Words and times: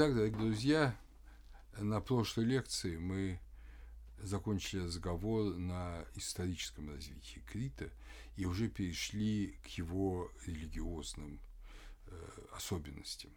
Итак, 0.00 0.14
дорогие 0.14 0.38
друзья, 0.38 0.96
на 1.76 2.00
прошлой 2.00 2.44
лекции 2.44 2.98
мы 2.98 3.40
закончили 4.22 4.84
разговор 4.84 5.56
на 5.56 6.04
историческом 6.14 6.88
развитии 6.88 7.42
Крита 7.50 7.90
и 8.36 8.46
уже 8.46 8.68
перешли 8.68 9.58
к 9.64 9.66
его 9.70 10.30
религиозным 10.46 11.40
э, 12.06 12.28
особенностям. 12.52 13.32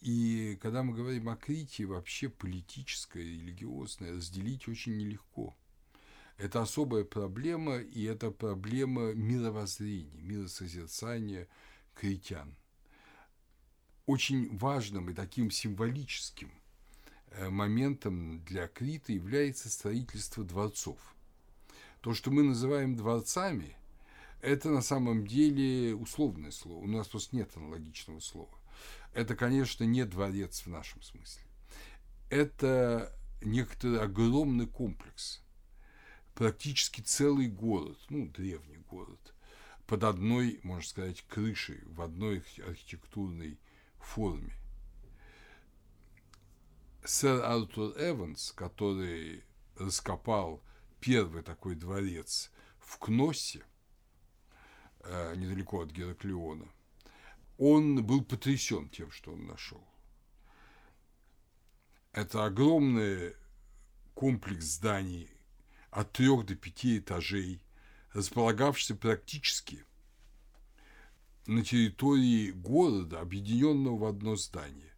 И 0.00 0.56
когда 0.62 0.84
мы 0.84 0.94
говорим 0.94 1.28
о 1.28 1.34
Крите, 1.34 1.86
вообще 1.86 2.28
политическое 2.28 3.24
и 3.24 3.40
религиозное 3.40 4.12
разделить 4.12 4.68
очень 4.68 4.96
нелегко. 4.96 5.56
Это 6.36 6.62
особая 6.62 7.02
проблема, 7.02 7.78
и 7.78 8.04
это 8.04 8.30
проблема 8.30 9.12
мировоззрения, 9.12 10.22
миросозерцания 10.22 11.48
критян. 11.96 12.54
Очень 14.06 14.56
важным 14.56 15.10
и 15.10 15.14
таким 15.14 15.50
символическим 15.50 16.50
э, 17.30 17.50
моментом 17.50 18.42
для 18.44 18.68
Крита 18.68 19.12
является 19.12 19.68
строительство 19.68 20.44
дворцов. 20.44 20.98
То, 22.00 22.14
что 22.14 22.30
мы 22.30 22.42
называем 22.42 22.94
дворцами, 22.94 23.76
это 24.40 24.70
на 24.70 24.82
самом 24.82 25.26
деле 25.26 25.94
условное 25.94 26.52
слово. 26.52 26.84
У 26.84 26.86
нас 26.86 27.08
просто 27.08 27.34
нет 27.34 27.50
аналогичного 27.56 28.20
слова. 28.20 28.56
Это, 29.12 29.34
конечно, 29.34 29.84
не 29.84 30.04
дворец 30.04 30.62
в 30.62 30.68
нашем 30.68 31.02
смысле. 31.02 31.42
Это 32.30 33.12
некоторый 33.42 34.00
огромный 34.00 34.66
комплекс– 34.66 35.42
практически 36.36 37.00
целый 37.00 37.48
город, 37.48 37.98
ну, 38.10 38.28
древний 38.28 38.76
город, 38.88 39.34
под 39.86 40.04
одной, 40.04 40.60
можно 40.62 40.86
сказать, 40.86 41.24
крышей, 41.28 41.80
в 41.86 42.02
одной 42.02 42.44
архитектурной 42.66 43.58
форме. 44.06 44.56
Сэр 47.04 47.44
Артур 47.44 47.92
Эванс, 47.98 48.52
который 48.52 49.44
раскопал 49.76 50.62
первый 51.00 51.42
такой 51.42 51.74
дворец 51.74 52.50
в 52.78 52.98
Кноссе, 52.98 53.64
э, 55.00 55.34
недалеко 55.36 55.82
от 55.82 55.90
Гераклеона, 55.90 56.68
он 57.58 58.04
был 58.04 58.24
потрясен 58.24 58.88
тем, 58.88 59.10
что 59.10 59.32
он 59.32 59.46
нашел. 59.46 59.86
Это 62.12 62.44
огромный 62.44 63.34
комплекс 64.14 64.64
зданий 64.64 65.30
от 65.90 66.12
трех 66.12 66.46
до 66.46 66.54
пяти 66.54 66.98
этажей, 66.98 67.62
располагавшийся 68.12 68.96
практически 68.96 69.84
на 71.46 71.64
территории 71.64 72.50
города, 72.50 73.20
объединенного 73.20 73.96
в 73.98 74.04
одно 74.04 74.36
здание. 74.36 74.92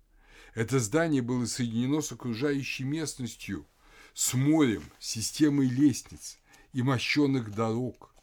Это 0.54 0.80
здание 0.80 1.22
было 1.22 1.46
соединено 1.46 2.00
с 2.00 2.12
окружающей 2.12 2.84
местностью, 2.84 3.66
с 4.14 4.34
морем, 4.34 4.82
системой 4.98 5.69
лестниц 5.69 6.38
и 6.72 6.82
мощенных 6.82 7.54
дорог. 7.54 8.14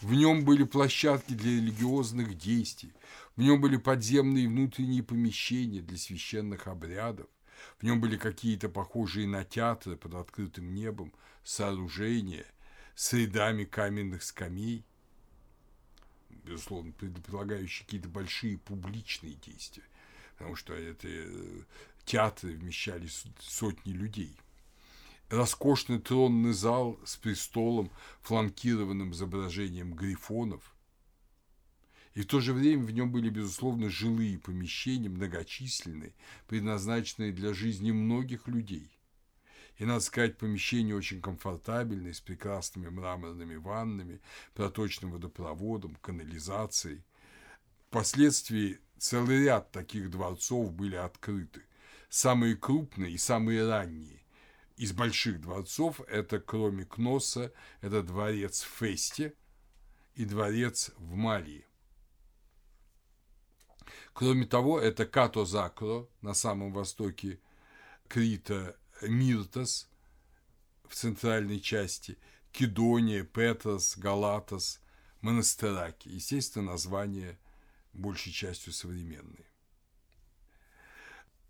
В 0.00 0.12
нем 0.14 0.44
были 0.44 0.64
площадки 0.64 1.34
для 1.34 1.52
религиозных 1.56 2.36
действий, 2.36 2.92
в 3.36 3.42
нем 3.42 3.60
были 3.60 3.76
подземные 3.76 4.48
внутренние 4.48 5.02
помещения 5.02 5.80
для 5.80 5.96
священных 5.96 6.66
обрядов, 6.66 7.28
в 7.78 7.82
нем 7.82 8.00
были 8.00 8.16
какие-то 8.16 8.68
похожие 8.68 9.26
на 9.26 9.44
театры 9.44 9.96
под 9.96 10.14
открытым 10.14 10.74
небом, 10.74 11.12
сооружения 11.44 12.46
с 12.94 13.12
рядами 13.12 13.64
каменных 13.64 14.22
скамей, 14.22 14.84
безусловно, 16.44 16.92
предполагающие 16.92 17.84
какие-то 17.84 18.08
большие 18.08 18.58
публичные 18.58 19.34
действия, 19.34 19.84
потому 20.36 20.56
что 20.56 20.74
это 20.74 21.08
э, 21.08 21.62
театры 22.04 22.52
вмещали 22.52 23.08
сотни 23.40 23.92
людей. 23.92 24.36
Роскошный 25.28 25.98
тронный 25.98 26.52
зал 26.52 26.98
с 27.04 27.16
престолом, 27.16 27.90
фланкированным 28.22 29.12
изображением 29.12 29.94
грифонов– 29.94 30.74
и 32.18 32.22
в 32.22 32.26
то 32.26 32.40
же 32.40 32.52
время 32.52 32.82
в 32.82 32.90
нем 32.90 33.12
были, 33.12 33.30
безусловно, 33.30 33.88
жилые 33.88 34.40
помещения, 34.40 35.08
многочисленные, 35.08 36.14
предназначенные 36.48 37.30
для 37.30 37.54
жизни 37.54 37.92
многих 37.92 38.48
людей. 38.48 38.90
И, 39.78 39.84
надо 39.84 40.00
сказать, 40.00 40.36
помещения 40.36 40.94
очень 40.94 41.20
комфортабельные, 41.20 42.12
с 42.12 42.20
прекрасными 42.20 42.88
мраморными 42.88 43.56
ваннами, 43.56 44.20
проточным 44.54 45.12
водопроводом, 45.12 45.96
канализацией. 46.02 47.04
Впоследствии 47.86 48.80
целый 48.98 49.44
ряд 49.44 49.70
таких 49.70 50.10
дворцов 50.10 50.72
были 50.72 50.96
открыты. 50.96 51.62
Самые 52.08 52.56
крупные 52.56 53.12
и 53.12 53.18
самые 53.18 53.68
ранние 53.68 54.18
из 54.76 54.92
больших 54.92 55.40
дворцов– 55.40 56.00
это, 56.08 56.40
кроме 56.40 56.84
Кноса, 56.84 57.52
это 57.80 58.02
дворец 58.02 58.62
в 58.62 58.78
Фесте 58.78 59.34
и 60.14 60.24
дворец 60.24 60.92
в 60.96 61.14
Малии. 61.14 61.66
Кроме 64.12 64.46
того, 64.46 64.80
это 64.80 65.04
Като 65.04 65.44
Закро 65.44 66.08
на 66.22 66.34
самом 66.34 66.72
востоке 66.72 67.40
Крита, 68.08 68.76
Миртас 69.02 69.88
в 70.86 70.94
центральной 70.94 71.60
части, 71.60 72.18
Кедония, 72.52 73.24
Петрос, 73.24 73.96
Галатас, 73.96 74.80
Монастыраки. 75.20 76.08
Естественно, 76.08 76.72
названия 76.72 77.38
большей 77.92 78.32
частью 78.32 78.72
современные. 78.72 79.46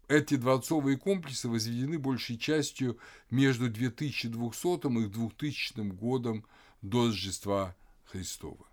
Эти 0.09 0.37
дворцовые 0.37 0.97
комплексы 0.97 1.49
возведены 1.49 1.99
большей 1.99 2.39
частью 2.39 2.99
между 3.31 3.69
2200 3.69 5.05
и 5.05 5.09
2000 5.09 5.81
годом 5.91 6.47
до 6.81 7.07
Рождества 7.07 7.77
Христова 8.07 8.69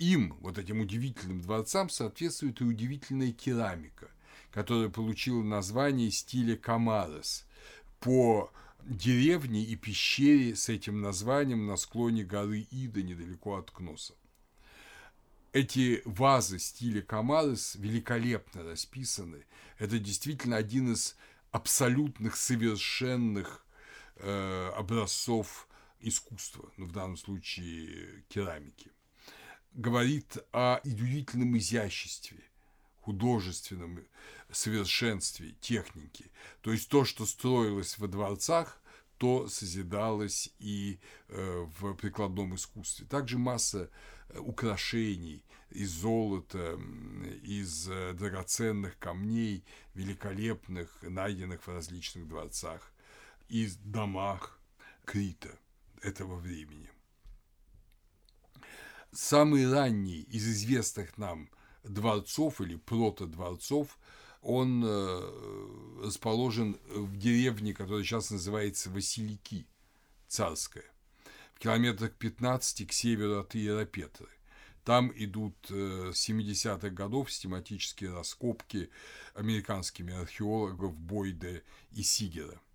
им, 0.00 0.34
вот 0.40 0.58
этим 0.58 0.80
удивительным 0.80 1.42
дворцам, 1.42 1.90
соответствует 1.90 2.60
и 2.60 2.64
удивительная 2.64 3.32
керамика, 3.32 4.10
которая 4.52 4.88
получила 4.88 5.42
название 5.42 6.10
стиля 6.10 6.56
Камарес 6.56 7.46
по 8.00 8.52
деревне 8.84 9.62
и 9.62 9.76
пещере 9.76 10.56
с 10.56 10.68
этим 10.68 11.00
названием 11.00 11.66
на 11.66 11.76
склоне 11.76 12.24
горы 12.24 12.66
Ида, 12.70 13.02
недалеко 13.02 13.56
от 13.56 13.70
Кноса. 13.70 14.14
Эти 15.52 16.02
вазы 16.04 16.58
стиля 16.58 17.02
Камарес 17.02 17.74
великолепно 17.74 18.62
расписаны. 18.62 19.44
Это 19.78 19.98
действительно 19.98 20.56
один 20.56 20.92
из 20.92 21.16
абсолютных 21.50 22.36
совершенных 22.36 23.66
э, 24.16 24.72
образцов 24.76 25.68
искусства, 26.00 26.70
ну, 26.76 26.86
в 26.86 26.92
данном 26.92 27.16
случае 27.16 28.24
керамики 28.28 28.90
говорит 29.72 30.38
о 30.52 30.80
удивительном 30.84 31.56
изяществе, 31.58 32.38
художественном 33.10 34.04
совершенстве 34.52 35.56
техники. 35.60 36.30
То 36.60 36.70
есть 36.72 36.88
то, 36.88 37.04
что 37.04 37.26
строилось 37.26 37.98
во 37.98 38.06
дворцах, 38.06 38.80
то 39.18 39.48
созидалось 39.48 40.50
и 40.60 41.00
э, 41.28 41.66
в 41.80 41.94
прикладном 41.94 42.54
искусстве. 42.54 43.06
Также 43.06 43.36
масса 43.36 43.90
э, 44.28 44.38
украшений 44.38 45.44
из 45.70 45.90
золота, 45.90 46.78
из 47.42 47.88
э, 47.88 48.12
драгоценных 48.12 48.96
камней, 48.98 49.64
великолепных, 49.94 51.02
найденных 51.02 51.66
в 51.66 51.68
различных 51.68 52.28
дворцах, 52.28 52.92
и 53.48 53.68
домах 53.84 54.58
Крита 55.04 55.58
этого 56.02 56.36
времени 56.36 56.88
самый 59.12 59.70
ранний 59.70 60.20
из 60.22 60.48
известных 60.48 61.18
нам 61.18 61.48
дворцов 61.84 62.60
или 62.60 62.76
протодворцов, 62.76 63.98
он 64.42 64.82
э, 64.84 66.02
расположен 66.04 66.78
в 66.88 67.16
деревне, 67.16 67.74
которая 67.74 68.02
сейчас 68.02 68.30
называется 68.30 68.90
Василики, 68.90 69.66
царская, 70.28 70.90
в 71.54 71.58
километрах 71.58 72.12
15 72.12 72.88
к 72.88 72.92
северу 72.92 73.40
от 73.40 73.54
Иеропетры. 73.54 74.28
Там 74.84 75.12
идут 75.14 75.54
э, 75.70 76.12
с 76.14 76.28
70-х 76.28 76.88
годов 76.90 77.30
систематические 77.30 78.12
раскопки 78.12 78.90
американскими 79.34 80.14
археологов 80.14 80.96
Бойде 80.96 81.62
и 81.92 82.02
Сигера– 82.02 82.60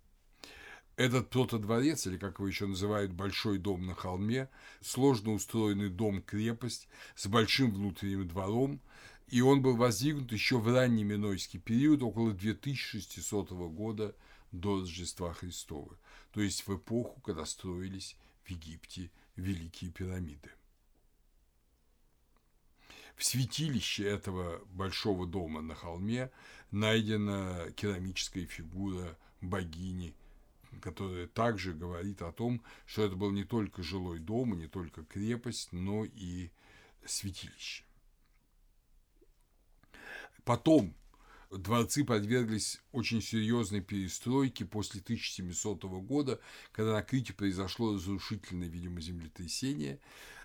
этот 0.96 1.28
протодворец, 1.28 2.06
или 2.06 2.16
как 2.16 2.38
его 2.38 2.48
еще 2.48 2.66
называют, 2.66 3.12
большой 3.12 3.58
дом 3.58 3.86
на 3.86 3.94
холме, 3.94 4.48
сложно 4.80 5.32
устроенный 5.32 5.90
дом-крепость 5.90 6.88
с 7.14 7.26
большим 7.26 7.72
внутренним 7.72 8.26
двором, 8.26 8.80
и 9.28 9.40
он 9.42 9.60
был 9.60 9.76
воздвигнут 9.76 10.32
еще 10.32 10.58
в 10.58 10.72
ранний 10.72 11.04
Минойский 11.04 11.60
период, 11.60 12.02
около 12.02 12.32
2600 12.32 13.50
года 13.50 14.14
до 14.52 14.80
Рождества 14.80 15.34
Христова, 15.34 15.98
то 16.32 16.40
есть 16.40 16.66
в 16.66 16.74
эпоху, 16.74 17.20
когда 17.20 17.44
строились 17.44 18.16
в 18.44 18.50
Египте 18.50 19.10
Великие 19.36 19.90
пирамиды. 19.90 20.50
В 23.16 23.24
святилище 23.24 24.04
этого 24.04 24.62
большого 24.66 25.26
дома 25.26 25.60
на 25.60 25.74
холме 25.74 26.30
найдена 26.70 27.70
керамическая 27.74 28.46
фигура 28.46 29.18
богини, 29.40 30.14
которая 30.80 31.26
также 31.26 31.72
говорит 31.72 32.22
о 32.22 32.32
том, 32.32 32.62
что 32.86 33.02
это 33.02 33.16
был 33.16 33.30
не 33.30 33.44
только 33.44 33.82
жилой 33.82 34.18
дом, 34.18 34.58
не 34.58 34.68
только 34.68 35.04
крепость, 35.04 35.72
но 35.72 36.04
и 36.04 36.50
святилище. 37.04 37.84
Потом 40.44 40.94
дворцы 41.50 42.04
подверглись 42.04 42.80
очень 42.92 43.20
серьезной 43.20 43.80
перестройке 43.80 44.64
после 44.64 45.00
1700 45.00 45.84
года, 45.84 46.40
когда 46.72 46.92
на 46.92 47.02
Крите 47.02 47.32
произошло 47.32 47.94
разрушительное, 47.94 48.68
видимо, 48.68 49.00
землетрясение. 49.00 50.00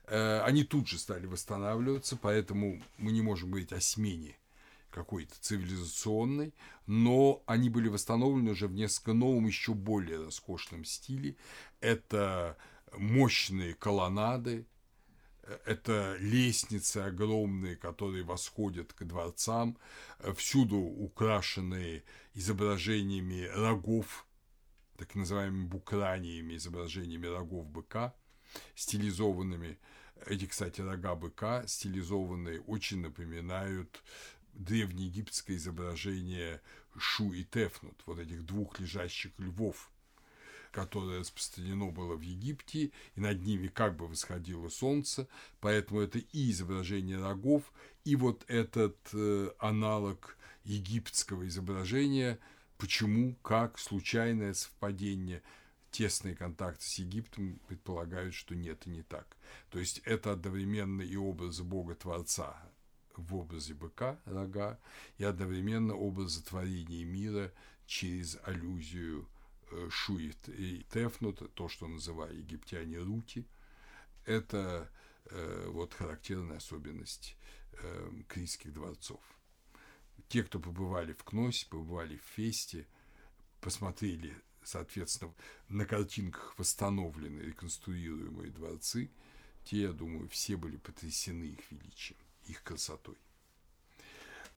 Э, 0.06 0.42
они 0.42 0.63
тут 0.63 0.88
же 0.88 0.98
стали 0.98 1.25
восстанавливаться, 1.25 2.18
поэтому 2.18 2.81
мы 2.98 3.12
не 3.12 3.22
можем 3.22 3.50
говорить 3.50 3.74
о 3.74 3.81
смене 3.81 4.38
какой-то 4.91 5.33
цивилизационной, 5.39 6.53
но 6.85 7.43
они 7.45 7.69
были 7.69 7.88
восстановлены 7.88 8.51
уже 8.51 8.67
в 8.67 8.73
несколько 8.73 9.13
новом, 9.13 9.47
еще 9.47 9.73
более 9.73 10.23
роскошном 10.23 10.85
стиле. 10.85 11.35
Это 11.79 12.57
мощные 12.93 13.73
колоннады, 13.73 14.67
это 15.65 16.17
лестницы 16.19 16.97
огромные, 16.97 17.75
которые 17.75 18.23
восходят 18.23 18.93
к 18.93 19.03
дворцам, 19.03 19.77
всюду 20.35 20.77
украшенные 20.77 22.03
изображениями 22.33 23.45
рогов, 23.45 24.27
так 24.97 25.15
называемыми 25.15 25.65
букраниями, 25.65 26.55
изображениями 26.55 27.27
рогов 27.27 27.65
быка, 27.65 28.13
стилизованными. 28.75 29.79
Эти, 30.27 30.45
кстати, 30.45 30.81
рога 30.81 31.15
быка, 31.15 31.65
стилизованные, 31.65 32.61
очень 32.61 33.01
напоминают 33.01 34.03
древнеегипетское 34.63 35.57
изображение 35.57 36.61
Шу 36.97 37.33
и 37.33 37.43
Тефнут, 37.43 38.01
вот 38.05 38.19
этих 38.19 38.45
двух 38.45 38.79
лежащих 38.79 39.31
львов– 39.37 39.89
которое 40.71 41.19
распространено 41.19 41.91
было 41.91 42.15
в 42.15 42.21
Египте, 42.21 42.91
и 43.15 43.19
над 43.19 43.43
ними 43.43 43.67
как 43.67 43.97
бы 43.97 44.07
восходило 44.07 44.69
солнце, 44.69 45.27
поэтому 45.59 45.99
это 45.99 46.19
и 46.19 46.51
изображение 46.51 47.21
рогов, 47.21 47.71
и 48.05 48.15
вот 48.15 48.43
этот 48.47 48.97
э, 49.13 49.51
аналог 49.59 50.37
египетского 50.63 51.47
изображения, 51.47 52.39
почему, 52.77 53.35
как, 53.41 53.77
случайное 53.77 54.53
совпадение, 54.53 55.43
тесные 55.91 56.35
контакты 56.35 56.85
с 56.85 56.95
Египтом 56.95 57.59
предполагают, 57.67 58.33
что 58.33 58.55
нет 58.55 58.87
и 58.87 58.89
не 58.89 59.03
так. 59.03 59.27
То 59.69 59.79
есть 59.79 59.99
это 60.05 60.31
одновременно 60.31 61.01
и 61.01 61.17
образ 61.17 61.59
Бога-творца 61.59 62.55
в 63.15 63.35
образе 63.35 63.73
быка, 63.73 64.19
рога, 64.25 64.79
и 65.17 65.23
одновременно 65.23 65.95
образ 65.95 66.37
творения 66.37 67.05
мира 67.05 67.51
через 67.85 68.37
аллюзию 68.43 69.27
Шуит 69.89 70.49
и 70.49 70.85
Тефнут, 70.91 71.53
то, 71.53 71.69
что 71.69 71.87
называют 71.87 72.37
египтяне 72.37 72.99
Рути, 72.99 73.45
это 74.25 74.89
э, 75.25 75.67
вот 75.69 75.93
характерная 75.93 76.57
особенность 76.57 77.37
э, 77.73 78.11
критских 78.27 78.73
дворцов. 78.73 79.21
Те, 80.27 80.43
кто 80.43 80.59
побывали 80.59 81.13
в 81.13 81.23
Кносе, 81.23 81.67
побывали 81.69 82.17
в 82.17 82.23
Фесте, 82.35 82.85
посмотрели, 83.59 84.35
соответственно, 84.63 85.33
на 85.69 85.85
картинках 85.85 86.57
восстановленные, 86.57 87.47
реконструируемые 87.47 88.51
дворцы, 88.51 89.09
те, 89.63 89.81
я 89.83 89.91
думаю, 89.93 90.27
все 90.29 90.57
были 90.57 90.77
потрясены 90.77 91.45
их 91.45 91.71
величием, 91.71 92.19
их 92.45 92.63
красотой. 92.63 93.17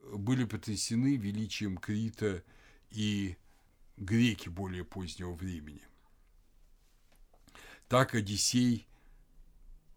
Были 0.03 0.45
потрясены 0.45 1.17
величием 1.17 1.79
Крита 1.79 2.43
и 2.91 3.37
греки 3.97 4.49
более 4.49 4.85
позднего 4.85 5.33
времени. 5.33 5.83
Так 7.89 8.15
Одиссей, 8.15 8.87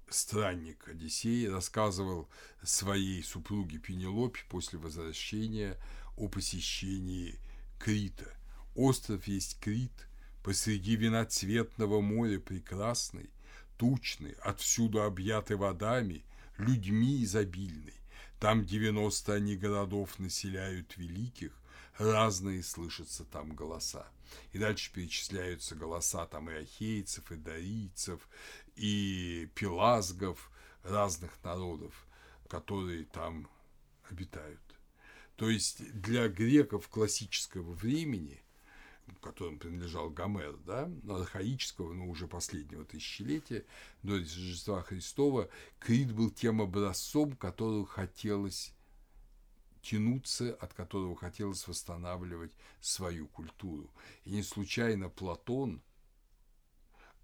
странник 0.09 0.87
Одиссей, 0.87 1.49
рассказывал 1.49 2.29
своей 2.63 3.23
супруге 3.23 3.79
Пенелопе 3.79 4.41
после 4.49 4.79
возвращения 4.79 5.77
о 6.15 6.27
посещении 6.27 7.39
Крита. 7.79 8.37
Остров 8.75 9.27
есть 9.27 9.59
Крит, 9.59 10.07
посреди 10.43 10.95
виноцветного 10.95 12.01
моря 12.01 12.39
прекрасный, 12.39 13.29
тучный, 13.77 14.35
отсюда 14.43 15.05
объятый 15.05 15.57
водами, 15.57 16.23
людьми 16.57 17.23
изобильный. 17.23 17.93
Там 18.39 18.65
девяносто 18.65 19.33
они 19.33 19.55
городов 19.55 20.19
населяют 20.19 20.97
великих, 20.97 21.53
разные 21.97 22.63
слышатся 22.63 23.25
там 23.25 23.55
голоса. 23.55 24.07
И 24.51 24.59
дальше 24.59 24.91
перечисляются 24.91 25.75
голоса 25.75 26.25
там 26.27 26.49
и 26.49 26.53
ахейцев, 26.53 27.31
и 27.31 27.35
дарийцев, 27.35 28.27
и 28.75 29.49
пелазгов, 29.55 30.51
разных 30.83 31.43
народов, 31.43 32.07
которые 32.47 33.05
там 33.05 33.49
обитают. 34.09 34.61
То 35.35 35.49
есть 35.49 35.91
для 35.93 36.27
греков 36.27 36.87
классического 36.87 37.73
времени, 37.73 38.41
которым 39.21 39.59
принадлежал 39.59 40.09
Гомер, 40.09 40.57
да, 40.65 40.89
архаического, 41.09 41.93
но 41.93 42.07
уже 42.07 42.27
последнего 42.27 42.85
тысячелетия, 42.85 43.65
до 44.03 44.15
Рождества 44.15 44.81
Христова, 44.83 45.49
Крит 45.79 46.11
был 46.13 46.29
тем 46.29 46.61
образцом, 46.61 47.35
которого 47.35 47.85
хотелось 47.85 48.73
тянуться, 49.81 50.53
от 50.55 50.73
которого 50.73 51.15
хотелось 51.15 51.67
восстанавливать 51.67 52.51
свою 52.81 53.27
культуру. 53.27 53.89
И 54.25 54.31
не 54.31 54.43
случайно 54.43 55.09
Платон 55.09 55.81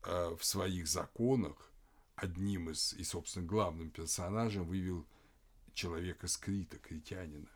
э, 0.04 0.36
в 0.38 0.44
своих 0.46 0.88
законах 0.88 1.72
одним 2.16 2.70
из, 2.70 2.94
и, 2.94 3.04
собственно, 3.04 3.46
главным 3.46 3.90
персонажем 3.90 4.66
вывел 4.66 5.06
человека 5.74 6.28
с 6.28 6.38
Крита, 6.38 6.78
критянина. 6.78 7.50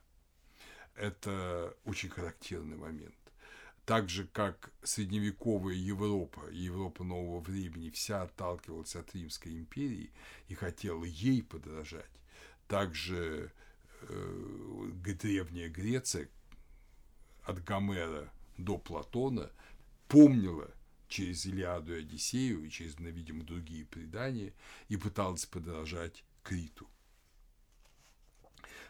Это 0.96 1.78
очень 1.86 2.10
характерный 2.10 2.76
момент. 2.76 3.16
Так 3.88 4.10
же, 4.10 4.28
как 4.28 4.74
средневековая 4.84 5.74
Европа, 5.74 6.42
Европа 6.52 7.06
нового 7.06 7.40
времени, 7.40 7.90
вся 7.90 8.24
отталкивалась 8.24 8.98
от 8.98 9.16
Римской 9.16 9.54
империи 9.54 10.12
и 10.50 10.56
хотела 10.56 11.06
ей 11.06 11.42
подражать, 11.42 12.12
также 12.68 13.50
э, 14.02 14.92
древняя 15.06 15.70
Греция 15.70 16.28
от 17.44 17.64
Гомера 17.64 18.30
до 18.58 18.78
Платона 18.78 19.50
помнила 20.10 20.70
через 21.08 21.46
Илиаду 21.46 21.96
и 21.96 22.02
Одиссею 22.02 22.66
и 22.66 22.70
через, 22.70 23.00
ну, 23.00 23.08
видимо, 23.08 23.46
другие 23.46 23.86
предания 23.86 24.52
и 24.90 24.98
пыталась 24.98 25.46
подражать 25.46 26.26
Криту. 26.44 26.90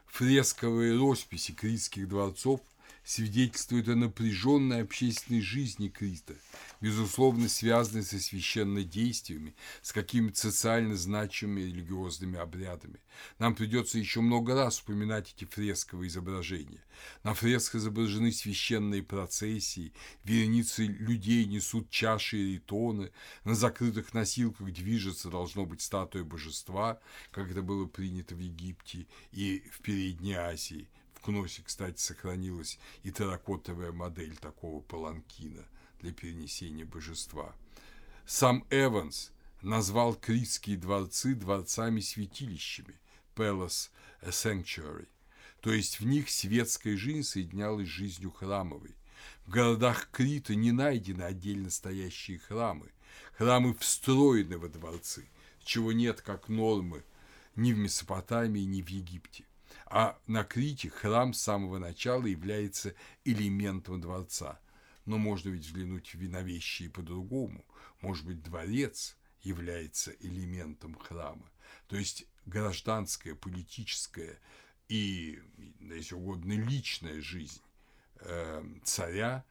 Фресковые 0.07 0.97
росписи 0.97 1.53
критских 1.53 2.07
дворцов– 2.07 2.61
свидетельствует 3.07 3.87
о 3.87 3.95
напряженной 3.95 4.81
общественной 4.81 5.39
жизни 5.39 5.87
Крита, 5.87 6.35
безусловно 6.81 7.47
связанной 7.47 8.03
со 8.03 8.19
священными 8.19 8.83
действиями, 8.83 9.55
с 9.81 9.93
какими-то 9.93 10.37
социально 10.37 10.97
значимыми 10.97 11.61
религиозными 11.61 12.37
обрядами. 12.37 12.99
Нам 13.39 13.55
придется 13.55 13.97
еще 13.97 14.19
много 14.19 14.55
раз 14.55 14.75
вспоминать 14.75 15.33
эти 15.33 15.45
фресковые 15.45 16.09
изображения. 16.09 16.83
На 17.23 17.33
фресках 17.33 17.75
изображены 17.75 18.33
священные 18.33 19.03
процессии, 19.03 19.93
вереницы 20.25 20.85
людей 20.85 21.45
несут 21.45 21.89
чаши 21.89 22.37
и 22.37 22.53
ритоны, 22.55 23.11
на 23.45 23.55
закрытых 23.55 24.13
носилках 24.13 24.73
движется, 24.73 25.29
должно 25.29 25.65
быть, 25.65 25.81
статуя 25.81 26.25
божества, 26.25 26.99
как 27.31 27.51
это 27.51 27.61
было 27.61 27.85
принято 27.85 28.35
в 28.35 28.39
Египте 28.39 29.07
и 29.31 29.63
в 29.71 29.79
Передней 29.79 30.33
Азии, 30.33 30.89
Кносе, 31.27 31.61
кстати, 31.61 31.99
сохранилась 31.99 32.79
и 33.03 33.11
терракотовая 33.11 33.91
модель 33.91 34.37
такого 34.37 34.79
паланкина 34.79 35.65
для 35.99 36.13
перенесения 36.13 36.85
божества. 36.85 37.53
Сам 38.25 38.65
Эванс 38.69 39.33
назвал 39.61 40.15
критские 40.15 40.77
дворцы 40.77 41.35
дворцами-святилищами 41.35 42.95
Palace 43.35 43.89
Sanctuary, 44.21 45.09
то 45.59 45.73
есть 45.73 45.99
в 45.99 46.05
них 46.05 46.29
светская 46.29 46.95
жизнь 46.95 47.23
соединялась 47.23 47.89
с 47.89 47.91
жизнью 47.91 48.31
храмовой. 48.31 48.95
В 49.45 49.49
городах 49.49 50.07
Крита 50.13 50.55
не 50.55 50.71
найдены 50.71 51.23
отдельно 51.23 51.69
стоящие 51.69 52.39
храмы. 52.39 52.89
Храмы 53.33 53.73
встроены 53.73 54.57
во 54.57 54.69
дворцы, 54.69 55.27
чего 55.61 55.91
нет 55.91 56.21
как 56.21 56.47
нормы 56.47 57.03
ни 57.57 57.73
в 57.73 57.77
Месопотамии, 57.77 58.61
ни 58.61 58.81
в 58.81 58.87
Египте. 58.87 59.43
А 59.89 60.19
на 60.27 60.43
Крите 60.43 60.89
храм 60.89 61.33
с 61.33 61.41
самого 61.41 61.77
начала 61.79 62.25
является 62.25 62.93
элементом 63.23 64.01
дворца. 64.01 64.59
Но 65.05 65.17
можно 65.17 65.49
ведь 65.49 65.65
взглянуть 65.65 66.13
на 66.15 66.41
вещи 66.41 66.83
и 66.83 66.89
по-другому. 66.89 67.65
Может 68.01 68.25
быть, 68.25 68.43
дворец 68.43 69.15
является 69.41 70.11
элементом 70.19 70.95
храма. 70.95 71.49
То 71.87 71.95
есть 71.95 72.25
гражданская, 72.45 73.35
политическая 73.35 74.37
и, 74.89 75.41
если 75.79 76.15
угодно, 76.15 76.53
личная 76.53 77.21
жизнь 77.21 77.61
э, 78.19 78.63
царя 78.83 79.45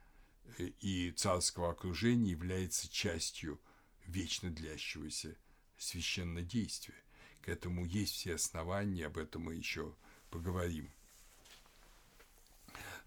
и 0.59 1.13
царского 1.13 1.71
окружения 1.71 2.31
является 2.31 2.91
частью 2.91 3.59
вечно 4.07 4.51
длящегося 4.51 5.37
священнодействия. 5.79 6.97
К 7.41 7.49
этому 7.49 7.87
есть 7.87 8.15
все 8.15 8.35
основания, 8.35 9.07
об 9.07 9.19
этом 9.19 9.45
мы 9.45 9.55
еще 9.55 9.95
поговорим. 10.37 10.91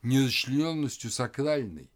Нерасчленностью 0.01 1.11
сакральной 1.11 1.89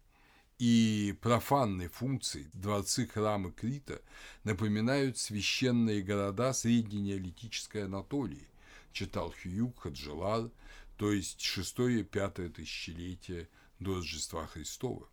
и 0.58 1.16
профанной 1.20 1.88
функции 1.88 2.48
дворцы 2.52 3.06
храмы 3.06 3.50
Крита 3.50 4.00
напоминают 4.44 5.18
священные 5.18 6.02
города 6.02 6.52
средненеолитической 6.52 7.86
Анатолии, 7.86 8.46
читал 8.92 9.34
Хьюк 9.42 9.80
Хаджалар, 9.80 10.50
то 10.96 11.10
есть 11.10 11.40
6-5 11.40 12.50
тысячелетие 12.50 13.48
до 13.80 13.96
Рождества 13.96 14.46
Христова 14.46 15.08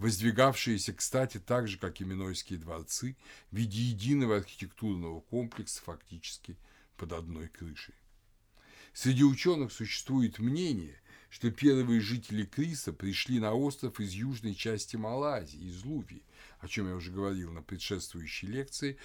воздвигавшиеся, 0.00 0.94
кстати, 0.94 1.38
так 1.38 1.68
же, 1.68 1.78
как 1.78 2.00
и 2.00 2.04
Минойские 2.04 2.58
дворцы, 2.58 3.16
в 3.50 3.56
виде 3.56 3.82
единого 3.82 4.36
архитектурного 4.36 5.20
комплекса 5.20 5.82
фактически 5.82 6.56
под 6.96 7.12
одной 7.12 7.48
крышей. 7.48 7.94
Среди 8.92 9.24
ученых 9.24 9.72
существует 9.72 10.38
мнение, 10.38 11.00
что 11.28 11.50
первые 11.50 12.00
жители 12.00 12.44
Криса 12.44 12.92
пришли 12.92 13.38
на 13.38 13.52
остров 13.54 14.00
из 14.00 14.12
южной 14.12 14.54
части 14.54 14.96
Малайзии, 14.96 15.68
из 15.68 15.84
Лувии, 15.84 16.24
о 16.58 16.68
чем 16.68 16.88
я 16.88 16.96
уже 16.96 17.12
говорил 17.12 17.52
на 17.52 17.62
предшествующей 17.62 18.48
лекции. 18.48 18.98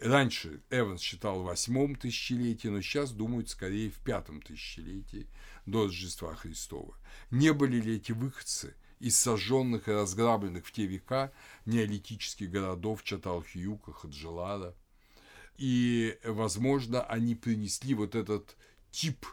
Раньше 0.00 0.60
Эванс 0.70 1.00
считал 1.00 1.42
в 1.42 1.44
восьмом 1.44 1.94
тысячелетии, 1.94 2.68
но 2.68 2.80
сейчас 2.80 3.12
думают 3.12 3.48
скорее 3.48 3.90
в 3.90 3.98
пятом 4.04 4.42
тысячелетии 4.42 5.28
до 5.64 5.84
Рождества 5.84 6.34
Христова. 6.34 6.96
Не 7.30 7.52
были 7.52 7.80
ли 7.80 7.96
эти 7.96 8.12
выходцы– 8.12 8.74
из 9.00 9.18
сожженных 9.18 9.88
и 9.88 9.92
разграбленных 9.92 10.66
в 10.66 10.72
те 10.72 10.86
века 10.86 11.32
неолитических 11.64 12.50
городов 12.50 13.02
Чаталхиюка, 13.02 13.92
Хаджалара. 13.92 14.74
И, 15.56 16.18
возможно, 16.24 17.02
они 17.02 17.34
принесли 17.34 17.94
вот 17.94 18.14
этот 18.14 18.56
тип 18.90 19.26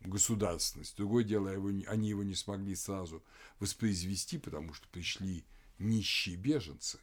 государственности. 0.00 0.96
Другое 0.96 1.24
дело, 1.24 1.48
его, 1.48 1.68
они 1.86 2.08
его 2.08 2.22
не 2.22 2.34
смогли 2.34 2.74
сразу 2.74 3.24
воспроизвести, 3.58 4.38
потому 4.38 4.74
что 4.74 4.88
пришли 4.88 5.44
нищие 5.78 6.36
беженцы. 6.36 6.98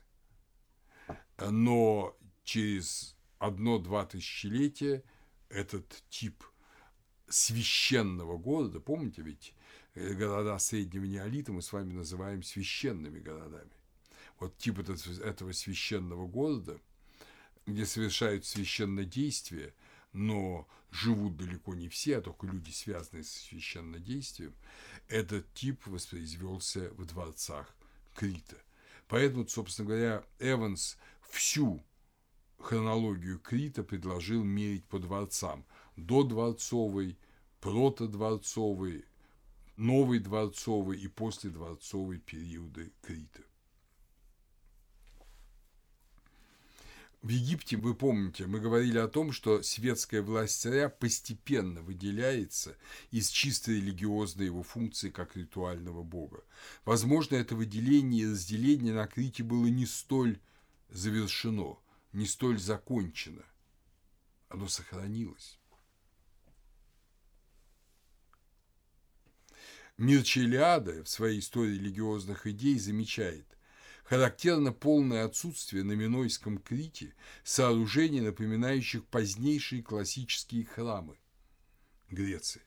Но 1.39 2.17
через 2.44 3.15
одно-два 3.39 4.05
тысячелетия 4.05 5.03
этот 5.50 6.03
тип 6.10 6.44
священного 7.27 8.38
города, 8.38 8.79
помните 8.79 9.22
ведь, 9.22 9.53
Э, 9.96 10.13
города 10.13 10.60
среднего 10.60 11.05
неолита 11.05 11.53
мы 11.53 11.62
с 11.62 11.72
вами 11.72 11.94
называем 11.94 12.44
священными 12.44 13.20
городами. 13.20 13.72
Вот 14.39 14.58
тип 14.58 14.79
этого 14.79 15.53
священного 15.53 16.27
города, 16.27 16.77
где 17.65 17.86
совершают 17.86 18.46
священное 18.46 19.05
действие, 19.05 19.74
но 20.15 20.65
живут 20.91 21.36
далеко 21.36 21.75
не 21.75 21.89
все, 21.89 22.17
а 22.17 22.22
только 22.22 22.48
люди, 22.48 22.72
связанные 22.72 23.24
с 23.24 23.31
священнодействием, 23.31 24.55
этот 25.10 25.53
тип 25.53 25.86
воспроизвелся 25.88 26.89
в 26.91 27.05
дворцах 27.05 27.75
Крита. 28.15 28.55
Поэтому, 29.07 29.48
собственно 29.48 29.89
говоря, 29.89 30.24
Эванс 30.39 30.98
всю 31.29 31.84
хронологию 32.57 33.39
Крита 33.39 33.84
предложил 33.84 34.43
мерить 34.43 34.86
по 34.86 35.00
дворцам. 35.00 35.65
До 35.98 36.24
дворцовой, 36.24 37.17
протодворцовой, 37.60 39.05
новый 39.75 40.19
дворцовый 40.19 41.00
и 41.00 41.07
последворцовый 41.07 42.19
периоды 42.19 42.91
Крита. 43.01 43.41
В 47.25 47.29
Египте, 47.29 47.75
вы 47.75 47.96
помните, 47.96 48.46
мы 48.46 48.60
говорили 48.60 49.00
о 49.00 49.08
том, 49.08 49.32
что 49.32 49.63
светская 49.63 50.22
власть 50.22 50.62
царя 50.62 50.89
постепенно 50.89 51.82
выделяется 51.82 52.77
из 53.10 53.29
чисто 53.29 53.72
религиозной 53.72 54.46
его 54.46 54.62
функции 54.62 55.10
как 55.10 55.36
ритуального 55.36 56.03
бога. 56.03 56.44
Возможно, 56.84 57.36
это 57.36 57.55
выделение 57.55 58.25
и 58.25 58.27
разделение 58.27 58.94
на 58.94 59.08
Крите 59.08 59.41
было 59.41 59.65
не 59.65 59.88
столь 59.88 60.39
завершено, 60.89 61.79
не 62.13 62.27
столь 62.27 62.60
закончено. 62.60 63.44
Оно 64.50 64.67
сохранилось. 64.67 65.58
Мирча 69.98 70.41
Илиада 70.41 71.03
в 71.03 71.10
своей 71.10 71.39
истории 71.39 71.74
религиозных 71.74 72.46
идей 72.46 72.77
замечает, 72.77 73.55
характерно 74.06 74.72
полное 74.72 75.26
отсутствие 75.26 75.84
на 75.84 75.94
Минойском 75.94 76.58
Крите 76.60 77.14
сооружений, 77.44 78.22
напоминающих 78.22 79.06
позднейшие 79.06 79.84
классические 79.84 80.66
храмы 80.66 81.18
Греции. 82.10 82.62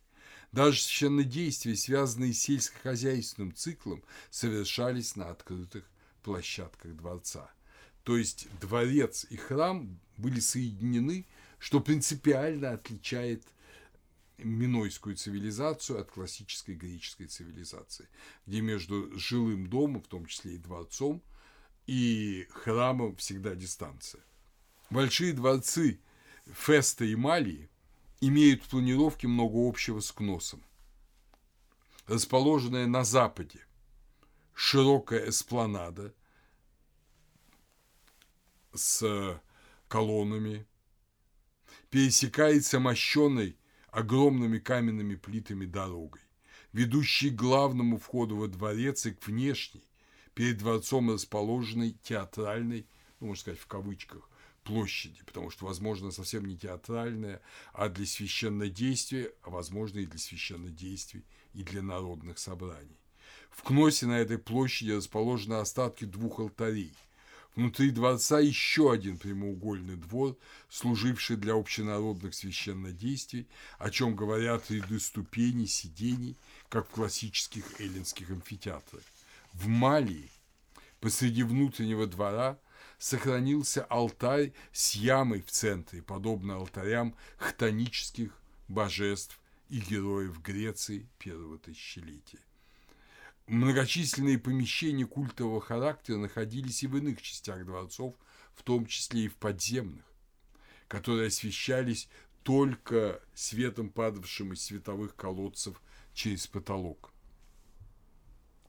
Даже 0.52 0.80
священнодействия, 0.80 1.76
связанные 1.76 2.32
с 2.32 2.40
сельскохозяйственным 2.40 3.54
циклом, 3.54 4.02
совершались 4.30 5.14
на 5.14 5.30
открытых 5.30 5.88
площадках 6.22 6.94
дворца. 6.96 7.50
То 8.02 8.16
есть 8.16 8.48
дворец 8.60 9.26
и 9.28 9.36
храм 9.36 10.00
были 10.16 10.40
соединены, 10.40 11.26
что 11.58 11.80
принципиально 11.80 12.72
отличает 12.72 13.44
минойскую 14.38 15.16
цивилизацию 15.16 16.00
от 16.00 16.10
классической 16.10 16.74
греческой 16.74 17.26
цивилизации, 17.26 18.08
где 18.46 18.60
между 18.60 19.10
жилым 19.18 19.66
домом, 19.66 20.02
в 20.02 20.08
том 20.08 20.26
числе 20.26 20.54
и 20.54 20.58
дворцом, 20.58 21.22
и 21.88 22.46
храмом 22.50 23.16
всегда 23.16 23.54
дистанция. 23.54 24.22
Большие 24.90 25.32
дворцы 25.32 25.98
Феста 26.46 27.06
и 27.06 27.16
Малии 27.16 27.70
имеют 28.20 28.62
в 28.62 28.68
планировке 28.68 29.26
много 29.26 29.66
общего 29.66 30.00
с 30.00 30.12
Кносом. 30.12 30.62
Расположенная 32.06 32.86
на 32.86 33.04
западе 33.04 33.66
широкая 34.52 35.30
эспланада 35.30 36.14
с 38.74 39.40
колоннами 39.88 40.66
пересекается 41.88 42.80
мощенной 42.80 43.56
огромными 43.90 44.58
каменными 44.58 45.14
плитами 45.14 45.64
дорогой, 45.64 46.20
ведущей 46.74 47.30
к 47.30 47.36
главному 47.36 47.96
входу 47.96 48.36
во 48.36 48.46
дворец 48.46 49.06
и 49.06 49.12
к 49.12 49.26
внешней, 49.26 49.87
перед 50.38 50.58
дворцом 50.58 51.10
расположенной 51.10 51.96
театральной, 52.04 52.86
ну, 53.18 53.26
можно 53.26 53.40
сказать, 53.40 53.58
в 53.58 53.66
кавычках, 53.66 54.30
площади, 54.62 55.20
потому 55.26 55.50
что, 55.50 55.66
возможно, 55.66 56.12
совсем 56.12 56.44
не 56.44 56.56
театральная, 56.56 57.42
а 57.72 57.88
для 57.88 58.06
священнодействия, 58.06 59.32
а 59.42 59.50
возможно 59.50 59.98
и 59.98 60.06
для 60.06 60.20
священнодействий 60.20 61.24
и 61.54 61.64
для 61.64 61.82
народных 61.82 62.38
собраний. 62.38 63.00
В 63.50 63.64
Кносе 63.64 64.06
на 64.06 64.16
этой 64.16 64.38
площади 64.38 64.92
расположены 64.92 65.54
остатки 65.54 66.04
двух 66.04 66.38
алтарей– 66.38 66.94
Внутри 67.56 67.90
дворца 67.90 68.38
еще 68.38 68.92
один 68.92 69.18
прямоугольный 69.18 69.96
двор, 69.96 70.36
служивший 70.68 71.34
для 71.34 71.54
общенародных 71.54 72.32
священнодействий, 72.32 73.48
о 73.80 73.90
чем 73.90 74.14
говорят 74.14 74.70
ряды 74.70 75.00
ступеней, 75.00 75.66
сидений, 75.66 76.36
как 76.68 76.86
в 76.86 76.92
классических 76.92 77.80
эллинских 77.80 78.30
амфитеатрах. 78.30 79.02
В 79.58 79.66
Малии 79.66 80.30
посреди 81.00 81.42
внутреннего 81.42 82.06
двора 82.06 82.60
сохранился 82.96 83.82
алтарь 83.82 84.52
с 84.70 84.94
ямой 84.94 85.42
в 85.42 85.50
центре, 85.50 86.00
подобно 86.00 86.54
алтарям 86.54 87.16
хтонических 87.38 88.40
божеств 88.68 89.40
и 89.68 89.80
героев 89.80 90.40
Греции 90.42 91.08
первого 91.18 91.58
тысячелетия. 91.58 92.38
Многочисленные 93.48 94.38
помещения 94.38 95.06
культового 95.06 95.60
характера 95.60 96.18
находились 96.18 96.84
и 96.84 96.86
в 96.86 96.96
иных 96.96 97.20
частях 97.20 97.66
дворцов, 97.66 98.14
в 98.54 98.62
том 98.62 98.86
числе 98.86 99.24
и 99.24 99.28
в 99.28 99.34
подземных, 99.34 100.04
которые 100.86 101.26
освещались 101.26 102.08
только 102.44 103.20
светом, 103.34 103.90
падавшим 103.90 104.52
из 104.52 104.62
световых 104.62 105.16
колодцев 105.16 105.82
через 106.14 106.46
потолок, 106.46 107.12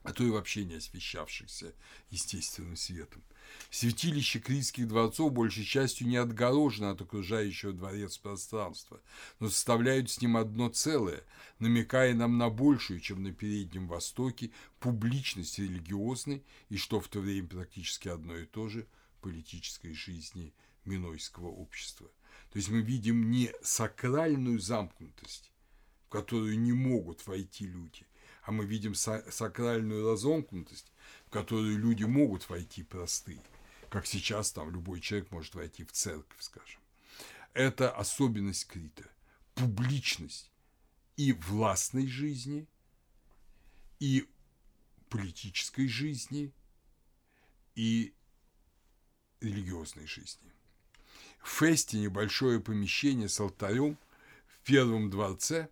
а 0.03 0.13
то 0.13 0.23
и 0.23 0.29
вообще 0.29 0.65
не 0.65 0.75
освещавшихся 0.75 1.73
естественным 2.09 2.75
светом. 2.75 3.23
Святилище 3.71 4.39
критских 4.39 4.87
дворцов 4.87 5.33
большей 5.33 5.65
частью 5.65 6.07
не 6.07 6.17
отгорожено 6.17 6.91
от 6.91 7.01
окружающего 7.01 7.73
дворец 7.73 8.17
пространства, 8.17 9.01
но 9.39 9.49
составляют 9.49 10.09
с 10.09 10.21
ним 10.21 10.37
одно 10.37 10.69
целое, 10.69 11.23
намекая 11.59 12.13
нам 12.13 12.37
на 12.37 12.49
большую, 12.49 12.99
чем 12.99 13.23
на 13.23 13.33
Переднем 13.33 13.87
Востоке, 13.87 14.51
публичность 14.79 15.59
религиозной 15.59 16.43
и, 16.69 16.77
что 16.77 16.99
в 16.99 17.07
то 17.07 17.19
время 17.19 17.47
практически 17.47 18.07
одно 18.07 18.37
и 18.37 18.45
то 18.45 18.67
же, 18.69 18.87
политической 19.21 19.93
жизни 19.93 20.53
Минойского 20.85 21.47
общества. 21.47 22.07
То 22.51 22.57
есть 22.57 22.69
мы 22.69 22.81
видим 22.81 23.29
не 23.29 23.51
сакральную 23.61 24.59
замкнутость, 24.59 25.51
в 26.05 26.09
которую 26.09 26.57
не 26.59 26.73
могут 26.73 27.25
войти 27.27 27.67
люди, 27.67 28.05
а 28.49 28.51
мы 28.51 28.65
видим 28.65 28.95
сакральную 28.95 30.11
разомкнутость, 30.11 30.91
в 31.27 31.29
которую 31.29 31.77
люди 31.77 32.03
могут 32.03 32.49
войти 32.49 32.81
простые, 32.81 33.43
как 33.89 34.07
сейчас 34.07 34.51
там 34.51 34.71
любой 34.71 35.01
человек 35.01 35.29
может 35.29 35.53
войти 35.53 35.85
в 35.85 35.91
церковь, 35.91 36.41
скажем. 36.41 36.81
Это 37.53 37.91
особенность 37.91 38.65
Крита– 38.65 39.07
публичность 39.53 40.51
и 41.15 41.31
властной 41.31 42.07
жизни, 42.07 42.67
и 43.99 44.27
политической 45.09 45.87
жизни, 45.87 46.51
и 47.75 48.15
религиозной 49.41 50.07
жизни. 50.07 50.51
В 51.43 51.49
Фесте 51.49 51.99
небольшое 51.99 52.59
помещение 52.59 53.29
с 53.29 53.39
алтарем 53.39 53.99
в 54.47 54.59
первом 54.63 55.11
дворце 55.11 55.69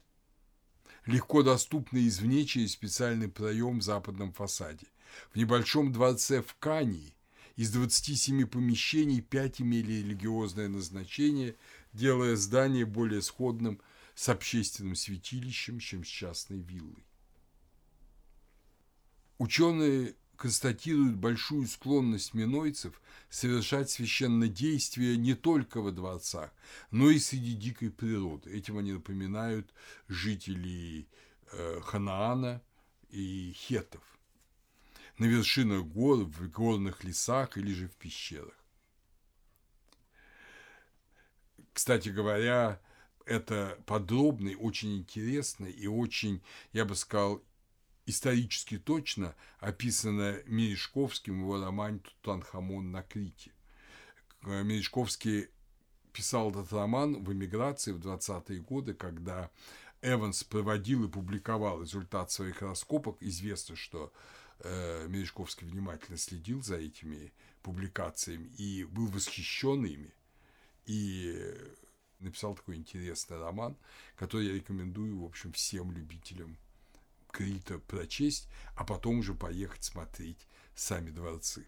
легко 1.08 1.42
доступно 1.42 2.06
извне 2.08 2.46
через 2.46 2.74
специальный 2.74 3.30
проем 3.30 3.80
в 3.80 3.84
западном 3.84 4.34
фасаде. 4.34 4.88
В 5.32 5.38
небольшом 5.38 5.92
дворце 5.92 6.42
в 6.42 6.56
Кании 6.56 7.16
из 7.56 7.72
27 7.72 8.46
помещений 8.46 9.22
5 9.22 9.62
имели 9.62 9.94
религиозное 9.94 10.68
назначение, 10.68 11.56
делая 11.94 12.36
здание 12.36 12.86
более 12.86 13.22
сходным 13.22 13.82
с 14.14 14.30
общественным 14.30 14.96
святилищем, 14.96 15.80
чем 15.80 16.04
с 16.04 16.08
частной 16.08 16.60
виллой. 16.60 17.04
Ученые 19.38 20.16
констатируют 20.38 21.16
большую 21.16 21.68
склонность 21.68 22.34
минойцев 22.34 23.02
совершать 23.30 23.90
священнодействия 23.90 25.18
не 25.18 25.34
только 25.34 25.82
во 25.82 25.92
дворцах, 25.92 26.52
но 26.92 27.10
и 27.10 27.20
среди 27.20 27.54
дикой 27.54 27.92
природы. 27.92 28.52
Этим 28.52 28.78
они 28.78 28.94
напоминают 28.94 29.74
жителей 30.08 31.08
э, 31.52 31.82
Ханаана 31.82 32.62
и 33.10 33.54
хетов 33.56 34.02
на 35.18 35.26
вершинах 35.26 35.84
гор, 35.86 36.20
в 36.20 36.50
горных 36.50 37.04
лесах 37.04 37.58
или 37.58 37.74
же 37.74 37.88
в 37.88 37.96
пещерах. 37.96 38.54
Кстати 41.74 42.10
говоря, 42.10 42.80
это 43.26 43.78
подробный, 43.86 44.56
очень 44.56 44.98
интересный 44.98 45.72
и 45.72 45.88
очень, 45.88 46.42
я 46.72 46.86
бы 46.86 46.96
сказал, 46.96 47.44
исторически 48.08 48.80
точно 48.80 49.36
описано 49.60 50.42
Мережковским 50.46 51.36
в 51.36 51.42
его 51.42 51.64
романе 51.64 52.00
«Тутанхамон 52.00 52.92
на 52.92 53.04
Крите». 53.04 53.52
Мережковский 54.42 55.50
писал 56.14 56.50
этот 56.50 56.72
роман 56.72 57.24
в 57.24 57.32
эмиграции 57.34 57.92
в 57.92 58.00
20-е 58.00 58.62
годы, 58.62 58.94
когда 58.94 59.52
Эванс 60.02 60.44
проводил 60.44 61.04
и 61.04 61.10
публиковал 61.10 61.82
результат 61.82 62.32
своих 62.32 62.62
раскопок. 62.62 63.18
Известно, 63.20 63.76
что 63.76 64.14
э, 64.60 65.08
Мережковский 65.10 65.68
внимательно 65.68 66.18
следил 66.18 66.64
за 66.64 66.78
этими 66.78 67.34
публикациями 67.62 68.48
и 68.58 68.86
был 68.86 69.08
восхищен 69.08 69.86
ими. 69.86 70.14
И 70.86 71.54
написал 72.20 72.56
такой 72.56 72.78
интересный 72.78 73.38
роман, 73.38 73.76
который 74.16 74.48
я 74.48 74.54
рекомендую, 74.54 75.20
в 75.20 75.26
общем, 75.26 75.52
всем 75.52 75.92
любителям 75.92 76.58
Крита 77.38 77.78
прочесть, 77.78 78.50
а 78.76 78.84
потом 78.84 79.20
уже 79.20 79.36
поехать 79.36 79.84
смотреть 79.84 80.40
сами 80.74 81.12
дворцы. 81.12 81.68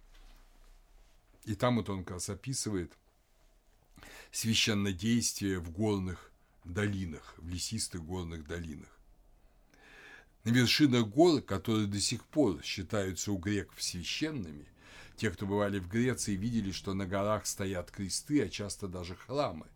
И 1.45 1.53
там 1.53 1.75
вот 1.75 1.89
он 1.89 2.03
как 2.03 2.15
раз 2.15 2.29
описывает 2.31 2.91
священнодействие 4.31 5.59
в 5.59 5.69
горных 5.69 6.31
долинах, 6.63 7.35
в 7.37 7.47
лесистых 7.47 8.03
горных 8.03 8.47
долинах. 8.47 8.89
На 10.43 10.49
вершинах 10.49 11.05
гор, 11.07 11.41
которые 11.41 11.85
до 11.85 12.01
сих 12.01 12.25
пор 12.25 12.63
считаются 12.63 13.31
у 13.31 13.37
греков 13.37 13.83
священными, 13.83 14.65
те, 15.17 15.29
кто 15.29 15.45
бывали 15.45 15.77
в 15.77 15.87
Греции, 15.87 16.35
видели, 16.35 16.71
что 16.71 16.95
на 16.95 17.05
горах 17.05 17.45
стоят 17.45 17.91
кресты, 17.91 18.41
а 18.41 18.49
часто 18.49 18.87
даже 18.87 19.15
храмы. 19.15 19.67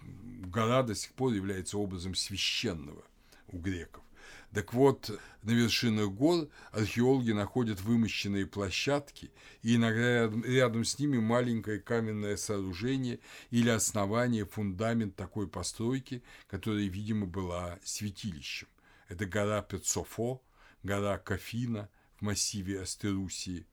Гора 0.00 0.84
до 0.84 0.94
сих 0.94 1.12
пор 1.14 1.32
является 1.32 1.76
образом 1.76 2.14
священного 2.14 3.02
у 3.48 3.58
греков. 3.58 4.04
Так 4.52 4.72
вот, 4.72 5.10
на 5.42 5.50
вершинах 5.50 6.08
гор 6.08 6.48
археологи 6.72 7.32
находят 7.32 7.80
вымощенные 7.82 8.46
площадки 8.46 9.30
и 9.62 9.76
иногда 9.76 10.30
рядом 10.46 10.84
с 10.84 10.98
ними 10.98 11.18
маленькое 11.18 11.80
каменное 11.80 12.36
сооружение 12.36 13.20
или 13.50 13.68
основание, 13.68 14.46
фундамент 14.46 15.16
такой 15.16 15.48
постройки, 15.48 16.22
которая, 16.46 16.84
видимо, 16.84 17.26
была 17.26 17.78
святилищем. 17.84 18.68
Это 19.08 19.26
гора 19.26 19.60
Пецофо, 19.60 20.42
гора 20.82 21.18
Кафина 21.18 21.90
в 22.16 22.22
массиве 22.22 22.80
Астерусии, 22.80 23.66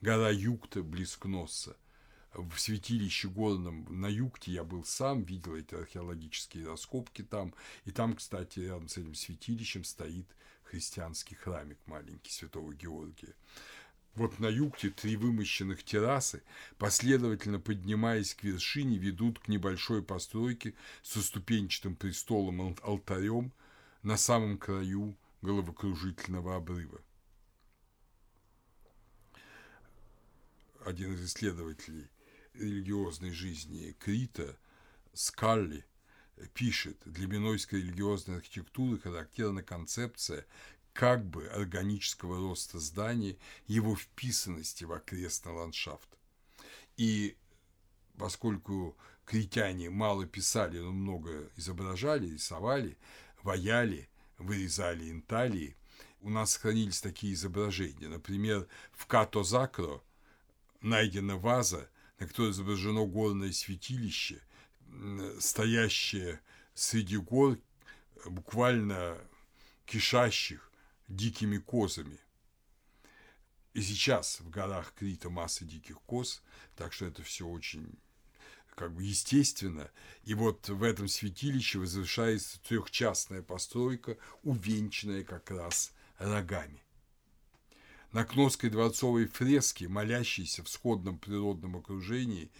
гора 0.00 0.30
Юкта 0.30 0.82
близ 0.82 1.16
Кносса, 1.16 1.76
в 2.34 2.58
святилище 2.58 3.28
горном 3.28 3.86
на 3.90 4.06
Югте 4.06 4.52
я 4.52 4.64
был 4.64 4.84
сам, 4.84 5.22
видел 5.22 5.54
эти 5.54 5.74
археологические 5.74 6.66
раскопки 6.66 7.22
там. 7.22 7.54
И 7.84 7.90
там, 7.90 8.16
кстати, 8.16 8.60
рядом 8.60 8.88
с 8.88 8.96
этим 8.96 9.14
святилищем 9.14 9.84
стоит 9.84 10.26
христианский 10.64 11.34
храмик 11.34 11.78
маленький 11.86 12.32
святого 12.32 12.72
Георгия. 12.74 13.34
Вот 14.14 14.38
на 14.38 14.46
югте 14.46 14.90
три 14.90 15.16
вымощенных 15.16 15.84
террасы, 15.84 16.42
последовательно 16.76 17.58
поднимаясь 17.58 18.34
к 18.34 18.44
вершине, 18.44 18.98
ведут 18.98 19.38
к 19.38 19.48
небольшой 19.48 20.02
постройке 20.02 20.74
со 21.02 21.22
ступенчатым 21.22 21.96
престолом 21.96 22.76
алтарем 22.82 23.52
на 24.02 24.18
самом 24.18 24.58
краю 24.58 25.16
головокружительного 25.40 26.56
обрыва. 26.56 27.00
Один 30.84 31.14
из 31.14 31.24
исследователей 31.24 32.08
религиозной 32.54 33.30
жизни 33.30 33.96
Крита 33.98 34.56
Скалли 35.12 35.84
пишет, 36.54 36.96
для 37.04 37.26
минойской 37.26 37.80
религиозной 37.80 38.36
архитектуры 38.36 38.98
характерна 38.98 39.62
концепция 39.62 40.46
как 40.92 41.24
бы 41.24 41.46
органического 41.48 42.38
роста 42.38 42.78
здания, 42.78 43.36
его 43.66 43.96
вписанности 43.96 44.84
в 44.84 44.92
окрестный 44.92 45.52
ландшафт. 45.52 46.08
И 46.96 47.36
поскольку 48.18 48.96
критяне 49.24 49.88
мало 49.90 50.26
писали, 50.26 50.78
но 50.78 50.92
много 50.92 51.50
изображали, 51.56 52.28
рисовали, 52.28 52.98
ваяли, 53.42 54.08
вырезали 54.38 55.10
инталии, 55.10 55.76
у 56.20 56.30
нас 56.30 56.52
сохранились 56.52 57.00
такие 57.00 57.32
изображения. 57.32 58.08
Например, 58.08 58.68
в 58.92 59.06
Като-Закро 59.06 60.04
найдена 60.80 61.36
ваза 61.36 61.88
на 62.22 62.28
которой 62.28 62.52
изображено 62.52 63.04
горное 63.04 63.50
святилище, 63.50 64.40
стоящее 65.40 66.40
среди 66.72 67.16
гор, 67.16 67.58
буквально 68.24 69.18
кишащих 69.86 70.70
дикими 71.08 71.58
козами. 71.58 72.20
И 73.74 73.82
сейчас 73.82 74.38
в 74.38 74.50
горах 74.50 74.94
Крита 74.94 75.30
масса 75.30 75.64
диких 75.64 76.00
коз, 76.02 76.42
так 76.76 76.92
что 76.92 77.06
это 77.06 77.24
все 77.24 77.44
очень 77.44 77.92
как 78.76 78.94
бы 78.94 79.02
естественно. 79.02 79.90
И 80.22 80.34
вот 80.34 80.68
в 80.68 80.84
этом 80.84 81.08
святилище 81.08 81.80
возвышается 81.80 82.62
трехчастная 82.62 83.42
постройка, 83.42 84.16
увенчанная 84.44 85.24
как 85.24 85.50
раз 85.50 85.92
рогами 86.18 86.84
на 88.12 88.24
Кносской 88.24 88.70
дворцовой 88.70 89.26
фреске, 89.26 89.88
молящийся 89.88 90.62
в 90.62 90.68
сходном 90.68 91.18
природном 91.18 91.76
окружении, 91.76 92.50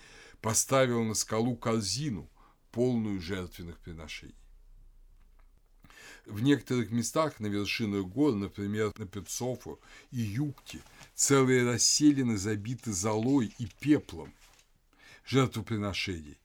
поставил 0.40 1.04
на 1.04 1.14
скалу 1.14 1.56
корзину, 1.56 2.28
полную 2.70 3.20
жертвенных 3.20 3.78
приношений. 3.78 4.34
В 6.24 6.40
некоторых 6.40 6.90
местах 6.90 7.40
на 7.40 7.46
вершинах 7.46 8.06
гор, 8.06 8.34
например, 8.34 8.92
на 8.96 9.06
Петсофу 9.06 9.80
и 10.10 10.20
Юкте, 10.20 10.80
целые 11.14 11.64
расселены 11.64 12.38
забиты 12.38 12.92
золой 12.92 13.52
и 13.58 13.66
пеплом 13.80 14.32
жертвоприношений 15.26 16.38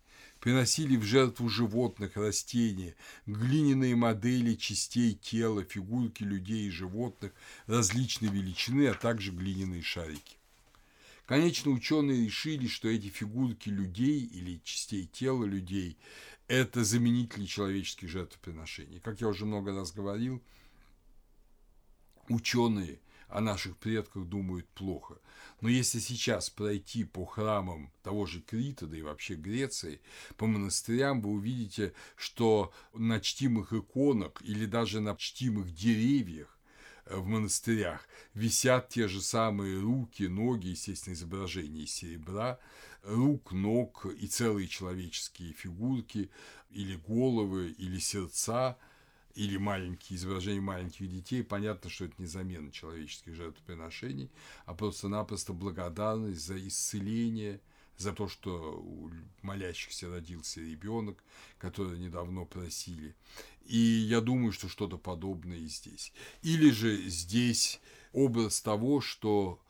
приносили 0.47 0.95
в 0.95 1.03
жертву 1.03 1.49
животных, 1.49 2.15
растения, 2.15 2.95
глиняные 3.25 3.97
модели 3.97 4.55
частей 4.55 5.13
тела, 5.13 5.65
фигурки 5.65 6.23
людей 6.23 6.67
и 6.67 6.71
животных 6.71 7.33
различной 7.65 8.29
величины, 8.29 8.88
а 8.88 8.93
также 8.93 9.33
глиняные 9.33 9.81
шарики. 9.81 10.38
Конечно, 11.25 11.71
ученые 11.71 12.23
решили, 12.23 12.67
что 12.67 12.88
эти 12.88 13.07
фигурки 13.07 13.67
людей 13.67 14.21
или 14.21 14.62
частей 14.63 15.05
тела 15.12 15.43
людей– 15.43 15.97
это 16.47 16.86
заменители 16.86 17.45
человеческих 17.45 18.07
жертвоприношений. 18.07 19.01
Как 19.01 19.19
я 19.19 19.27
уже 19.27 19.45
много 19.45 19.75
раз 19.75 19.91
говорил, 19.91 20.41
ученые 22.29 22.99
о 23.27 23.41
наших 23.41 23.77
предках 23.77 24.25
думают 24.25 24.67
плохо. 24.69 25.19
Но 25.61 25.69
если 25.69 25.99
сейчас 25.99 26.49
пройти 26.49 27.03
по 27.03 27.25
храмам 27.25 27.91
того 28.03 28.25
же 28.25 28.41
Крита, 28.41 28.87
да 28.87 28.97
и 28.97 29.01
вообще 29.01 29.35
Греции, 29.35 30.01
по 30.37 30.45
монастырям, 30.47 31.21
вы 31.21 31.31
увидите, 31.31 31.93
что 32.15 32.73
на 32.93 33.19
чтимых 33.19 33.73
иконах 33.73 34.31
или 34.41 34.65
даже 34.65 35.01
на 35.01 35.15
чтимых 35.15 35.73
деревьях 35.73 36.57
э, 37.05 37.17
в 37.17 37.27
монастырях 37.27 38.07
висят 38.33 38.89
те 38.89 39.07
же 39.07 39.21
самые 39.21 39.79
руки, 39.79 40.23
ноги, 40.27 40.67
естественно, 40.67 41.13
изображения 41.13 41.81
из 41.81 41.93
серебра, 41.93 42.59
рук, 43.03 43.51
ног 43.51 44.05
и 44.05 44.27
целые 44.27 44.67
человеческие 44.67 45.53
фигурки, 45.53 46.29
или 46.69 46.95
головы, 46.95 47.73
или 47.77 47.97
сердца, 47.97 48.77
или 49.38 49.58
маленькие 49.58 50.17
изображения 50.17 50.62
маленьких 50.62 51.08
детей, 51.08 51.43
понятно, 51.43 51.91
что 51.91 52.06
это 52.06 52.15
не 52.17 52.26
замена 52.26 52.71
человеческих 52.71 53.36
жертвоприношений, 53.36 54.32
а 54.65 54.73
просто-напросто 54.73 55.54
благодарность 55.54 56.41
за 56.41 56.58
исцеление, 56.67 57.62
за 57.97 58.13
то, 58.13 58.28
что 58.28 58.80
у 58.80 59.12
молящихся 59.43 60.10
родился 60.10 60.60
ребенок, 60.60 61.23
который 61.60 62.00
недавно 62.00 62.45
просили. 62.45 63.15
И 63.65 63.78
я 63.78 64.21
думаю, 64.21 64.52
что 64.52 64.69
что-то 64.69 64.97
подобное 64.97 65.58
и 65.58 65.67
здесь. 65.67 66.13
Или 66.41 66.71
же 66.71 66.97
здесь 67.08 67.80
образ 68.13 68.60
того, 68.60 69.02
что 69.02 69.62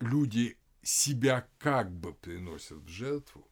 люди 0.00 0.56
себя 0.82 1.48
как 1.58 1.92
бы 1.92 2.14
приносят 2.14 2.78
в 2.78 2.88
жертву, 2.88 3.46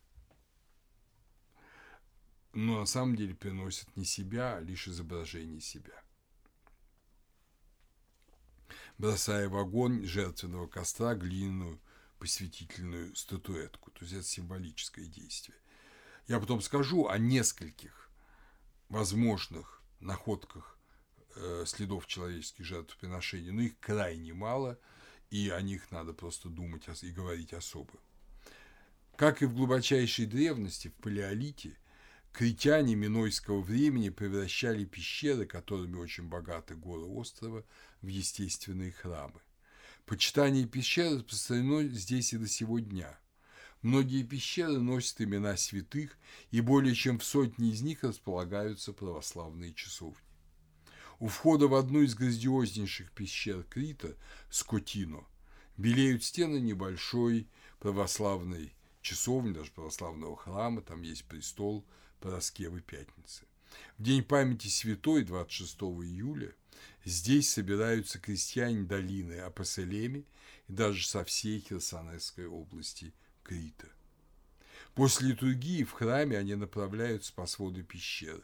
но 2.54 2.80
на 2.80 2.86
самом 2.86 3.16
деле 3.16 3.34
приносят 3.34 3.96
не 3.96 4.04
себя, 4.04 4.56
а 4.56 4.60
лишь 4.60 4.88
изображение 4.88 5.60
себя. 5.60 6.02
Бросая 8.96 9.48
в 9.48 9.56
огонь 9.56 10.04
жертвенного 10.04 10.66
костра 10.66 11.14
глиняную 11.14 11.80
посвятительную 12.18 13.14
статуэтку. 13.16 13.90
То 13.90 14.04
есть 14.04 14.14
это 14.14 14.24
символическое 14.24 15.06
действие. 15.06 15.58
Я 16.26 16.40
потом 16.40 16.60
скажу 16.60 17.08
о 17.08 17.18
нескольких 17.18 18.08
возможных 18.88 19.82
находках 20.00 20.78
э, 21.36 21.64
следов 21.66 22.06
человеческих 22.06 22.64
жертвоприношений, 22.64 23.50
но 23.50 23.62
их 23.62 23.78
крайне 23.80 24.32
мало, 24.32 24.78
и 25.30 25.50
о 25.50 25.60
них 25.60 25.90
надо 25.90 26.12
просто 26.12 26.48
думать 26.48 26.84
и 27.02 27.10
говорить 27.10 27.52
особо. 27.52 27.92
Как 29.16 29.42
и 29.42 29.46
в 29.46 29.54
глубочайшей 29.54 30.26
древности, 30.26 30.88
в 30.88 30.94
палеолите, 30.94 31.76
Критяне 32.35 32.97
минойского 32.97 33.61
времени 33.61 34.09
превращали 34.09 34.85
пещеры, 34.85 35.47
которыми 35.47 35.94
очень 35.99 36.25
богаты 36.25 36.75
горы 36.75 37.05
острова, 37.05 37.64
в 38.03 38.09
естественные 38.09 38.90
храмы. 38.90 39.40
Почитание 40.05 40.66
пещер 40.66 41.14
распространено 41.14 41.87
здесь 41.87 42.33
и 42.33 42.38
до 42.38 42.49
сего 42.49 42.81
дня. 42.81 43.16
Многие 43.83 44.25
пещеры 44.25 44.81
носят 44.81 45.20
имена 45.20 45.57
святых, 45.57 46.18
и 46.51 46.61
более 46.61 46.97
чем 46.97 47.20
в 47.20 47.25
сотне 47.25 47.70
из 47.70 47.83
них 47.83 48.03
располагаются 48.03 48.92
православные 48.92 49.73
часовни. 49.73 50.18
У 51.20 51.29
входа 51.29 51.68
в 51.68 51.77
одну 51.77 52.03
из 52.03 52.16
грандиознейших 52.16 53.12
пещер 53.12 53.62
Крита, 53.62 54.16
Скотино, 54.51 55.25
белеют 55.77 56.25
стены 56.25 56.57
небольшой 56.57 57.47
православной 57.79 58.75
часовни, 59.03 59.53
даже 59.53 59.70
православного 59.70 60.37
храма, 60.37 60.83
там 60.83 61.03
есть 61.03 61.27
престол– 61.27 61.87
Пороскевы 62.20 62.81
Пятницы. 62.81 63.44
В 63.98 64.03
день 64.03 64.22
памяти 64.22 64.68
святой, 64.68 65.24
26 65.24 65.74
июля, 65.83 66.55
здесь 67.05 67.50
собираются 67.50 68.18
крестьяне 68.18 68.85
долины 68.85 69.40
Апоселеми 69.40 70.24
и 70.68 70.72
даже 70.72 71.07
со 71.07 71.24
всей 71.24 71.61
Херсонесской 71.61 72.46
области 72.46 73.12
Крита. 73.42 73.88
После 74.94 75.29
литургии 75.29 75.83
в 75.85 75.92
храме 75.92 76.38
они 76.38 76.55
направляются 76.55 77.33
по 77.33 77.46
своду 77.46 77.83
пещеры. 77.83 78.42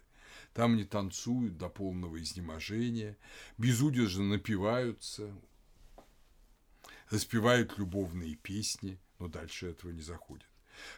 Там 0.53 0.73
они 0.75 0.85
танцуют 0.85 1.57
до 1.59 1.69
полного 1.69 2.21
изнеможения, 2.21 3.17
безудержно 3.57 4.25
напиваются, 4.25 5.33
распевают 7.09 7.79
любовные 7.79 8.35
песни, 8.35 8.99
но 9.19 9.29
дальше 9.29 9.69
этого 9.69 9.91
не 9.91 10.03
заходят. 10.03 10.50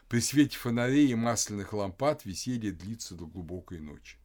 При 0.08 0.20
свете 0.20 0.56
фонарей 0.56 1.08
и 1.08 1.14
масляных 1.14 1.72
лампад 1.72 2.24
веселье 2.24 2.72
длится 2.72 3.14
до 3.14 3.26
глубокой 3.26 3.80
ночи. 3.80 4.16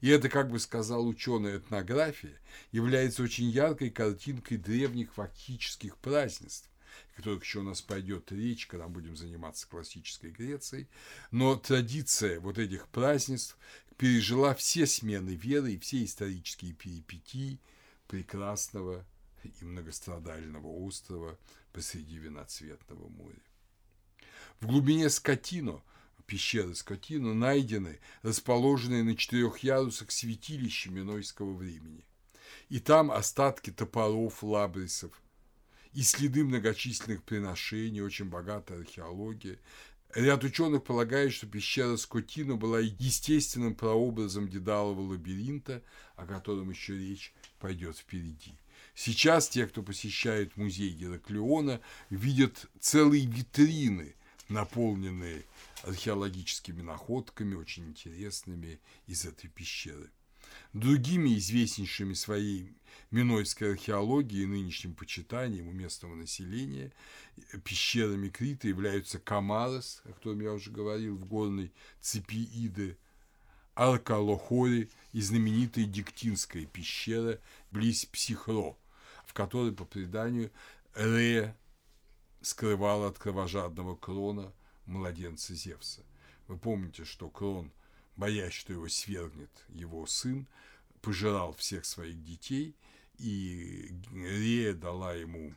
И 0.00 0.08
это, 0.08 0.28
как 0.28 0.50
бы 0.50 0.58
сказал 0.58 1.06
ученый 1.06 1.58
этнография, 1.58 2.38
является 2.72 3.22
очень 3.22 3.48
яркой 3.48 3.90
картинкой 3.90 4.58
древних 4.58 5.14
фактических 5.14 5.96
празднеств, 5.98 6.68
о 7.12 7.16
которых 7.16 7.44
еще 7.44 7.60
у 7.60 7.62
нас 7.62 7.80
пойдет 7.80 8.32
речь, 8.32 8.66
когда 8.66 8.86
мы 8.86 8.94
будем 8.94 9.16
заниматься 9.16 9.68
классической 9.68 10.30
Грецией. 10.30 10.88
Но 11.30 11.56
традиция 11.56 12.40
вот 12.40 12.58
этих 12.58 12.88
празднеств 12.88 13.56
пережила 13.96 14.54
все 14.54 14.86
смены 14.86 15.30
веры 15.30 15.72
и 15.72 15.78
все 15.78 16.04
исторические 16.04 16.72
перипетии 16.72 17.60
прекрасного 18.06 19.04
и 19.44 19.64
многострадального 19.64 20.68
острова 20.68 21.38
посреди 21.72 22.18
виноцветного 22.18 23.08
моря. 23.08 23.42
В 24.60 24.66
глубине 24.66 25.08
Скотино, 25.08 25.82
пещеры 26.26 26.74
Скотино, 26.74 27.32
найдены 27.32 28.00
расположенные 28.22 29.04
на 29.04 29.16
четырех 29.16 29.58
ярусах 29.58 30.10
святилища 30.10 30.90
Минойского 30.90 31.54
времени. 31.54 32.04
И 32.68 32.80
там 32.80 33.12
остатки 33.12 33.70
топоров, 33.70 34.42
лабрисов, 34.42 35.12
и 35.92 36.02
следы 36.02 36.44
многочисленных 36.44 37.22
приношений, 37.22 38.00
очень 38.00 38.24
богатая 38.26 38.80
археология. 38.80 39.58
Ряд 40.12 40.42
ученых 40.42 40.82
полагает, 40.82 41.32
что 41.32 41.46
пещера 41.46 41.96
Скотино 41.96 42.56
была 42.56 42.80
естественным 42.80 43.76
прообразом 43.76 44.48
Дедалова 44.48 45.00
лабиринта, 45.00 45.82
о 46.16 46.26
котором 46.26 46.70
еще 46.70 46.98
речь 46.98 47.32
пойдет 47.60 47.96
впереди. 47.96 48.54
Сейчас 48.94 49.48
те, 49.48 49.68
кто 49.68 49.84
посещает 49.84 50.56
музей 50.56 50.90
Гераклеона, 50.90 51.80
видят 52.10 52.66
целые 52.80 53.24
витрины 53.24 54.16
наполненные 54.48 55.44
археологическими 55.82 56.82
находками, 56.82 57.54
очень 57.54 57.88
интересными 57.88 58.80
из 59.06 59.24
этой 59.24 59.48
пещеры. 59.48 60.10
Другими 60.72 61.36
известнейшими 61.36 62.14
своей 62.14 62.74
минойской 63.10 63.72
археологией 63.72 64.44
и 64.44 64.46
нынешним 64.46 64.94
почитанием 64.94 65.68
у 65.68 65.72
местного 65.72 66.14
населения 66.14 66.92
пещерами 67.64 68.28
Крита 68.28 68.68
являются 68.68 69.18
Камарес, 69.18 70.02
о 70.04 70.12
котором 70.12 70.40
я 70.40 70.52
уже 70.52 70.70
говорил, 70.70 71.16
в 71.16 71.24
горной 71.24 71.72
цепи 72.00 72.48
Иды, 72.54 72.96
Аркалохори 73.74 74.90
и 75.12 75.20
знаменитая 75.20 75.84
Диктинская 75.84 76.66
пещера 76.66 77.38
близ 77.70 78.04
Психро, 78.06 78.76
в 79.24 79.32
которой, 79.32 79.72
по 79.72 79.84
преданию, 79.84 80.50
Рея 80.94 81.56
скрывал 82.48 83.04
от 83.04 83.18
кровожадного 83.18 83.94
Крона 83.94 84.52
младенца 84.86 85.54
Зевса. 85.54 86.02
Вы 86.46 86.56
помните, 86.56 87.04
что 87.04 87.28
Крон, 87.28 87.70
боясь, 88.16 88.54
что 88.54 88.72
его 88.72 88.88
свергнет 88.88 89.50
его 89.68 90.06
сын, 90.06 90.46
пожирал 91.02 91.52
всех 91.54 91.84
своих 91.84 92.24
детей, 92.24 92.74
и 93.18 93.94
Рея 94.12 94.72
дала 94.72 95.12
ему 95.12 95.54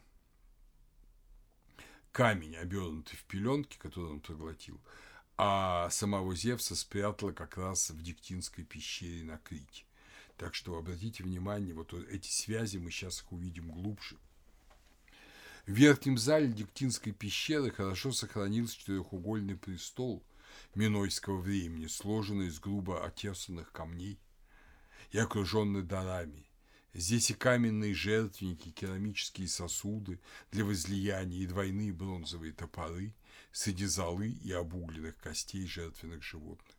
камень, 2.12 2.58
обернутый 2.58 3.18
в 3.18 3.24
пеленки, 3.24 3.78
который 3.78 4.12
он 4.12 4.20
проглотил, 4.20 4.80
а 5.38 5.90
самого 5.92 6.36
Зевса 6.36 6.76
спрятала 6.76 7.32
как 7.32 7.56
раз 7.56 7.90
в 7.90 8.02
Диктинской 8.02 8.66
пещере 8.66 9.24
на 9.24 9.38
Крите. 9.38 9.86
Так 10.36 10.56
что 10.56 10.78
обратите 10.78 11.24
внимание, 11.24 11.74
вот 11.74 11.94
эти 11.94 12.28
связи 12.30 12.78
мы 12.78 12.92
сейчас 12.92 13.22
их 13.22 13.32
увидим 13.32 13.72
глубже– 13.72 14.18
в 15.72 15.74
верхнем 15.74 16.18
зале 16.18 16.50
Диктинской 16.50 17.14
пещеры 17.14 17.72
хорошо 17.72 18.12
сохранился 18.12 18.78
четырехугольный 18.78 19.56
престол 19.56 20.22
Минойского 20.76 21.40
времени, 21.40 21.88
сложенный 21.88 22.48
из 22.48 22.60
грубо 22.60 23.06
отесанных 23.06 23.72
камней 23.72 24.20
и 25.12 25.18
окруженный 25.18 25.82
дарами. 25.82 26.46
Здесь 26.94 27.32
и 27.32 27.34
каменные 27.34 27.94
жертвенники, 27.94 28.72
керамические 28.72 29.48
сосуды 29.48 30.20
для 30.52 30.66
возлияния 30.66 31.40
и 31.40 31.48
двойные 31.48 31.94
бронзовые 31.94 32.52
топоры 32.52 33.16
среди 33.54 33.86
золы 33.86 34.28
и 34.28 34.52
обугленных 34.52 35.18
костей 35.20 35.66
жертвенных 35.66 36.22
животных. 36.22 36.76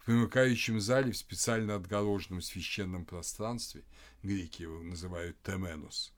В 0.00 0.06
примыкающем 0.06 0.80
зале 0.80 1.12
в 1.12 1.16
специально 1.16 1.76
отгороженном 1.76 2.42
священном 2.42 3.04
пространстве, 3.04 3.84
греки 4.24 4.62
его 4.62 4.82
называют 4.82 5.40
теменос, 5.44 6.12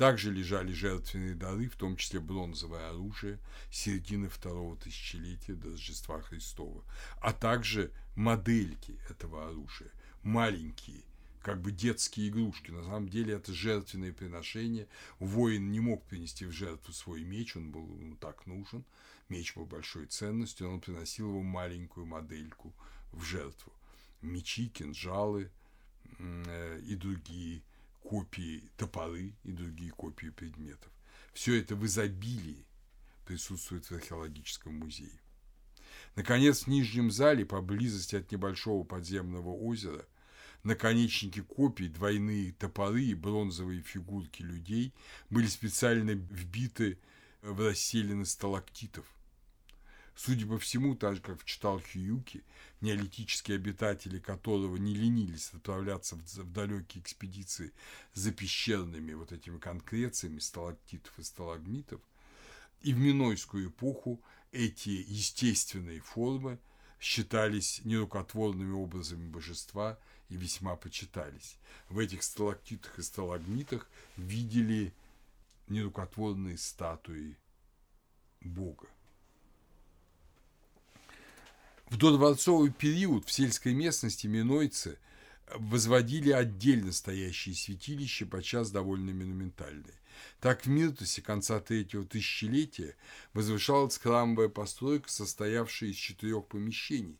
также 0.00 0.32
лежали 0.32 0.72
жертвенные 0.72 1.34
дары, 1.34 1.68
в 1.68 1.76
том 1.76 1.94
числе 1.94 2.20
бронзовое 2.20 2.88
оружие 2.88 3.38
середины 3.70 4.30
второго 4.30 4.74
тысячелетия 4.74 5.52
до 5.52 5.72
Рождества 5.72 6.22
Христова, 6.22 6.82
а 7.20 7.34
также 7.34 7.92
модельки 8.16 8.98
этого 9.10 9.50
оружия, 9.50 9.90
маленькие 10.22 11.02
как 11.42 11.60
бы 11.60 11.70
детские 11.70 12.30
игрушки. 12.30 12.70
На 12.70 12.82
самом 12.82 13.10
деле 13.10 13.34
это 13.34 13.52
жертвенное 13.52 14.14
приношение. 14.14 14.88
Воин 15.18 15.70
не 15.70 15.80
мог 15.80 16.02
принести 16.04 16.46
в 16.46 16.50
жертву 16.50 16.94
свой 16.94 17.22
меч, 17.22 17.54
он 17.54 17.70
был 17.70 17.86
ему 17.98 18.16
так 18.16 18.46
нужен. 18.46 18.86
Меч 19.28 19.54
был 19.54 19.66
большой 19.66 20.06
ценностью, 20.06 20.70
он 20.70 20.80
приносил 20.80 21.28
его 21.28 21.42
маленькую 21.42 22.06
модельку 22.06 22.72
в 23.12 23.22
жертву. 23.22 23.70
Мечи, 24.22 24.68
кинжалы 24.68 25.50
э, 26.18 26.80
и 26.86 26.94
другие 26.94 27.60
копии, 28.02 28.68
топоры 28.76 29.34
и 29.44 29.52
другие 29.52 29.90
копии 29.92 30.28
предметов. 30.28 30.90
Все 31.32 31.58
это 31.58 31.76
в 31.76 31.86
изобилии 31.86 32.66
присутствует 33.24 33.84
в 33.86 33.92
археологическом 33.92 34.74
музее. 34.74 35.20
Наконец, 36.16 36.64
в 36.64 36.66
нижнем 36.66 37.10
зале, 37.10 37.46
поблизости 37.46 38.16
от 38.16 38.32
небольшого 38.32 38.84
подземного 38.84 39.50
озера, 39.50 40.04
наконечники 40.64 41.40
копий, 41.40 41.88
двойные 41.88 42.52
топоры 42.52 43.02
и 43.02 43.14
бронзовые 43.14 43.82
фигурки 43.82 44.42
людей 44.42 44.92
были 45.30 45.46
специально 45.46 46.10
вбиты 46.10 46.98
в 47.42 47.60
расселены 47.66 48.26
сталактитов. 48.26 49.06
Судя 50.14 50.46
по 50.46 50.58
всему, 50.58 50.94
так 50.94 51.16
же, 51.16 51.22
как 51.22 51.40
в 51.40 51.44
Читал-Хьюки, 51.44 52.44
неолитические 52.80 53.56
обитатели 53.56 54.18
которого 54.18 54.76
не 54.76 54.94
ленились 54.94 55.50
отправляться 55.52 56.16
в 56.16 56.52
далекие 56.52 57.02
экспедиции 57.02 57.72
за 58.12 58.32
пещерными 58.32 59.12
вот 59.14 59.32
этими 59.32 59.58
конкрециями 59.58 60.38
сталактитов 60.38 61.18
и 61.18 61.22
сталагмитов, 61.22 62.00
и 62.82 62.92
в 62.92 62.98
Минойскую 62.98 63.68
эпоху 63.68 64.22
эти 64.52 64.88
естественные 64.88 66.00
формы 66.00 66.58
считались 66.98 67.80
нерукотворными 67.84 68.72
образами 68.72 69.26
божества 69.26 69.98
и 70.28 70.36
весьма 70.36 70.76
почитались. 70.76 71.56
В 71.88 71.98
этих 71.98 72.22
сталактитах 72.22 72.98
и 72.98 73.02
сталагмитах 73.02 73.88
видели 74.16 74.92
нерукотворные 75.68 76.58
статуи 76.58 77.36
Бога. 78.40 78.88
В 81.90 81.96
додворцовый 81.96 82.70
период 82.70 83.26
в 83.26 83.32
сельской 83.32 83.74
местности 83.74 84.28
минойцы 84.28 84.96
возводили 85.52 86.30
отдельно 86.30 86.92
стоящие 86.92 87.56
святилища, 87.56 88.26
подчас 88.26 88.70
довольно 88.70 89.12
монументальные. 89.12 90.00
Так 90.40 90.64
в 90.64 90.68
Миртусе 90.68 91.20
конца 91.20 91.58
третьего 91.58 92.04
тысячелетия 92.04 92.94
возвышалась 93.32 93.98
храмовая 93.98 94.48
постройка, 94.48 95.10
состоявшая 95.10 95.90
из 95.90 95.96
четырех 95.96 96.46
помещений, 96.46 97.18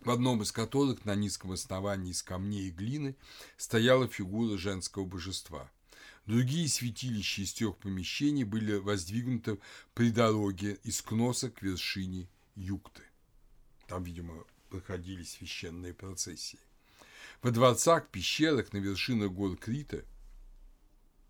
в 0.00 0.10
одном 0.10 0.42
из 0.42 0.50
которых 0.50 1.04
на 1.04 1.14
низком 1.14 1.52
основании 1.52 2.10
из 2.10 2.24
камней 2.24 2.66
и 2.66 2.72
глины 2.72 3.14
стояла 3.56 4.08
фигура 4.08 4.58
женского 4.58 5.04
божества. 5.04 5.70
Другие 6.26 6.68
святилища 6.68 7.42
из 7.42 7.52
трех 7.52 7.76
помещений 7.76 8.42
были 8.42 8.74
воздвигнуты 8.74 9.58
при 9.94 10.10
дороге 10.10 10.80
из 10.82 11.00
Кноса 11.00 11.48
к 11.48 11.62
вершине 11.62 12.28
Юкты. 12.56 13.04
Там, 13.90 14.04
видимо, 14.04 14.44
проходили 14.68 15.24
священные 15.24 15.92
процессии. 15.92 16.60
Во 17.42 17.50
дворцах, 17.50 18.06
пещерах 18.06 18.72
на 18.72 18.78
вершинах 18.78 19.32
гор 19.32 19.56
Крита 19.56 20.04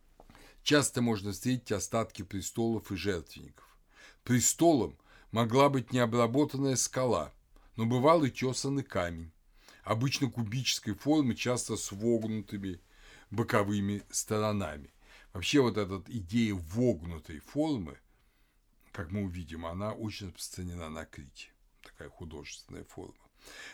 –часто 0.62 1.00
можно 1.00 1.32
встретить 1.32 1.72
остатки 1.72 2.20
престолов 2.20 2.92
и 2.92 2.96
жертвенников. 2.96 3.64
Престолом 4.24 4.94
могла 5.32 5.70
быть 5.70 5.94
необработанная 5.94 6.76
скала, 6.76 7.32
но 7.76 7.86
бывал 7.86 8.24
и 8.24 8.30
тесанный 8.30 8.82
камень, 8.82 9.32
обычно 9.82 10.30
кубической 10.30 10.92
формы, 10.92 11.34
часто 11.34 11.78
с 11.78 11.92
вогнутыми 11.92 12.78
боковыми 13.30 14.02
сторонами. 14.10 14.92
Вообще 15.32 15.62
вот 15.62 15.78
эта 15.78 16.02
идея 16.08 16.52
вогнутой 16.56 17.38
формы, 17.38 17.96
как 18.92 19.10
мы 19.12 19.22
увидим, 19.22 19.64
она 19.64 19.94
очень 19.94 20.26
распространена 20.26 20.90
на 20.90 21.06
Крите. 21.06 21.48
Такая 22.00 22.16
художественная 22.16 22.84
форма. 22.84 23.28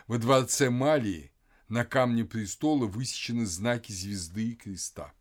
Во 0.08 0.18
дворце 0.18 0.68
Малии 0.68 1.30
на 1.68 1.84
камне 1.84 2.24
престола 2.24 2.84
высечены 2.84 3.46
знаки 3.46 3.92
звезды 3.92 4.48
и 4.48 4.54
креста. 4.56 5.14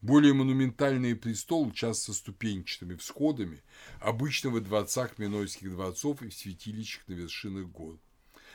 Более 0.00 0.32
монументальные 0.32 1.16
престолы, 1.16 1.72
часто 1.72 2.12
со 2.12 2.18
ступенчатыми 2.18 2.94
всходами, 2.94 3.64
обычно 3.98 4.50
во 4.50 4.60
дворцах 4.60 5.18
минойских 5.18 5.72
дворцов 5.72 6.22
и 6.22 6.28
в 6.28 6.34
святилищах 6.34 7.02
на 7.08 7.14
вершинах 7.14 7.66
гор. 7.66 7.98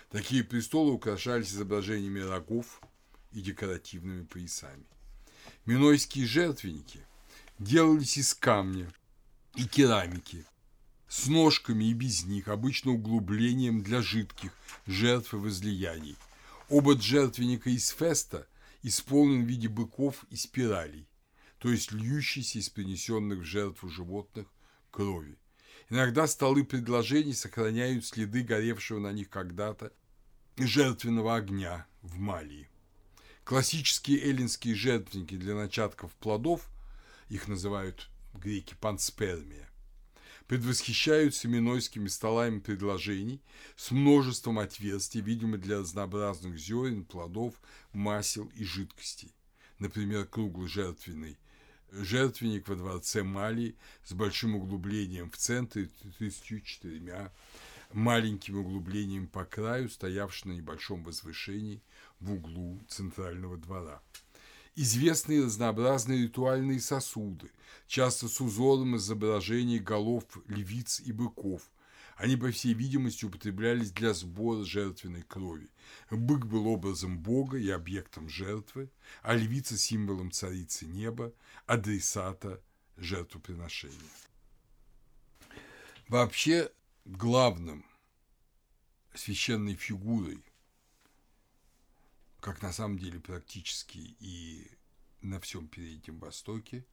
Такие 0.09 0.45
престолы 0.45 0.93
украшались 0.93 1.51
изображениями 1.51 2.21
рогов 2.21 2.79
и 3.33 3.41
декоративными 3.41 4.23
поясами. 4.23 4.85
Минойские 5.65 6.25
жертвенники 6.25 7.05
делались 7.57 8.15
из 8.15 8.33
камня 8.33 8.89
и 9.55 9.67
керамики, 9.67 10.45
с 11.09 11.27
ножками 11.27 11.85
и 11.85 11.93
без 11.93 12.23
них, 12.23 12.47
обычно 12.47 12.91
углублением 12.91 13.81
для 13.81 14.01
жидких 14.01 14.53
жертв 14.87 15.33
и 15.33 15.37
возлияний. 15.37 16.15
Обод 16.69 17.01
жертвенника 17.01 17.69
из 17.69 17.89
феста 17.89 18.47
исполнен 18.83 19.43
в 19.43 19.47
виде 19.47 19.67
быков 19.67 20.23
и 20.29 20.37
спиралей 20.37 21.09
то 21.59 21.69
есть 21.69 21.91
льющейся 21.91 22.59
из 22.59 22.69
принесенных 22.69 23.39
в 23.39 23.43
жертву 23.43 23.89
животных 23.89 24.47
крови. 24.91 25.37
Иногда 25.89 26.25
столы 26.25 26.63
предложений 26.63 27.33
сохраняют 27.33 28.05
следы 28.05 28.43
горевшего 28.43 28.99
на 28.99 29.11
них 29.11 29.29
когда-то 29.29 29.91
жертвенного 30.57 31.35
огня 31.35 31.85
в 32.01 32.17
Малии. 32.17 32.69
Классические 33.43 34.21
эллинские 34.23 34.75
жертвенники 34.75 35.35
для 35.35 35.55
начатков 35.55 36.13
плодов, 36.13 36.69
их 37.29 37.47
называют 37.47 38.09
греки 38.33 38.75
панспермия, 38.79 39.68
предвосхищаются 40.49 41.47
минойскими 41.47 42.07
столами 42.07 42.57
предложений 42.57 43.39
с 43.75 43.91
множеством 43.91 44.57
отверстий, 44.57 45.21
видимо, 45.21 45.59
для 45.59 45.77
разнообразных 45.77 46.57
зерен, 46.57 47.05
плодов, 47.05 47.53
масел 47.93 48.51
и 48.55 48.63
жидкостей. 48.65 49.31
Например, 49.77 50.25
круглый 50.25 50.67
жертвенный 50.67 51.37
жертвенник 51.91 52.67
во 52.67 52.75
дворце 52.75 53.21
Мали 53.21 53.75
с 54.03 54.13
большим 54.13 54.55
углублением 54.55 55.29
в 55.29 55.37
центре, 55.37 55.87
34 56.17 57.31
маленькими 57.93 58.57
углублениями 58.57 59.27
по 59.27 59.45
краю, 59.45 59.87
стоявший 59.87 60.51
на 60.51 60.55
небольшом 60.55 61.03
возвышении 61.03 61.83
в 62.19 62.33
углу 62.33 62.79
центрального 62.87 63.55
двора. 63.55 64.01
Известные 64.75 65.43
разнообразные 65.43 66.23
ритуальные 66.23 66.79
сосуды, 66.79 67.51
часто 67.87 68.27
с 68.27 68.39
узором 68.39 68.95
изображений 68.95 69.79
голов 69.79 70.23
львиц 70.47 71.01
и 71.01 71.11
быков– 71.11 71.63
они, 72.19 72.35
по 72.35 72.51
всей 72.51 72.73
видимости, 72.73 73.23
употреблялись 73.23 73.91
для 73.91 74.13
сбора 74.13 74.65
жертвенной 74.65 75.21
крови. 75.21 75.69
Бык 76.11 76.45
был 76.45 76.67
образом 76.67 77.17
Бога 77.17 77.57
и 77.57 77.69
объектом 77.69 78.27
жертвы, 78.27 78.91
а 79.21 79.35
львица– 79.35 79.77
символом 79.77 80.29
царицы 80.29 80.85
неба, 80.85 81.33
адресата 81.65 82.61
жертвоприношения. 82.97 83.95
Вообще, 86.09 86.69
главным 87.05 87.85
священной 89.13 89.75
фигурой, 89.75 90.43
как 92.39 92.61
на 92.61 92.71
самом 92.71 92.97
деле 92.97 93.19
практически 93.19 94.15
и 94.19 94.71
на 95.21 95.39
всем 95.39 95.67
Переднем 95.67 96.19
Востоке, 96.19 96.85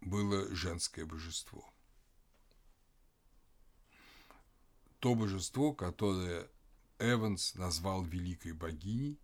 было 0.00 0.54
женское 0.54 1.04
божество– 1.04 1.72
то 5.06 5.14
божество, 5.14 5.72
которое 5.72 6.48
Эванс 6.98 7.54
назвал 7.54 8.02
великой 8.02 8.52
богиней, 8.52 9.20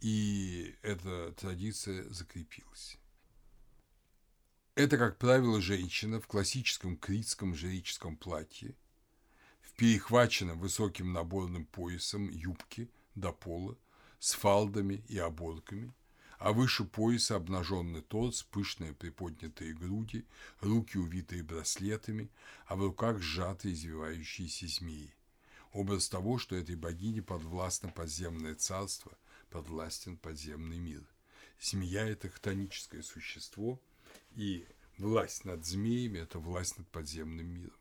и 0.00 0.74
эта 0.82 1.32
традиция 1.32 2.08
закрепилась. 2.08 2.96
Это, 4.74 4.96
как 4.96 5.18
правило, 5.18 5.60
женщина 5.60 6.20
в 6.20 6.26
классическом 6.26 6.96
критском 6.96 7.54
жреческом 7.54 8.16
платье, 8.16 8.74
в 9.60 9.72
перехваченном 9.74 10.58
высоким 10.58 11.12
наборным 11.12 11.66
поясом 11.66 12.30
юбке 12.30 12.88
до 13.14 13.32
пола, 13.32 13.76
с 14.22 14.34
фалдами 14.34 15.02
и 15.08 15.18
оборками, 15.18 15.92
а 16.38 16.52
выше 16.52 16.84
пояса 16.84 17.34
обнаженный 17.34 18.02
торс, 18.02 18.44
пышные 18.44 18.94
приподнятые 18.94 19.74
груди, 19.74 20.24
руки 20.60 20.96
увитые 20.96 21.42
браслетами, 21.42 22.30
а 22.66 22.76
в 22.76 22.84
руках 22.84 23.18
сжатые 23.18 23.74
извивающиеся 23.74 24.68
змеи. 24.68 25.12
Образ 25.72 26.08
того, 26.08 26.38
что 26.38 26.54
этой 26.54 26.76
богине 26.76 27.20
подвластно 27.20 27.88
подземное 27.88 28.54
царство, 28.54 29.10
подвластен 29.50 30.16
подземный 30.16 30.78
мир. 30.78 31.02
Змея– 31.60 32.06
это 32.08 32.28
хтоническое 32.28 33.02
существо, 33.02 33.80
и 34.36 34.68
власть 34.98 35.44
над 35.44 35.66
змеями– 35.66 36.18
это 36.20 36.38
власть 36.38 36.78
над 36.78 36.86
подземным 36.90 37.48
миром. 37.48 37.76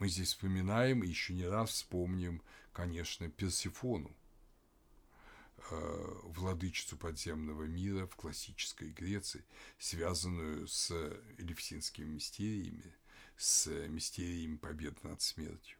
Мы 0.00 0.08
здесь 0.08 0.30
вспоминаем 0.30 1.04
и 1.04 1.08
еще 1.08 1.32
не 1.32 1.46
раз 1.46 1.70
вспомним, 1.70 2.42
конечно, 2.72 3.30
Персифону, 3.30 4.10
владычицу 5.70 6.96
подземного 6.96 7.64
мира 7.64 8.06
в 8.06 8.16
классической 8.16 8.90
Греции, 8.90 9.44
связанную 9.78 10.66
с 10.66 10.90
элевсинскими 11.38 12.06
мистериями, 12.06 12.94
с 13.36 13.66
мистериями 13.88 14.56
победы 14.56 14.96
над 15.02 15.22
смертью. 15.22 15.78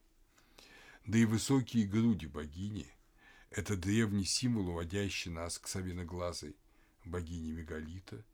Да 1.06 1.18
и 1.18 1.24
высокие 1.24 1.86
груди 1.86 2.26
богини– 2.26 2.86
это 3.50 3.76
древний 3.76 4.24
символ, 4.24 4.68
уводящий 4.68 5.30
нас 5.30 5.58
к 5.58 5.66
совиноглазой 5.68 6.56
богине 7.04 7.52
Мегалита 7.52 8.24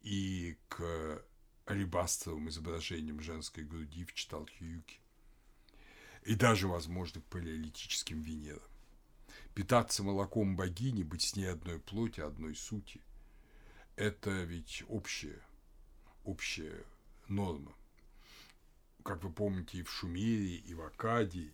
и 0.00 0.56
к 0.68 1.24
алебастровым 1.66 2.48
изображениям 2.48 3.20
женской 3.20 3.64
груди 3.64 4.04
в 4.04 4.14
Читалхиюке 4.14 4.98
и 6.24 6.34
даже, 6.34 6.68
возможно, 6.68 7.20
к 7.20 7.26
палеолитическим 7.26 8.22
Венерам. 8.22 8.69
Питаться 9.54 10.02
молоком 10.02 10.56
богини, 10.56 11.02
быть 11.02 11.22
с 11.22 11.36
ней 11.36 11.46
одной 11.46 11.78
плоти, 11.78 12.20
одной 12.20 12.54
сути– 12.54 13.00
это 13.96 14.30
ведь 14.44 14.84
общая, 14.88 15.40
общая 16.24 16.84
норма. 17.28 17.74
Как 19.02 19.22
вы 19.24 19.32
помните, 19.32 19.78
и 19.78 19.82
в 19.82 19.90
Шумере, 19.90 20.56
и 20.56 20.74
в 20.74 20.82
Акадии 20.82 21.52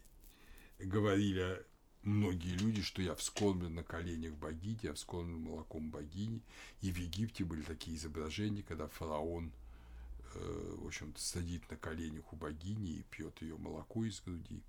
говорили 0.79 1.65
многие 2.03 2.55
люди, 2.55 2.83
что 2.83 3.03
я 3.03 3.15
вскормлен 3.15 3.75
на 3.75 3.83
коленях 3.83 4.35
богини, 4.35 4.79
я 4.83 4.93
вскормлен 4.93 5.41
молоком 5.41 5.91
богини. 5.91 6.43
И 6.83 6.93
в 6.93 6.99
Египте 6.99 7.45
были 7.45 7.63
такие 7.63 7.97
изображения, 7.97 8.63
когда 8.63 8.89
фараон– 8.89 9.53
Э, 10.39 10.75
в 10.79 10.87
общем-то, 10.87 11.21
сидит 11.21 11.71
на 11.71 11.77
коленях 11.77 12.33
у 12.33 12.37
богини 12.37 12.93
и 12.93 13.03
пьет 13.05 13.41
ее 13.43 13.57
молоко 13.57 14.05
из 14.05 14.21
груди. 14.21 14.63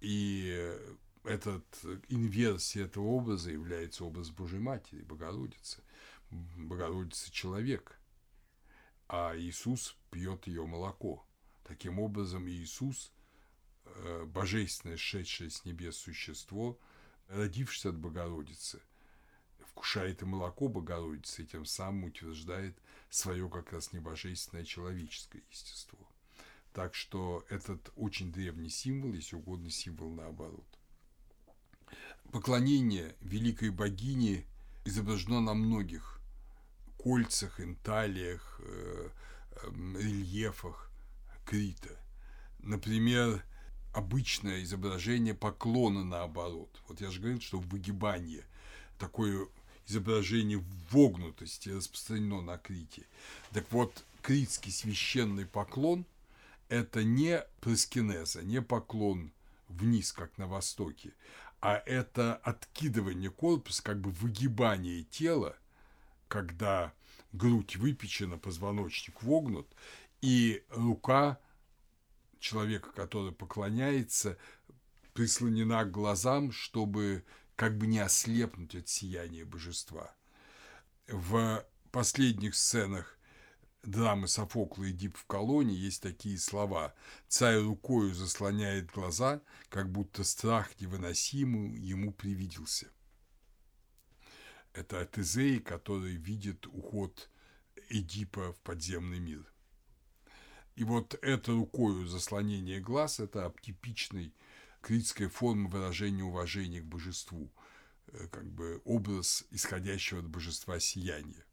И 0.00 0.76
этот 1.24 1.64
инверсия 2.08 2.84
этого 2.84 3.04
образа 3.04 3.50
является 3.50 4.04
образ 4.04 4.30
Божьей 4.30 4.58
Матери, 4.58 5.02
Богородицы. 5.02 5.82
Богородица– 6.30 7.30
человек, 7.32 7.98
а 9.08 9.36
Иисус 9.36 9.96
пьет 10.10 10.46
ее 10.46 10.66
молоко. 10.66 11.24
Таким 11.64 12.00
образом, 12.00 12.48
Иисус 12.48 13.12
э,– 13.84 14.24
божественное, 14.26 14.96
шедшее 14.96 15.50
с 15.50 15.64
небес 15.64 15.96
существо, 15.96 16.78
родившееся 17.28 17.90
от 17.90 17.98
Богородицы, 17.98 18.80
вкушает 19.60 20.22
и 20.22 20.24
молоко 20.24 20.68
Богородицы, 20.68 21.42
и 21.42 21.46
тем 21.46 21.66
самым 21.66 22.04
утверждает 22.04 22.76
свое 23.10 23.48
как 23.48 23.72
раз 23.72 23.92
небожественное 23.92 24.64
человеческое 24.64 25.42
естество. 25.50 25.98
Так 26.72 26.94
что 26.94 27.44
этот 27.50 27.92
очень 27.96 28.32
древний 28.32 28.70
символ, 28.70 29.12
если 29.12 29.36
угодно, 29.36 29.70
символ 29.70 30.10
наоборот. 30.10 30.71
Поклонение 32.32 33.14
великой 33.20 33.68
богине 33.68 34.46
изображено 34.86 35.42
на 35.42 35.52
многих 35.52 36.18
кольцах, 36.96 37.60
инталиях, 37.60 38.58
э, 38.64 39.10
эм, 39.64 39.98
рельефах 39.98 40.90
Крита. 41.44 41.94
Например, 42.60 43.44
обычное 43.92 44.62
изображение 44.62 45.34
поклона 45.34 46.04
наоборот. 46.04 46.70
Вот 46.88 47.02
я 47.02 47.10
же 47.10 47.20
говорил, 47.20 47.42
что 47.42 47.58
выгибание, 47.58 48.46
такое 48.98 49.46
изображение 49.86 50.64
вогнутости 50.90 51.68
распространено 51.68 52.40
на 52.40 52.56
Крите. 52.56 53.06
Так 53.50 53.70
вот, 53.70 54.04
критский 54.22 54.72
священный 54.72 55.44
поклон– 55.44 56.06
это 56.70 57.04
не 57.04 57.44
проскинеза, 57.60 58.42
не 58.42 58.62
поклон 58.62 59.32
вниз, 59.68 60.12
как 60.12 60.38
на 60.38 60.46
Востоке, 60.46 61.12
а 61.62 61.80
это 61.86 62.34
откидывание 62.42 63.30
корпуса, 63.30 63.84
как 63.84 64.00
бы 64.00 64.10
выгибание 64.10 65.04
тела, 65.04 65.56
когда 66.26 66.92
грудь 67.32 67.76
выпечена, 67.76 68.36
позвоночник 68.36 69.22
вогнут, 69.22 69.68
и 70.20 70.64
рука 70.70 71.38
человека, 72.40 72.90
который 72.90 73.30
поклоняется, 73.30 74.36
прислонена 75.14 75.84
к 75.84 75.92
глазам, 75.92 76.50
чтобы 76.50 77.24
как 77.54 77.78
бы 77.78 77.86
не 77.86 78.00
ослепнуть 78.00 78.74
от 78.74 78.88
сияния 78.88 79.44
божества. 79.44 80.12
В 81.06 81.64
последних 81.92 82.56
сценах 82.56 83.16
драмы 83.82 84.28
Софокла 84.28 84.84
и 84.84 84.92
Дип 84.92 85.16
в 85.16 85.26
колонии 85.26 85.76
есть 85.76 86.02
такие 86.02 86.38
слова 86.38 86.94
«Царь 87.28 87.60
рукою 87.60 88.14
заслоняет 88.14 88.90
глаза, 88.90 89.40
как 89.68 89.90
будто 89.90 90.24
страх 90.24 90.80
невыносимый 90.80 91.78
ему 91.78 92.12
привиделся». 92.12 92.88
Это 94.72 95.00
от 95.00 95.18
Изеи, 95.18 95.58
который 95.58 96.16
видит 96.16 96.66
уход 96.66 97.28
Эдипа 97.88 98.52
в 98.52 98.60
подземный 98.60 99.18
мир. 99.18 99.44
И 100.76 100.84
вот 100.84 101.18
это 101.20 101.52
рукою 101.52 102.06
заслонение 102.06 102.80
глаз– 102.80 103.20
это 103.20 103.52
типичный 103.60 104.32
критская 104.80 105.28
форма 105.28 105.68
выражения 105.68 106.24
уважения 106.24 106.80
к 106.80 106.86
божеству, 106.86 107.52
э, 108.06 108.26
как 108.28 108.50
бы 108.50 108.80
образ 108.84 109.44
исходящего 109.50 110.20
от 110.20 110.28
божества 110.28 110.80
сияния. 110.80 111.44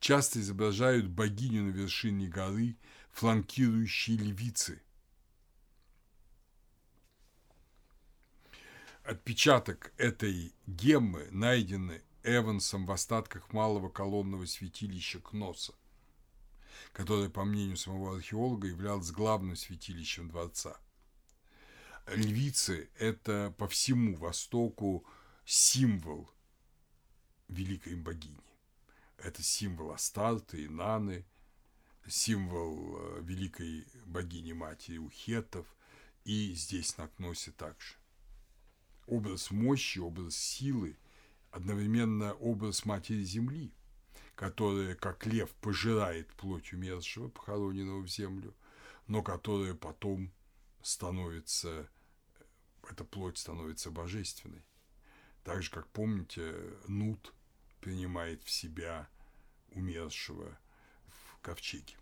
Часто 0.00 0.40
изображают 0.40 1.08
богиню 1.08 1.64
на 1.64 1.70
вершине 1.70 2.26
горы, 2.26 2.76
фланкирующие 3.12 4.16
львицы. 4.16 4.82
Отпечаток 9.04 9.92
этой 9.96 10.54
геммы 10.66 11.28
найдены 11.30 12.02
Эвансом 12.22 12.84
в 12.84 12.92
остатках 12.92 13.52
малого 13.52 13.88
колонного 13.88 14.44
святилища 14.46 15.20
Кноса, 15.20 15.74
которое, 16.92 17.30
по 17.30 17.44
мнению 17.44 17.76
самого 17.76 18.16
археолога, 18.16 18.68
являлось 18.68 19.10
главным 19.10 19.56
святилищем 19.56 20.28
дворца– 20.28 20.78
львицы– 22.14 22.90
это 22.98 23.54
по 23.58 23.68
всему 23.68 24.16
Востоку 24.16 25.06
символ 25.44 26.30
великой 27.48 27.96
богини. 27.96 28.49
Это 29.22 29.42
символ 29.42 29.92
Астарты, 29.92 30.68
Наны, 30.70 31.26
символ 32.06 32.96
э, 32.96 33.20
великой 33.22 33.86
богини-матери 34.06 34.96
Ухетов, 34.96 35.66
и 36.24 36.54
здесь 36.54 36.96
на 36.96 37.08
Кносе 37.08 37.50
также. 37.50 37.96
Образ 39.06 39.50
мощи, 39.50 39.98
образ 39.98 40.36
силы, 40.36 40.96
одновременно 41.50 42.32
образ 42.34 42.84
Матери 42.84 43.22
Земли, 43.22 43.72
которая, 44.36 44.94
как 44.94 45.26
лев, 45.26 45.50
пожирает 45.56 46.32
плоть 46.34 46.72
умершего, 46.72 47.28
похороненного 47.28 48.00
в 48.00 48.08
землю, 48.08 48.54
но 49.06 49.22
которая 49.22 49.74
потом 49.74 50.32
становится, 50.82 51.90
эта 52.88 53.04
плоть 53.04 53.36
становится 53.36 53.90
божественной. 53.90 54.64
Так 55.44 55.62
же, 55.62 55.70
как 55.70 55.88
помните, 55.88 56.54
Нут 56.86 57.34
принимает 57.80 58.42
в 58.44 58.50
себя 58.50 59.08
умершего 59.72 60.58
в 61.08 61.38
ковчеге. 61.40 61.94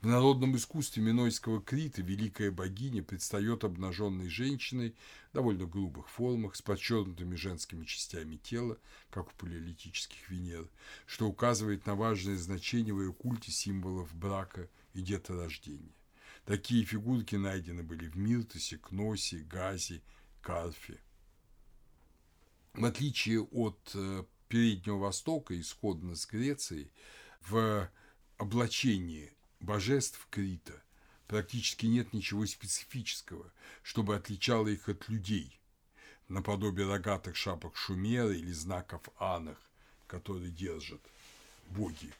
В 0.00 0.06
народном 0.06 0.54
искусстве 0.56 1.02
Минойского 1.02 1.60
Крита 1.60 2.02
великая 2.02 2.50
богиня 2.50 3.02
предстает 3.02 3.64
обнаженной 3.64 4.28
женщиной 4.28 4.94
в 5.30 5.34
довольно 5.34 5.64
грубых 5.64 6.08
формах, 6.08 6.54
с 6.54 6.62
подчеркнутыми 6.62 7.34
женскими 7.34 7.84
частями 7.84 8.36
тела, 8.36 8.78
как 9.10 9.28
у 9.28 9.36
палеолитических 9.36 10.28
Венер, 10.28 10.68
что 11.06 11.26
указывает 11.26 11.86
на 11.86 11.94
важное 11.94 12.36
значение 12.36 12.92
в 12.92 13.00
ее 13.00 13.12
культе 13.12 13.50
символов 13.50 14.14
брака 14.14 14.68
и 14.92 15.00
деторождения. 15.00 15.94
Такие 16.44 16.84
фигурки 16.84 17.34
найдены 17.34 17.82
были 17.82 18.06
в 18.06 18.16
Миртосе, 18.16 18.78
Кносе, 18.78 19.38
Газе, 19.38 20.02
Карфе. 20.42 21.00
В 22.74 22.84
отличие 22.84 23.40
от 23.40 23.90
э, 23.94 24.24
Переднего 24.48 24.98
Востока, 24.98 25.58
исходно 25.58 26.14
с 26.14 26.26
Грецией, 26.26 26.90
в 27.48 27.90
облачении 28.38 29.32
божеств 29.60 30.26
Крита 30.30 30.82
практически 31.26 31.86
нет 31.86 32.12
ничего 32.12 32.46
специфического, 32.46 33.52
чтобы 33.82 34.14
отличало 34.14 34.68
их 34.68 34.88
от 34.88 35.08
людей, 35.08 35.58
наподобие 36.28 36.86
рогатых 36.86 37.36
шапок 37.36 37.76
Шумера 37.76 38.32
или 38.32 38.52
знаков 38.52 39.02
Анах, 39.18 39.58
которые 40.06 40.50
держат 40.50 41.00
боги 41.70 42.12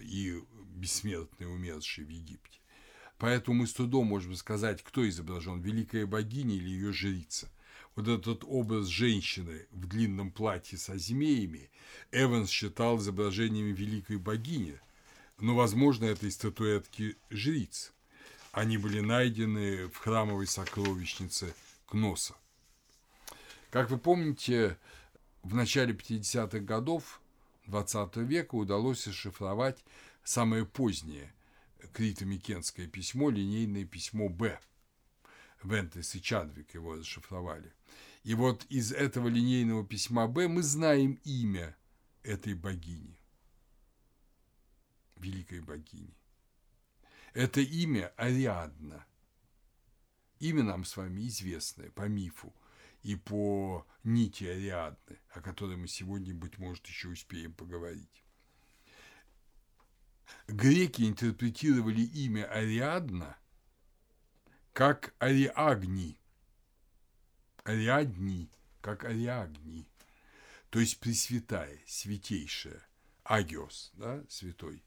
и 0.00 0.42
бессмертные 0.74 1.48
умершие 1.48 2.06
в 2.06 2.10
Египте. 2.10 2.58
Поэтому 3.18 3.60
мы 3.60 3.66
с 3.66 3.72
трудом 3.72 4.06
можем 4.06 4.34
сказать, 4.36 4.82
кто 4.82 5.08
изображен, 5.08 5.60
великая 5.60 6.06
богиня 6.06 6.54
или 6.54 6.68
ее 6.68 6.92
жрица. 6.92 7.48
Вот 7.96 8.08
этот 8.08 8.44
образ 8.44 8.86
женщины 8.86 9.66
в 9.72 9.86
длинном 9.86 10.30
платье 10.30 10.76
со 10.76 10.98
змеями 10.98 11.70
Эванс 12.12 12.50
считал 12.50 12.98
изображениями 12.98 13.72
великой 13.72 14.18
богини, 14.18 14.78
но, 15.38 15.54
возможно, 15.54 16.04
это 16.04 16.26
и 16.26 16.30
статуэтки 16.30 17.16
жриц. 17.30 17.92
Они 18.52 18.76
были 18.76 19.00
найдены 19.00 19.88
в 19.88 19.96
храмовой 19.96 20.46
сокровищнице 20.46 21.54
Кноса. 21.86 22.34
Как 23.70 23.90
вы 23.90 23.98
помните, 23.98 24.78
в 25.42 25.54
начале 25.54 25.94
50-х 25.94 26.60
годов 26.60 27.20
20 27.66 28.16
века 28.16 28.56
удалось 28.56 29.06
расшифровать 29.06 29.82
самое 30.22 30.66
позднее 30.66 31.32
крито-микенское 31.94 32.88
письмо, 32.88 33.30
линейное 33.30 33.86
письмо 33.86 34.28
«Б». 34.28 34.58
Вентес 35.68 36.14
и 36.14 36.22
Чадвик 36.22 36.74
его 36.74 36.94
расшифровали. 36.94 37.72
И 38.22 38.34
вот 38.34 38.64
из 38.68 38.92
этого 38.92 39.28
линейного 39.28 39.86
письма 39.86 40.26
«Б» 40.26 40.48
мы 40.48 40.62
знаем 40.62 41.20
имя 41.24 41.76
этой 42.22 42.54
богини, 42.54 43.20
великой 45.16 45.60
богини. 45.60 46.16
Это 47.34 47.60
имя 47.60 48.12
Ариадна. 48.16 49.06
Имя 50.40 50.64
нам 50.64 50.84
с 50.84 50.96
вами 50.96 51.26
известное 51.28 51.90
по 51.90 52.08
мифу 52.08 52.52
и 53.02 53.14
по 53.14 53.86
нити 54.02 54.44
Ариадны, 54.44 55.18
о 55.30 55.40
которой 55.40 55.76
мы 55.76 55.86
сегодня, 55.86 56.34
быть 56.34 56.58
может, 56.58 56.86
еще 56.86 57.08
успеем 57.08 57.52
поговорить. 57.52 58.24
Греки 60.48 61.02
интерпретировали 61.02 62.02
имя 62.02 62.44
Ариадна 62.46 63.36
как 64.76 65.14
Ариагни. 65.20 66.18
Ариадни, 67.64 68.50
как 68.82 69.04
Ариагни. 69.04 69.88
То 70.68 70.80
есть 70.80 71.00
Пресвятая, 71.00 71.80
Святейшая, 71.86 72.86
Агиос, 73.24 73.90
да, 73.94 74.22
святой. 74.28 74.84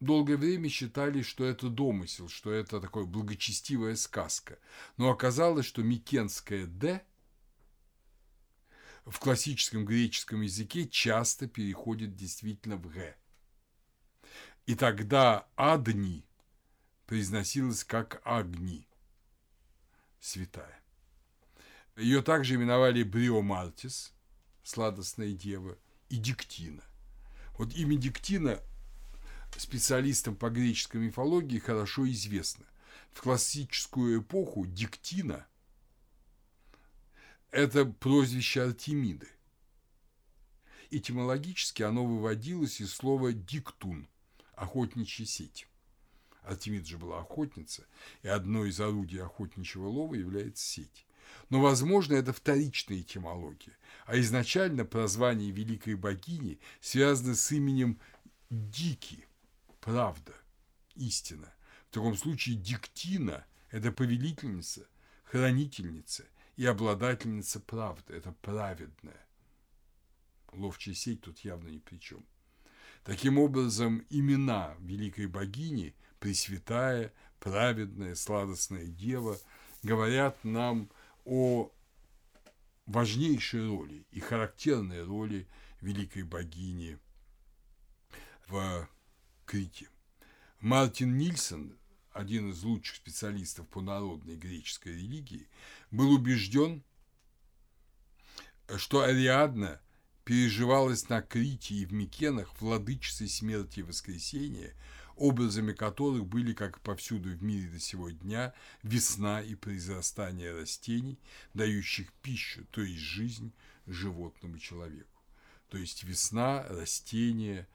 Долгое 0.00 0.36
время 0.36 0.68
считали, 0.68 1.22
что 1.22 1.44
это 1.44 1.68
домысел, 1.68 2.28
что 2.28 2.50
это 2.50 2.80
такая 2.80 3.04
благочестивая 3.04 3.94
сказка. 3.94 4.58
Но 4.96 5.08
оказалось, 5.08 5.66
что 5.66 5.84
микенское 5.84 6.66
«д» 6.66 7.06
в 9.04 9.20
классическом 9.20 9.84
греческом 9.84 10.40
языке 10.40 10.88
часто 10.88 11.46
переходит 11.46 12.16
действительно 12.16 12.76
в 12.76 12.88
«г». 12.88 13.16
И 14.66 14.74
тогда 14.74 15.46
«адни» 15.54 16.26
произносилось 17.06 17.84
как 17.84 18.20
«агни», 18.24 18.86
святая. 20.20 20.80
Ее 21.96 22.22
также 22.22 22.54
именовали 22.54 23.02
Бриомартис, 23.02 24.12
сладостная 24.62 25.32
дева, 25.32 25.78
и 26.08 26.16
Диктина. 26.16 26.82
Вот 27.58 27.74
имя 27.74 27.96
Диктина 27.96 28.60
специалистам 29.60 30.36
по 30.36 30.50
греческой 30.50 31.00
мифологии 31.00 31.58
хорошо 31.58 32.08
известно. 32.10 32.64
В 33.12 33.22
классическую 33.22 34.20
эпоху 34.20 34.66
Диктина– 34.66 35.46
это 37.50 37.86
прозвище 37.86 38.62
Артемиды. 38.62 39.28
Этимологически 40.90 41.82
оно 41.82 42.04
выводилось 42.04 42.80
из 42.80 42.92
слова 42.94 43.32
«диктун», 43.32 44.08
охотничья 44.54 45.24
сеть. 45.24 45.66
Артемида 46.46 46.86
же 46.86 46.98
была 46.98 47.20
охотница, 47.20 47.86
и 48.22 48.28
одно 48.28 48.64
из 48.64 48.80
орудий 48.80 49.20
охотничьего 49.20 49.88
лова 49.88 50.14
является 50.14 50.64
сеть. 50.64 51.06
Но, 51.50 51.60
возможно, 51.60 52.14
это 52.14 52.32
вторичная 52.32 53.00
этимология, 53.00 53.76
а 54.06 54.18
изначально 54.20 54.84
прозвание 54.84 55.50
великой 55.50 55.96
богини 55.96 56.60
связано 56.80 57.34
с 57.34 57.50
именем 57.50 57.98
Дики, 58.48 59.26
правда, 59.80 60.32
истина. 60.94 61.52
В 61.90 61.94
таком 61.94 62.16
случае 62.16 62.56
Диктина– 62.56 63.44
это 63.70 63.90
повелительница, 63.90 64.86
хранительница 65.24 66.24
и 66.56 66.64
обладательница 66.64 67.58
правды, 67.58 68.14
это 68.14 68.32
праведная. 68.40 69.26
Ловчая 70.52 70.94
сеть 70.94 71.22
тут 71.22 71.40
явно 71.40 71.68
ни 71.68 71.78
при 71.78 71.98
чем. 71.98 72.24
Таким 73.02 73.38
образом, 73.38 74.04
имена 74.10 74.76
великой 74.80 75.26
богини, 75.26 75.94
Пресвятая, 76.18 77.12
праведная, 77.40 78.14
сладостная 78.14 78.86
дева, 78.86 79.38
говорят 79.82 80.42
нам 80.44 80.90
о 81.24 81.70
важнейшей 82.86 83.66
роли 83.68 84.06
и 84.10 84.20
характерной 84.20 85.04
роли 85.04 85.46
великой 85.80 86.22
богини 86.22 86.98
в 88.46 88.88
Крите. 89.44 89.88
Мартин 90.60 91.18
Нильсон, 91.18 91.76
один 92.12 92.50
из 92.50 92.62
лучших 92.62 92.96
специалистов 92.96 93.68
по 93.68 93.80
народной 93.80 94.36
греческой 94.36 94.94
религии, 94.94 95.48
был 95.90 96.12
убежден, 96.12 96.82
что 98.76 99.02
Ариадна 99.02 99.80
переживалась 100.24 101.08
на 101.08 101.22
Крите 101.22 101.74
и 101.74 101.86
в 101.86 101.92
Микенах 101.92 102.60
владычицей 102.60 103.28
смерти 103.28 103.80
и 103.80 103.82
воскресения, 103.84 104.74
образами 105.16 105.72
которых 105.72 106.26
были, 106.26 106.52
как 106.52 106.80
повсюду 106.80 107.30
в 107.30 107.42
мире 107.42 107.68
до 107.68 107.80
сего 107.80 108.10
дня, 108.10 108.54
весна 108.82 109.42
и 109.42 109.54
произрастание 109.54 110.52
растений, 110.52 111.18
дающих 111.54 112.12
пищу, 112.22 112.64
то 112.70 112.82
есть 112.82 113.00
жизнь 113.00 113.52
животному 113.86 114.58
человеку. 114.58 115.20
То 115.68 115.78
есть 115.78 116.04
весна, 116.04 116.64
растения, 116.68 117.66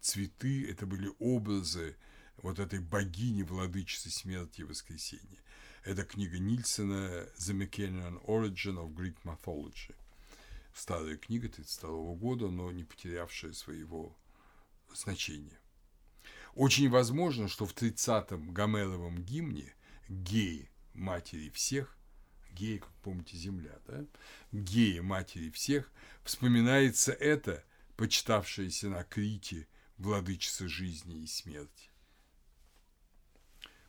цветы– 0.00 0.68
это 0.70 0.86
были 0.86 1.10
образы 1.18 1.96
вот 2.38 2.58
этой 2.58 2.80
богини, 2.80 3.42
владычицы 3.42 4.10
смерти 4.10 4.60
и 4.60 4.64
воскресения. 4.64 5.40
Это 5.84 6.04
книга 6.04 6.38
Нильсона 6.38 7.26
«The 7.38 7.54
Mechanian 7.54 8.22
Origin 8.26 8.76
of 8.76 8.92
Greek 8.94 9.16
Mythology» 9.24 9.94
старая 10.76 11.16
книга 11.16 11.46
1932 11.48 12.14
года, 12.16 12.48
но 12.50 12.70
не 12.70 12.84
потерявшая 12.84 13.52
своего 13.52 14.16
значения. 14.94 15.58
Очень 16.56 16.88
возможно, 16.88 17.48
что 17.48 17.66
в 17.66 17.74
30-м 17.74 18.54
Гомеровом 18.54 19.22
гимне 19.22 19.74
геи 20.08 20.70
матери 20.94 21.50
всех, 21.50 21.94
геи, 22.50 22.78
как 22.78 22.90
помните, 23.02 23.36
земля, 23.36 23.78
да? 23.86 24.06
геи 24.52 25.00
матери 25.00 25.50
всех, 25.50 25.92
вспоминается 26.24 27.12
это, 27.12 27.62
почитавшееся 27.98 28.88
на 28.88 29.04
Крите 29.04 29.68
владычица 29.98 30.66
жизни 30.66 31.24
и 31.24 31.26
смерти. 31.26 31.90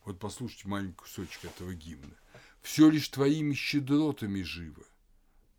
Вот 0.04 0.18
послушайте 0.18 0.68
маленький 0.68 0.96
кусочек 0.96 1.46
этого 1.46 1.74
гимна. 1.74 2.16
«Все 2.60 2.90
лишь 2.90 3.08
твоими 3.08 3.54
щедротами 3.54 4.42
живо, 4.42 4.84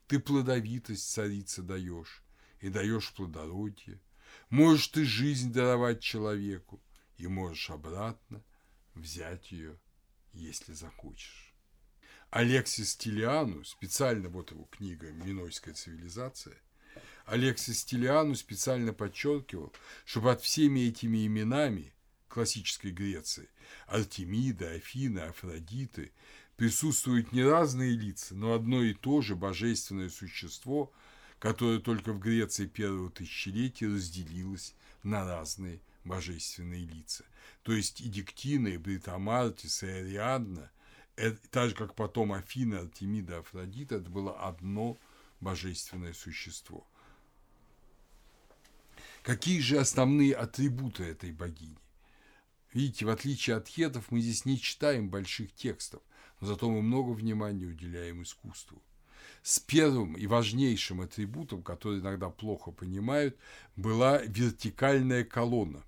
ты 0.05 0.19
плодовитость 0.19 1.11
царица 1.11 1.63
даешь, 1.63 2.21
и 2.59 2.69
даешь 2.69 3.11
плодородие. 3.13 3.99
Можешь 4.51 4.89
ты 4.89 5.05
жизнь 5.05 5.51
даровать 5.51 6.01
человеку, 6.01 6.79
и 7.19 7.27
можешь 7.27 7.69
обратно 7.69 8.43
взять 8.95 9.51
ее, 9.51 9.77
если 10.33 10.73
захочешь. 10.73 11.53
Алексис 12.31 12.95
Тилиану, 12.95 13.63
специально 13.63 14.29
вот 14.29 14.51
его 14.51 14.65
книга 14.65 15.11
«Минойская 15.11 15.73
цивилизация», 15.73 16.57
Алексис 17.25 17.85
Тилиану 17.85 18.33
специально 18.33 18.91
подчеркивал, 18.91 19.71
что 20.05 20.21
под 20.21 20.41
всеми 20.41 20.79
этими 20.81 21.27
именами 21.27 21.93
классической 22.27 22.91
Греции– 22.91 23.49
Артемида, 23.87 24.71
Афина, 24.71 25.25
Афродиты 25.25 26.11
присутствуют 26.55 27.31
не 27.31 27.43
разные 27.43 27.91
лица, 27.91 28.35
но 28.35 28.53
одно 28.53 28.83
и 28.83 28.93
то 28.93 29.21
же 29.21 29.35
божественное 29.35 30.09
существо, 30.09 30.91
которое 31.39 31.79
только 31.79 32.11
в 32.11 32.19
Греции 32.19 32.65
первого 32.65 33.09
тысячелетия 33.11 33.87
разделилось 33.87 34.75
на 35.03 35.25
разные 35.25 35.81
божественные 36.03 36.85
лица. 36.85 37.23
То 37.63 37.73
есть 37.73 38.01
и 38.01 38.09
Диктина, 38.09 38.69
и 38.69 38.77
Бритамартис, 38.77 39.83
и 39.83 39.87
Ариадна, 39.87 40.71
это, 41.15 41.37
так 41.49 41.69
же, 41.69 41.75
как 41.75 41.95
потом 41.95 42.31
Афина, 42.31 42.79
Артемида, 42.79 43.39
Афродита, 43.39 43.95
это 43.95 44.09
было 44.09 44.39
одно 44.39 44.97
божественное 45.39 46.13
существо. 46.13 46.87
Какие 49.23 49.59
же 49.59 49.77
основные 49.77 50.33
атрибуты 50.33 51.03
этой 51.03 51.31
богини? 51.31 51.77
Видите, 52.73 53.05
в 53.05 53.09
отличие 53.09 53.57
от 53.57 53.67
хетов, 53.67 54.11
мы 54.11 54.21
здесь 54.21 54.45
не 54.45 54.59
читаем 54.59 55.09
больших 55.09 55.53
текстов 55.53 56.01
но 56.39 56.47
зато 56.47 56.69
мы 56.69 56.81
много 56.81 57.11
внимания 57.11 57.65
уделяем 57.65 58.23
искусству. 58.23 58.81
С 59.41 59.59
первым 59.59 60.13
и 60.13 60.27
важнейшим 60.27 61.01
атрибутом, 61.01 61.63
который 61.63 61.99
иногда 61.99 62.29
плохо 62.29 62.71
понимают, 62.71 63.37
была 63.75 64.21
вертикальная 64.21 65.23
колонна. 65.23 65.83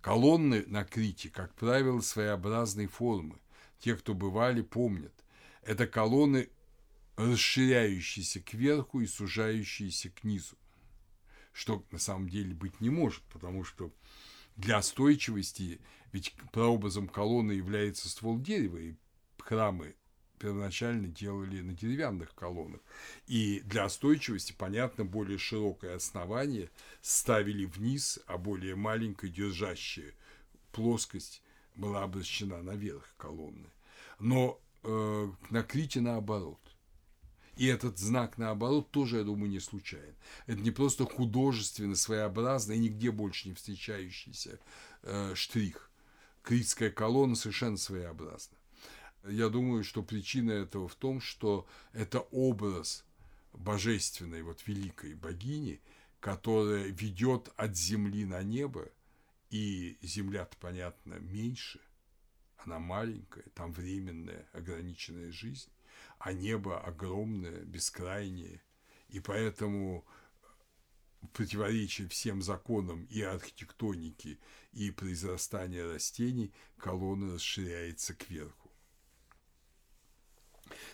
Колонны 0.00 0.64
на 0.66 0.84
Крите, 0.84 1.28
как 1.28 1.54
правило, 1.54 2.00
своеобразной 2.00 2.86
формы. 2.86 3.38
Те, 3.78 3.96
кто 3.96 4.14
бывали, 4.14 4.62
помнят. 4.62 5.12
Это 5.62 5.86
колонны, 5.86 6.48
расширяющиеся 7.16 8.40
кверху 8.40 9.00
и 9.00 9.06
сужающиеся 9.06 10.10
к 10.10 10.24
низу. 10.24 10.56
Что 11.52 11.84
на 11.90 11.98
самом 11.98 12.28
деле 12.28 12.54
быть 12.54 12.80
не 12.80 12.88
может, 12.88 13.22
потому 13.24 13.64
что 13.64 13.92
для 14.56 14.78
устойчивости 14.78 15.80
ведь 16.12 16.34
прообразом 16.52 17.08
колонны 17.08 17.52
является 17.52 18.08
ствол 18.08 18.38
дерева, 18.38 18.78
и 18.78 18.94
храмы 19.38 19.94
первоначально 20.40 21.06
делали 21.06 21.60
на 21.60 21.74
деревянных 21.74 22.34
колоннах. 22.34 22.80
И 23.26 23.60
для 23.60 23.84
остойчивости, 23.84 24.52
понятно, 24.56 25.04
более 25.04 25.38
широкое 25.38 25.94
основание 25.94 26.70
ставили 27.02 27.66
вниз, 27.66 28.18
а 28.26 28.38
более 28.38 28.74
маленькое, 28.74 29.30
держащее 29.30 30.14
плоскость 30.72 31.42
была 31.76 32.02
обращена 32.02 32.62
наверх 32.62 33.14
колонны. 33.16 33.68
Но 34.18 34.60
э, 34.82 35.32
на 35.50 35.62
Крите 35.62 36.00
наоборот. 36.00 36.60
И 37.56 37.66
этот 37.66 37.98
знак 37.98 38.38
наоборот 38.38 38.90
тоже, 38.90 39.18
я 39.18 39.24
думаю, 39.24 39.50
не 39.50 39.60
случайен. 39.60 40.14
Это 40.46 40.60
не 40.60 40.70
просто 40.70 41.04
художественно, 41.04 41.94
своеобразно 41.94 42.72
и 42.72 42.78
нигде 42.78 43.10
больше 43.10 43.48
не 43.48 43.54
встречающийся 43.54 44.58
э, 45.02 45.34
штрих. 45.34 45.90
Критская 46.42 46.90
колонна 46.90 47.36
совершенно 47.36 47.76
своеобразна. 47.76 48.56
Я 49.24 49.48
думаю, 49.48 49.84
что 49.84 50.02
причина 50.02 50.52
этого 50.52 50.88
в 50.88 50.94
том, 50.94 51.20
что 51.20 51.66
это 51.92 52.20
образ 52.30 53.04
божественной, 53.52 54.42
вот 54.42 54.66
великой 54.66 55.14
богини, 55.14 55.80
которая 56.20 56.84
ведет 56.84 57.52
от 57.56 57.76
земли 57.76 58.24
на 58.24 58.42
небо, 58.42 58.88
и 59.50 59.98
земля-то, 60.02 60.56
понятно, 60.58 61.14
меньше, 61.14 61.80
она 62.56 62.78
маленькая, 62.78 63.44
там 63.54 63.72
временная, 63.72 64.48
ограниченная 64.52 65.32
жизнь, 65.32 65.70
а 66.18 66.32
небо 66.32 66.80
огромное, 66.80 67.64
бескрайнее, 67.64 68.62
и 69.08 69.18
поэтому 69.20 70.04
противоречие 71.32 72.08
всем 72.08 72.42
законам 72.42 73.04
и 73.06 73.22
архитектоники, 73.22 74.38
и 74.72 74.90
произрастания 74.90 75.84
растений, 75.84 76.52
колонна 76.76 77.34
расширяется 77.34 78.14
кверху. 78.14 78.59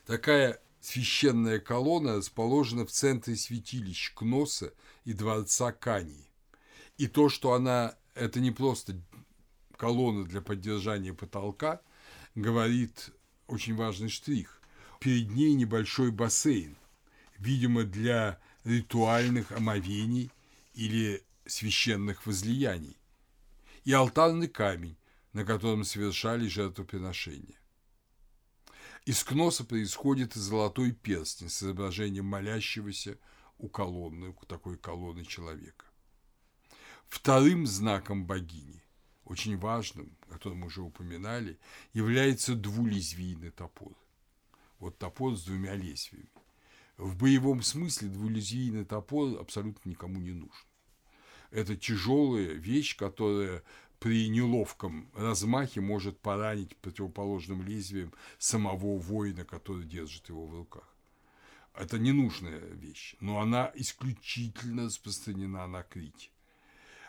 Такая 0.07 0.61
священная 0.81 1.59
колонна 1.59 2.17
расположена 2.17 2.87
в 2.87 2.91
центре 2.91 3.37
святилищ 3.37 4.13
Кноса 4.15 4.73
и 5.05 5.13
дворца 5.13 5.73
Кании. 5.73 6.31
И 6.97 7.09
то, 7.09 7.29
что 7.29 7.53
она– 7.53 7.97
это 8.15 8.41
не 8.41 8.51
просто 8.51 9.01
колонна 9.77 10.25
для 10.25 10.41
поддержания 10.41 11.13
потолка, 11.13 11.81
говорит 12.35 13.11
очень 13.47 13.75
важный 13.75 14.09
штрих. 14.09 14.61
Перед 15.01 15.31
ней 15.31 15.55
небольшой 15.55 16.11
бассейн, 16.11 16.77
видимо, 17.39 17.85
для 17.85 18.39
ритуальных 18.65 19.53
омовений 19.53 20.31
или 20.75 21.23
священных 21.47 22.27
возлияний, 22.27 22.97
и 23.85 23.93
алтарный 23.93 24.49
камень, 24.49 24.97
на 25.33 25.45
котором 25.45 25.85
совершали 25.85 26.49
жертвоприношения. 26.49 27.59
Из 29.07 29.23
кноса 29.23 29.65
происходит 29.65 30.35
золотой 30.35 30.91
перстень 30.91 31.49
с 31.49 31.63
изображением 31.63 32.27
молящегося 32.27 33.19
у 33.57 33.69
колонны, 33.69 34.31
у 34.31 34.47
такой 34.47 34.77
колонны 34.77 35.25
человека. 35.25 35.87
Вторым 37.07 37.69
знаком 37.69 38.27
богини 38.27 38.83
очень 39.25 39.57
важным, 39.59 40.17
о 40.23 40.33
котором 40.33 40.59
мы 40.59 40.67
уже 40.67 40.83
упоминали, 40.83 41.61
является 41.93 42.57
двулезвийный 42.57 43.51
топор. 43.51 43.95
Вот 44.81 44.99
топор 44.99 45.37
с 45.37 45.45
двумя 45.45 45.77
лезвиями. 45.77 46.29
В 46.97 47.17
боевом 47.17 47.63
смысле 47.63 48.09
двулезвийный 48.09 48.85
топор 48.85 49.41
абсолютно 49.41 49.89
никому 49.89 50.19
не 50.19 50.33
нужен. 50.33 50.67
Это 51.53 51.77
тяжелая 51.77 52.55
вещь, 52.55 52.97
которая 52.97 53.63
при 53.99 54.29
неловком 54.29 55.11
размахе 55.15 55.81
может 55.81 56.19
поранить 56.21 56.77
противоположным 56.77 57.63
лезвием 57.63 58.13
самого 58.39 58.99
воина, 58.99 59.45
который 59.45 59.85
держит 59.85 60.29
его 60.29 60.47
в 60.47 60.55
руках. 60.55 60.95
Это 61.75 61.99
ненужная 61.99 62.59
вещь, 62.59 63.17
но 63.21 63.41
она 63.41 63.71
исключительно 63.75 64.85
распространена 64.85 65.67
на 65.67 65.83
Крите 65.83 66.31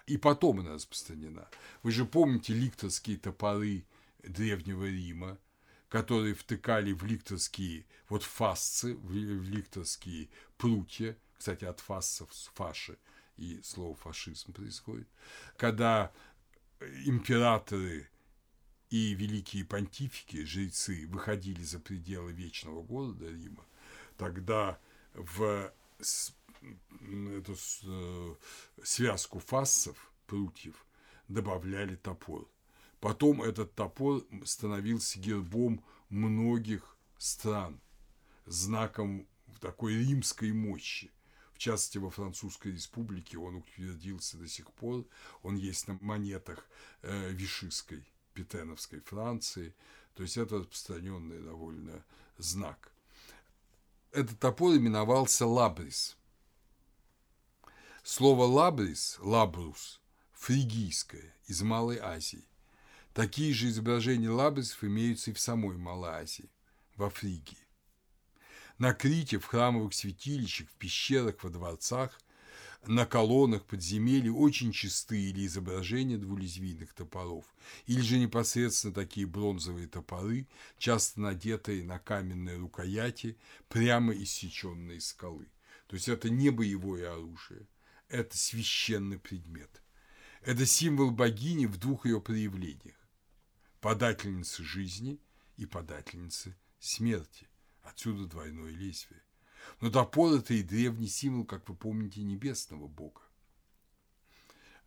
и 0.08 0.18
потом 0.18 0.62
она 0.62 0.74
распространена. 0.74 1.48
Вы 1.84 1.92
же 1.92 2.06
помните 2.06 2.54
ликторские 2.54 3.18
топоры 3.18 3.86
Древнего 4.24 4.86
Рима, 4.86 5.38
которые 5.90 6.34
втыкали 6.34 6.94
в 6.94 7.04
ликторские 7.04 7.86
вот 8.10 8.24
фасцы, 8.24 8.96
в 8.96 9.12
ликторские 9.14 10.30
прутья, 10.58 11.18
кстати, 11.38 11.66
от 11.66 11.80
фассов 11.82 12.34
с 12.34 12.48
фаши 12.56 12.98
и 13.36 13.62
слово 13.62 13.96
фашизм 13.96 14.52
происходит, 14.54 15.08
когда 15.58 16.12
императоры 17.06 18.10
и 18.90 19.14
великие 19.14 19.66
понтифики, 19.66 20.44
жрецы, 20.46 21.06
выходили 21.08 21.62
за 21.62 21.80
пределы 21.80 22.32
вечного 22.32 22.82
города 22.82 23.30
Рима, 23.30 23.66
тогда 24.18 24.80
в 25.14 25.74
эту 26.00 27.56
э, 27.84 28.36
связку 28.84 29.40
фассов, 29.40 30.12
прутьев, 30.26 30.86
добавляли 31.28 31.96
топор. 31.96 32.50
Потом 33.00 33.42
этот 33.44 33.76
топор 33.76 34.24
становился 34.44 35.20
гербом 35.20 35.84
многих 36.10 36.98
стран, 37.18 37.80
знаком 38.46 39.28
такой 39.60 39.96
римской 39.98 40.52
мощи. 40.52 41.12
В 41.58 41.60
частности, 41.60 41.98
во 41.98 42.12
Французской 42.12 42.74
республике 42.74 43.40
он 43.40 43.56
утвердился 43.56 44.38
до 44.38 44.48
сих 44.48 44.72
пор. 44.74 45.04
Он 45.42 45.56
есть 45.56 45.88
на 45.88 45.98
монетах 46.02 46.70
э, 47.02 47.32
Вишистской, 47.32 48.08
Петеновской 48.36 49.00
Франции. 49.00 49.74
То 50.14 50.22
есть 50.22 50.38
это 50.38 50.60
распространенный 50.60 51.42
довольно 51.42 52.06
знак. 52.38 52.92
Этот 54.12 54.40
топор 54.40 54.76
именовался 54.76 55.48
лабрис. 55.48 56.16
Слово 58.04 58.44
«лабрис»– 58.44 59.18
«лабрус»– 59.20 60.00
фригийское, 60.34 61.34
из 61.48 61.64
Малой 61.64 61.98
Азии. 61.98 62.48
Такие 63.16 63.52
же 63.52 63.70
изображения 63.70 64.30
лабрисов 64.30 64.84
имеются 64.84 65.32
и 65.32 65.34
в 65.34 65.40
самой 65.40 65.76
Малой 65.76 66.12
Азии, 66.12 66.52
во 66.96 67.10
Фригии. 67.10 67.67
На 68.78 68.94
Крите, 68.94 69.40
в 69.40 69.46
храмовых 69.46 69.94
святилищах, 69.94 70.70
в 70.70 70.76
пещерах, 70.76 71.44
во 71.44 71.50
дворцах, 71.50 72.20
на 72.86 73.06
колоннах 73.06 73.66
подземелий 73.66 74.30
очень 74.30 74.72
чистые 74.72 75.30
или 75.30 75.48
изображения 75.48 76.18
двулезвийных 76.18 76.94
топоров, 76.94 77.46
или 77.88 78.02
же 78.02 78.20
непосредственно 78.20 78.94
такие 78.94 79.26
бронзовые 79.26 79.88
топоры, 79.88 80.48
часто 80.78 81.20
надетые 81.20 81.84
на 81.84 81.98
каменные 81.98 82.58
рукояти, 82.58 83.38
прямо 83.68 84.14
иссеченные 84.14 85.02
скалы. 85.02 85.48
То 85.88 85.96
есть 85.96 86.08
это 86.08 86.30
не 86.30 86.52
боевое 86.52 87.12
оружие,– 87.12 87.68
это 88.10 88.38
священный 88.38 89.18
предмет. 89.18 89.82
Это 90.42 90.66
символ 90.66 91.12
богини 91.12 91.66
в 91.66 91.78
двух 91.78 92.06
ее 92.06 92.22
проявлениях– 92.22 92.96
подательницы 93.82 94.64
жизни 94.64 95.20
и 95.58 95.66
подательницы 95.66 96.56
смерти. 96.80 97.47
Отсюда 97.90 98.26
двойное 98.26 98.72
лезвие. 98.72 99.22
Но 99.82 99.90
топор– 99.90 100.34
это 100.40 100.54
и 100.54 100.64
древний 100.64 101.08
символ, 101.08 101.46
как 101.46 101.68
вы 101.70 101.76
помните, 101.76 102.22
небесного 102.22 102.88
бога. 102.88 103.22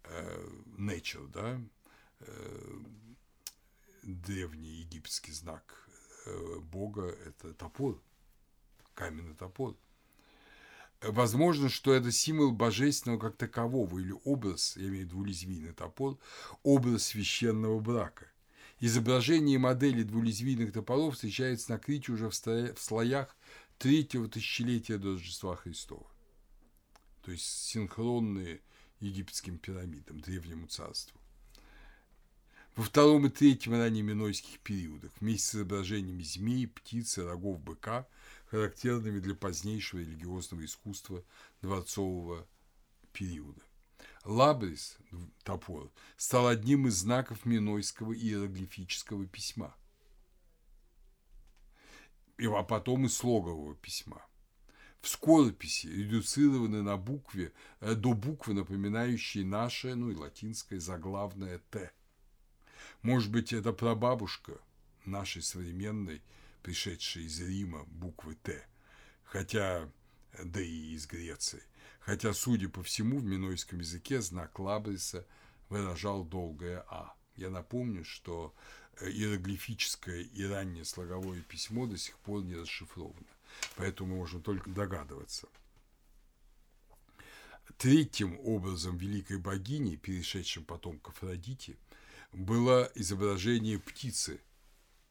Э, 0.05 0.49
nature, 0.79 1.29
да? 1.29 1.61
Э, 2.21 2.81
древний 4.03 4.81
египетский 4.81 5.33
знак 5.33 5.89
э, 6.27 6.59
бога– 6.61 7.03
это 7.27 7.55
топор, 7.55 8.03
каменный 8.95 9.35
топор– 9.35 9.77
Возможно, 11.03 11.71
что 11.71 11.95
это 11.95 12.13
символ 12.13 12.53
божественного 12.53 13.19
как 13.19 13.37
такового 13.37 13.99
или 13.99 14.15
образ, 14.25 14.77
я 14.77 14.89
имею 14.89 15.07
в 15.07 15.09
виду 15.09 15.25
лезвийный 15.25 15.73
топор, 15.73 16.19
образ 16.63 17.05
священного 17.05 17.81
брака. 17.81 18.31
Изображение 18.81 19.59
модели 19.59 20.03
двулезвийных 20.03 20.73
топоров 20.73 21.15
встречается 21.15 21.73
на 21.73 21.79
Крите 21.79 22.13
уже 22.13 22.31
в 22.31 22.79
слоях 22.79 23.37
третьего 23.79 24.29
тысячелетия 24.29 24.99
до 24.99 25.13
Рождества 25.13 25.55
Христова. 25.57 26.07
То 27.23 27.31
есть 27.31 27.45
синхронные 27.47 28.61
египетским 29.01 29.59
пирамидам, 29.59 30.21
древнему 30.21 30.67
царству. 30.67 31.21
Во 32.77 32.85
втором 32.85 33.27
и 33.27 33.31
третьем 33.31 33.73
ранее 33.75 34.03
минойских 34.03 34.61
периодах 34.61 35.13
вместе 35.21 35.47
с 35.47 35.55
изображениями 35.57 36.23
змей, 36.23 36.67
птицы, 36.67 37.25
рогов 37.25 37.61
быка– 37.61 38.09
характерными 38.51 39.21
для 39.21 39.35
позднейшего 39.35 40.01
религиозного 40.01 40.65
искусства 40.65 41.25
дворцового 41.63 42.47
периода. 43.13 43.61
Лабрис, 44.25 44.99
топор, 45.45 45.91
стал 46.17 46.49
одним 46.49 46.87
из 46.87 46.95
знаков 46.95 47.47
минойского 47.47 48.13
иероглифического 48.13 49.27
письма, 49.27 49.75
а 52.39 52.63
потом 52.63 53.07
и 53.07 53.09
слогового 53.09 53.75
письма. 53.77 54.23
В 55.01 55.09
скорописи 55.09 55.87
редуцированы 55.87 56.83
на 56.83 56.99
букве, 56.99 57.53
э, 57.81 57.95
до 57.95 58.13
буквы, 58.13 58.53
напоминающей 58.53 59.45
наше, 59.45 59.95
ну 59.95 60.11
и 60.11 60.15
латинское 60.15 60.79
заглавное 60.79 61.59
«Т». 61.71 61.91
Может 63.01 63.31
быть, 63.31 63.55
это 63.55 63.73
прабабушка 63.73 64.61
нашей 65.07 65.41
современной 65.41 66.21
пришедшей 66.63 67.25
из 67.25 67.41
Рима 67.41 67.85
буквы 67.87 68.35
«Т», 68.35 68.63
хотя, 69.25 69.91
да 70.45 70.61
и 70.61 70.93
из 70.93 71.07
Греции, 71.07 71.63
хотя, 72.01 72.33
судя 72.33 72.69
по 72.69 72.83
всему, 72.83 73.19
в 73.19 73.25
минойском 73.25 73.79
языке 73.79 74.21
знак 74.21 74.59
Лабриса 74.59 75.27
выражал 75.69 76.25
долгое 76.25 76.85
«а». 76.89 77.15
Я 77.37 77.49
напомню, 77.49 78.05
что 78.05 78.55
иероглифическое 79.01 80.21
и 80.21 80.45
раннее 80.45 80.85
слоговое 80.85 81.41
письмо 81.43 81.87
до 81.87 81.97
сих 81.97 82.19
пор 82.19 82.43
не 82.43 82.55
расшифровано, 82.55 83.27
поэтому 83.77 84.17
можем 84.17 84.43
только 84.43 84.69
догадываться. 84.71 85.49
Третьим 87.79 88.39
образом 88.41 88.97
великой 88.99 89.39
богини, 89.39 89.97
перешедшим 89.97 90.65
потомков 90.65 91.23
Родити, 91.23 91.79
было 92.33 92.91
изображение 92.95 93.79
птицы, 93.79 94.41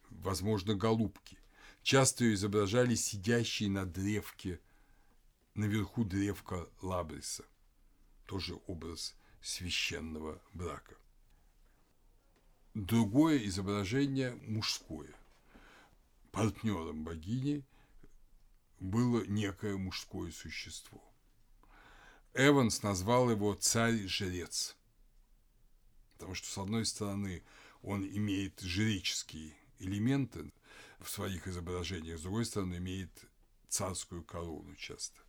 возможно, 0.10 0.76
голубки. 0.76 1.38
Часто 1.82 2.26
ее 2.26 2.36
изображали 2.36 2.96
сидящей 2.96 3.68
на 3.68 3.86
древке, 3.86 4.60
наверху 5.56 6.04
древка 6.04 6.68
Лабриса, 6.82 7.46
тоже 8.26 8.56
образ 8.68 9.16
священного 9.42 10.42
брака. 10.54 10.96
Другое 12.74 13.46
изображение 13.46 14.36
мужское. 14.36 15.14
Партнером 16.32 17.04
богини 17.04 17.66
было 18.80 19.24
некое 19.26 19.76
мужское 19.78 20.32
существо. 20.32 21.04
Эванс 22.34 22.84
назвал 22.84 23.32
его 23.32 23.56
царь-жрец, 23.56 24.78
потому 26.14 26.36
что, 26.36 26.48
с 26.48 26.58
одной 26.58 26.86
стороны, 26.86 27.44
он 27.82 28.06
имеет 28.06 28.60
жреческие 28.62 29.56
элементы 29.80 30.52
в 31.00 31.10
своих 31.10 31.48
изображениях, 31.48 32.20
с 32.20 32.22
другой 32.22 32.46
стороны, 32.46 32.76
имеет 32.76 33.12
царскую 33.68 34.24
корону 34.24 34.76
часто. 34.76 35.20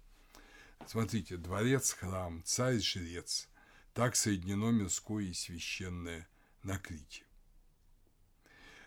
Смотрите, 0.87 1.37
дворец, 1.37 1.93
храм, 1.93 2.43
царь-жрец– 2.45 3.49
так 3.95 4.17
соединено 4.17 4.71
мирское 4.71 5.25
и 5.25 5.33
священное 5.33 6.29
на 6.63 6.79
Крите. 6.79 7.25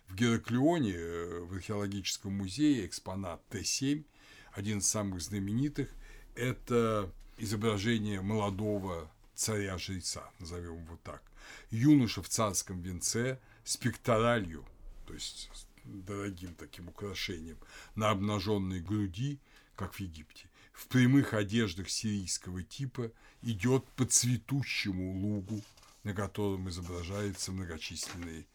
В 0.08 0.16
Гераклеоне, 0.16 0.94
э, 0.94 1.40
в 1.42 1.54
археологическом 1.54 2.34
музее, 2.34 2.86
экспонат 2.86 3.46
Т-7, 3.50 4.06
один 4.52 4.80
из 4.80 4.88
самых 4.88 5.22
знаменитых, 5.22 5.90
это 6.36 7.12
изображение 7.38 8.22
молодого 8.22 9.12
царя-жреца, 9.36 10.30
назовем 10.40 10.84
его 10.84 10.98
так. 11.04 11.24
Юноша 11.70 12.22
в 12.22 12.30
царском 12.30 12.82
венце 12.82 13.40
с 13.64 13.78
пекторалью, 13.78 14.66
то 15.08 15.14
есть 15.14 15.50
дорогим 15.84 16.56
таким 16.56 16.90
украшением, 16.90 17.58
на 17.96 18.12
обнаженной 18.12 18.80
груди, 18.80 19.40
как 19.76 19.94
в 19.94 20.00
Египте, 20.00 20.48
в 20.74 20.88
прямых 20.88 21.34
одеждах 21.34 21.90
сирийского 21.90 22.64
типа 22.64 23.12
идет 23.44 23.86
по 23.96 24.06
цветущему 24.06 25.14
лугу, 25.20 25.62
на 26.04 26.14
котором 26.14 26.68
изображаются 26.70 27.52
многочисленные, 27.52 28.46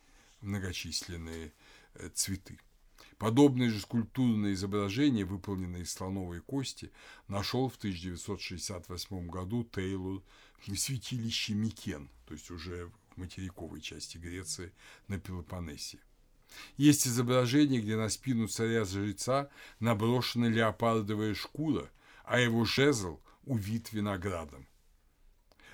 многочисленные 0.43 1.53
э, 1.95 2.11
цветы. 2.13 2.59
Подобное 3.19 3.71
же 3.71 3.81
скульптурное 3.81 4.53
изображение, 4.53 5.25
выполненное 5.25 5.81
из 5.83 5.93
слоновой 5.93 6.41
кости, 6.41 6.91
нашел 7.27 7.69
в 7.69 7.77
1968 7.77 9.27
году 9.29 9.65
Тейлор 9.65 10.23
в 10.67 10.77
святилище 10.77 11.55
Микен, 11.55 12.09
то 12.27 12.35
есть 12.35 12.51
уже 12.51 12.87
в 12.87 13.17
материковой 13.17 13.81
части 13.81 14.19
Греции 14.19 14.73
на 15.09 15.19
Пелопоннесе. 15.19 15.99
Есть 16.77 17.07
изображение, 17.07 17.81
где 17.81 17.97
на 17.97 18.09
спину 18.09 18.47
царя-жреца 18.49 19.51
наброшена 19.81 20.49
леопардовая 20.49 21.35
шкура, 21.35 21.91
а 22.29 22.39
его 22.39 22.65
жезл 22.65 23.21
увит 23.45 23.93
виноградом. 23.93 24.67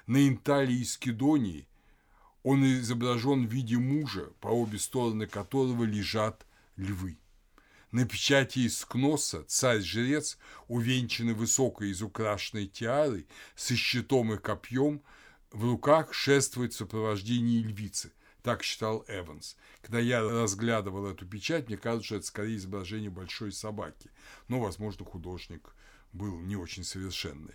На 0.06 0.28
инталии 0.28 0.82
из 0.82 0.96
Кедонии 0.96 1.66
он 2.44 2.64
изображен 2.64 3.46
в 3.46 3.50
виде 3.50 3.76
мужа, 3.76 4.30
по 4.40 4.48
обе 4.48 4.78
стороны 4.78 5.26
которого 5.26 5.82
лежат 5.82 6.46
львы. 6.76 7.18
На 7.90 8.06
печати 8.06 8.60
из 8.60 8.84
Кноса 8.84 9.44
царь-жрец, 9.44 10.38
увенчанный 10.68 11.34
высокой 11.34 11.90
изукрашенной 11.90 12.66
тиарой, 12.66 13.26
со 13.56 13.74
щитом 13.74 14.34
и 14.34 14.38
копьем, 14.38 15.02
в 15.50 15.64
руках 15.64 16.14
шествует 16.14 16.72
в 16.72 16.76
сопровождении 16.76 17.62
львицы. 17.62 18.12
Так 18.42 18.62
считал 18.62 19.04
Эванс. 19.08 19.56
Когда 19.80 19.98
я 20.00 20.22
разглядывал 20.22 21.06
эту 21.06 21.26
печать, 21.26 21.68
мне 21.68 21.78
кажется, 21.78 22.06
что 22.06 22.16
это 22.16 22.26
скорее 22.26 22.56
изображение 22.56 23.10
большой 23.10 23.52
собаки. 23.52 24.10
Но, 24.48 24.60
возможно, 24.60 25.04
художник 25.04 25.74
был 26.14 26.40
не 26.40 26.56
очень 26.56 26.84
совершенный. 26.84 27.54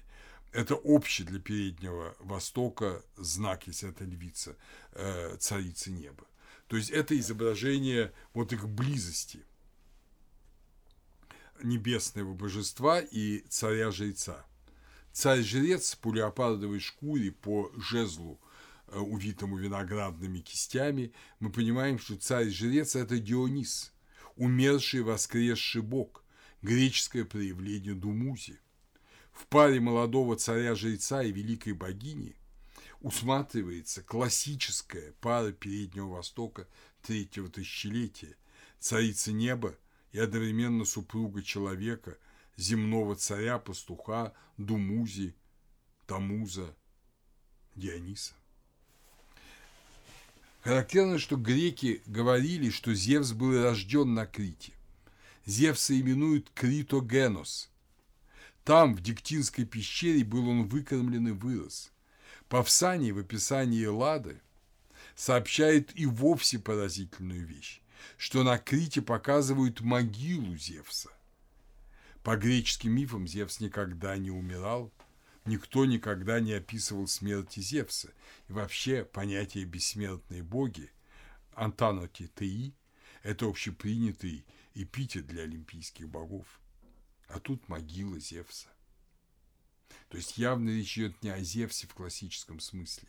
Это 0.52 0.76
общий 0.76 1.24
для 1.24 1.40
Переднего 1.40 2.16
Востока 2.20 3.04
знак, 3.16 3.68
если 3.68 3.90
это 3.90 4.04
львица, 4.04 4.56
э, 4.94 5.38
царицы 5.40 5.92
неба. 5.92 6.26
То 6.68 6.78
есть 6.78 6.90
это 6.90 7.18
изображение 7.18 8.14
вот 8.34 8.54
их 8.54 8.68
близости 8.68 9.44
небесного 11.64 12.34
божества 12.34 13.00
и 13.00 13.40
царя-жреца. 13.50 14.46
Царь-жрец 15.12 15.96
по 15.96 16.14
леопардовой 16.14 16.80
шкуре, 16.80 17.32
по 17.32 17.72
жезлу, 17.78 18.40
э, 18.88 18.98
увитому 18.98 19.58
виноградными 19.58 20.40
кистями, 20.40 21.12
мы 21.40 21.52
понимаем, 21.52 22.00
что 22.00 22.16
царь-жрец– 22.16 22.96
это 22.96 23.20
Дионис, 23.20 23.92
умерший 24.36 25.02
воскресший 25.02 25.82
бог, 25.82 26.24
греческое 26.62 27.26
проявление 27.26 27.94
Думузи. 27.94 28.60
В 29.32 29.48
паре 29.48 29.80
молодого 29.80 30.36
царя-жреца 30.36 31.24
и 31.24 31.32
великой 31.32 31.74
богини 31.74 32.36
усматривается 33.02 34.04
классическая 34.04 35.14
пара 35.22 35.52
Переднего 35.52 36.16
Востока 36.16 36.68
третьего 37.02 37.50
тысячелетия, 37.50 38.36
царица 38.80 39.32
неба– 39.32 39.76
и 40.12 40.20
одновременно 40.20 40.86
супруга 40.86 41.42
человека, 41.44 42.18
земного 42.58 43.16
царя, 43.16 43.60
пастуха, 43.60 44.34
Думузи, 44.58 45.36
Тамуза, 46.08 46.76
Диониса. 47.76 48.34
Характерно, 50.62 51.20
что 51.20 51.38
греки 51.38 52.02
говорили, 52.06 52.70
что 52.70 52.94
Зевс 52.94 53.32
был 53.32 53.62
рожден 53.64 54.14
на 54.14 54.26
Крите. 54.26 54.74
Зевса 55.50 56.00
именуют 56.00 56.52
Критогенос. 56.54 57.70
Там, 58.64 58.96
в 58.96 59.02
Диктинской 59.02 59.66
пещере, 59.66 60.24
был 60.24 60.48
он 60.48 60.68
выкормлен 60.68 61.30
и 61.30 61.32
вырос. 61.32 61.92
Павсаний 62.48 63.12
в 63.12 63.18
описании 63.18 63.86
Эллады 63.86 64.42
сообщает 65.16 65.98
и 66.00 66.06
вовсе 66.06 66.60
поразительную 66.60 67.46
вещь 67.46 67.82
что 68.18 68.44
на 68.44 68.58
Крите 68.58 69.02
показывают 69.02 69.82
могилу 69.82 70.56
Зевса. 70.58 71.10
По 72.24 72.36
греческим 72.36 72.92
мифам 72.94 73.28
Зевс 73.28 73.60
никогда 73.60 74.18
не 74.18 74.32
умирал, 74.32 74.92
никто 75.46 75.86
никогда 75.86 76.40
не 76.40 76.54
описывал 76.54 77.08
смерти 77.08 77.60
Зевса. 77.60 78.12
И 78.48 78.54
вообще 78.54 79.04
понятие 79.04 79.66
«бессмертные 79.66 80.44
боги» 80.44 80.92
Антаноти 81.54 82.30
Теи– 82.36 82.74
это 83.24 83.48
общепринятый 83.48 84.46
эпитет 84.84 85.28
для 85.28 85.44
олимпийских 85.44 86.10
богов. 86.10 86.60
А 87.28 87.40
тут 87.40 87.68
могила 87.68 88.20
Зевса. 88.20 88.68
То 90.10 90.18
есть 90.18 90.38
явно 90.38 90.70
речь 90.70 90.98
идет 90.98 91.22
не 91.22 91.30
о 91.30 91.40
Зевсе 91.42 91.88
в 91.88 91.94
классическом 91.94 92.60
смысле, 92.60 93.08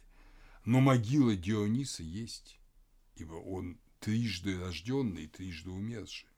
но 0.65 0.81
могила 0.81 1.35
Диониса 1.37 2.03
есть, 2.03 2.59
ибо 3.17 3.35
он 3.35 3.79
трижды 4.01 4.59
рожденный 4.59 5.27
трижды 5.27 5.71
умерший. 5.71 6.29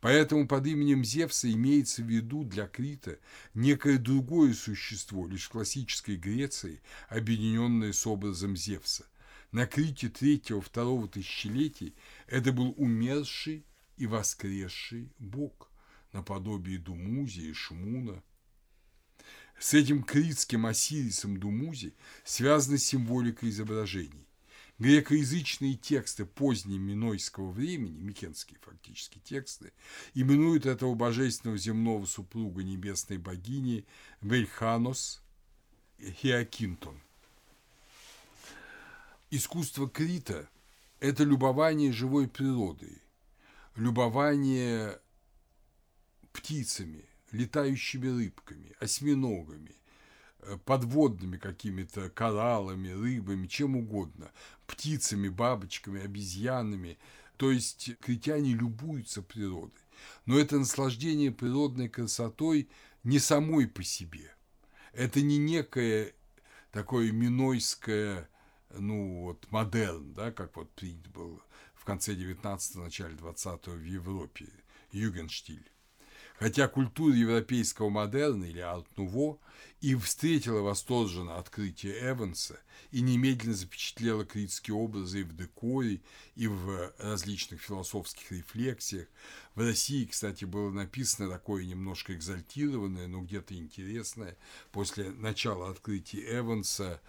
Поэтому 0.00 0.46
под 0.46 0.66
именем 0.66 1.04
Зевса 1.04 1.50
имеется 1.50 2.02
в 2.02 2.06
виду 2.06 2.44
для 2.44 2.68
Крита 2.68 3.18
некое 3.54 3.98
другое 3.98 4.54
существо, 4.54 5.26
лишь 5.26 5.46
в 5.46 5.50
классической 5.50 6.16
Греции, 6.16 6.80
объединенное 7.08 7.92
с 7.92 8.06
образом 8.06 8.56
Зевса. 8.56 9.06
На 9.50 9.66
Крите 9.66 10.08
третьего-второго 10.08 11.08
тысячелетий 11.08 11.96
это 12.28 12.52
был 12.52 12.74
умерший 12.76 13.64
и 13.98 14.06
воскресший 14.06 15.10
бог, 15.18 15.70
наподобие 16.12 16.78
Думузи 16.78 17.40
и 17.40 17.52
Шмуна. 17.52 18.22
С 19.58 19.74
этим 19.74 20.02
критским 20.04 20.66
Осирисом 20.66 21.38
Думузи 21.38 21.94
связана 22.24 22.78
символика 22.78 23.48
изображений. 23.48 24.26
Грекоязычные 24.78 25.74
тексты 25.74 26.24
позднего 26.24 26.78
минойского 26.78 27.50
времени, 27.50 27.98
микенские 28.00 28.60
фактически 28.60 29.18
тексты, 29.18 29.72
именуют 30.14 30.66
этого 30.66 30.94
божественного 30.94 31.58
земного 31.58 32.06
супруга 32.06 32.62
небесной 32.62 33.18
богини 33.18 33.84
Вельханос 34.20 35.20
Хиакинтон. 36.00 37.00
Искусство 39.30 39.90
Крита– 39.90 40.48
это 41.00 41.24
любование 41.24 41.92
живой 41.92 42.28
природой, 42.28 43.02
любование 43.78 44.98
птицами, 46.32 47.04
летающими 47.30 48.08
рыбками, 48.08 48.74
осьминогами, 48.80 49.76
э, 50.40 50.58
подводными 50.64 51.36
какими-то 51.36 52.10
кораллами, 52.10 52.88
рыбами, 52.88 53.46
чем 53.46 53.76
угодно, 53.76 54.30
птицами, 54.66 55.28
бабочками, 55.28 56.02
обезьянами. 56.02 56.98
То 57.36 57.52
есть 57.52 57.96
критяне 58.00 58.52
любуются 58.52 59.22
природой. 59.22 59.80
Но 60.26 60.38
это 60.38 60.58
наслаждение 60.58 61.30
природной 61.30 61.88
красотой 61.88 62.68
не 63.04 63.20
самой 63.20 63.68
по 63.68 63.84
себе. 63.84 64.34
Это 64.92 65.22
не 65.22 65.38
некое 65.38 66.14
такое 66.72 67.12
минойское, 67.12 68.28
ну 68.70 69.22
вот, 69.22 69.46
модерн, 69.50 70.14
да, 70.14 70.32
как 70.32 70.56
вот 70.56 70.70
принят 70.72 71.06
был 71.08 71.36
в 71.36 71.47
конце 71.88 72.12
19-го, 72.12 72.82
начале 72.82 73.14
20 73.14 73.66
в 73.68 73.82
Европе, 73.82 74.44
югенштиль. 74.92 75.64
Хотя 76.38 76.68
культура 76.68 77.14
европейского 77.14 77.88
модерна 77.88 78.44
или 78.44 78.60
арт-нуво 78.60 79.38
и 79.80 79.94
встретила 79.94 80.60
восторженно 80.60 81.38
открытие 81.38 81.94
Эванса 82.10 82.60
и 82.90 83.00
немедленно 83.00 83.54
запечатлела 83.54 84.26
критские 84.26 84.74
образы 84.74 85.20
и 85.20 85.22
в 85.22 85.34
декоре, 85.34 86.02
и 86.36 86.46
в 86.46 86.92
различных 86.98 87.62
философских 87.62 88.32
рефлексиях. 88.32 89.08
В 89.54 89.60
России, 89.60 90.04
кстати, 90.04 90.44
было 90.44 90.70
написано 90.70 91.30
такое 91.30 91.64
немножко 91.64 92.14
экзальтированное, 92.14 93.06
но 93.06 93.22
где-то 93.22 93.54
интересное, 93.54 94.36
после 94.72 95.10
начала 95.10 95.70
открытия 95.70 96.38
Эванса, 96.38 97.00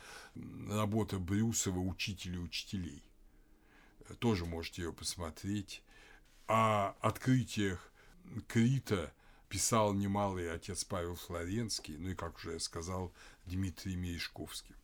работа 0.70 1.20
Брюсова 1.20 1.80
«Учители 1.80 2.38
учителей». 2.38 3.04
Тоже 4.16 4.46
можете 4.46 4.84
ее 4.84 4.94
посмотреть. 4.94 5.84
О 6.48 6.96
открытиях 7.02 7.92
Крита– 8.48 9.14
писал 9.50 9.94
немалый 9.94 10.54
отец 10.54 10.86
Павел 10.86 11.16
Флоренский, 11.16 11.98
ну 11.98 12.10
и, 12.10 12.16
как 12.16 12.38
уже 12.38 12.54
я 12.54 12.60
сказал, 12.60 13.12
Дмитрий 13.46 13.96
Мережковский. 13.96 14.76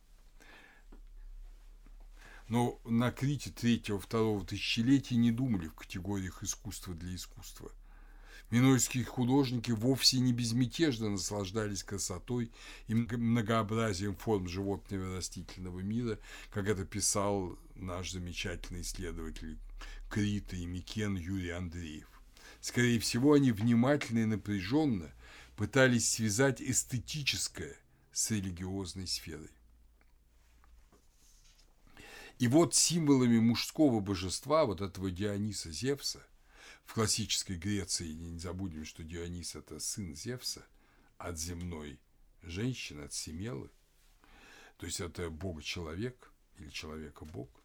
Но 2.49 2.79
на 2.83 3.11
Крите 3.11 3.51
третьего-второго 3.51 4.45
тысячелетия 4.45 5.15
не 5.15 5.31
думали 5.31 5.67
в 5.67 5.75
категориях 5.75 6.43
искусства 6.43 6.93
для 6.93 7.15
искусства. 7.15 7.71
Минойские 8.51 9.03
художники 9.03 9.71
вовсе 9.71 10.19
не 10.19 10.31
безмятежно 10.31 11.09
наслаждались 11.09 11.83
красотой 11.83 12.51
и 12.87 12.93
многообразием 12.93 14.15
форм 14.15 14.47
животного 14.47 15.13
и 15.13 15.17
растительного 15.17 15.79
мира, 15.79 16.19
как 16.51 16.67
это 16.67 16.85
писал 16.85 17.57
наш 17.75 18.11
замечательный 18.11 18.81
исследователь 18.81 19.59
Крита 20.09 20.55
и 20.55 20.65
Микен 20.65 21.15
Юрий 21.15 21.51
Андреев. 21.51 22.07
Скорее 22.61 22.99
всего, 22.99 23.33
они 23.33 23.51
внимательно 23.51 24.19
и 24.19 24.25
напряженно 24.25 25.11
пытались 25.55 26.09
связать 26.09 26.61
эстетическое 26.61 27.77
с 28.11 28.31
религиозной 28.31 29.07
сферой. 29.07 29.49
И 32.39 32.47
вот 32.47 32.75
символами 32.75 33.39
мужского 33.39 33.99
божества, 33.99 34.65
вот 34.65 34.81
этого 34.81 35.09
Диониса 35.09 35.71
Зевса, 35.71 36.25
в 36.85 36.93
классической 36.93 37.55
Греции, 37.55 38.11
не 38.11 38.39
забудем, 38.39 38.85
что 38.85 39.03
Дионис– 39.03 39.55
это 39.55 39.79
сын 39.79 40.15
Зевса, 40.15 40.65
от 41.17 41.39
земной 41.39 41.99
женщины, 42.41 43.01
от 43.01 43.13
Семелы, 43.13 43.71
то 44.77 44.85
есть 44.85 44.99
это 44.99 45.29
бога-человек 45.29 46.31
или 46.57 46.69
человека-бог– 46.69 47.49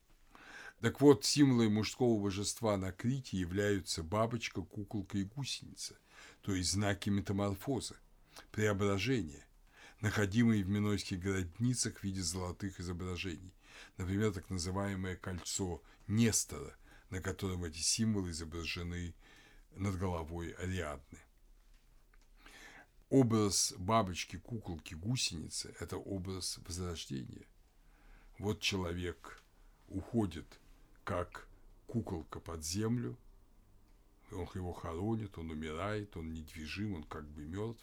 так 0.80 1.00
вот, 1.02 1.26
символы 1.26 1.68
мужского 1.68 2.18
божества 2.18 2.76
на 2.78 2.90
Крите 2.90 3.36
являются 3.36 4.02
бабочка, 4.02 4.62
куколка 4.62 5.18
и 5.18 5.24
гусеница, 5.24 5.98
то 6.40 6.54
есть 6.54 6.72
знаки 6.72 7.10
метаморфозы, 7.10 7.96
преображения, 8.50 9.46
находимые 10.00 10.64
в 10.64 10.68
минойских 10.68 11.20
городницах 11.20 11.98
в 11.98 12.04
виде 12.04 12.22
золотых 12.22 12.80
изображений, 12.80 13.52
например, 13.98 14.32
так 14.32 14.48
называемое 14.48 15.16
кольцо 15.16 15.82
Нестора, 16.06 16.74
на 17.10 17.20
котором 17.20 17.64
эти 17.64 17.78
символы 17.78 18.30
изображены 18.30 19.14
над 19.76 19.96
головой 19.98 20.52
Ариадны. 20.52 21.18
Образ 23.10 23.74
бабочки, 23.76 24.36
куколки, 24.38 24.94
гусеницы– 24.94 25.74
это 25.80 25.98
образ 25.98 26.58
возрождения. 26.66 27.46
Вот 28.38 28.60
человек 28.60 29.42
уходит 29.88 30.46
как 31.04 31.48
куколка 31.86 32.40
под 32.40 32.64
землю, 32.64 33.16
он 34.32 34.48
его 34.54 34.72
хоронит, 34.72 35.36
он 35.38 35.50
умирает, 35.50 36.16
он 36.16 36.32
недвижим, 36.32 36.94
он 36.94 37.04
как 37.04 37.28
бы 37.28 37.42
мертв, 37.42 37.82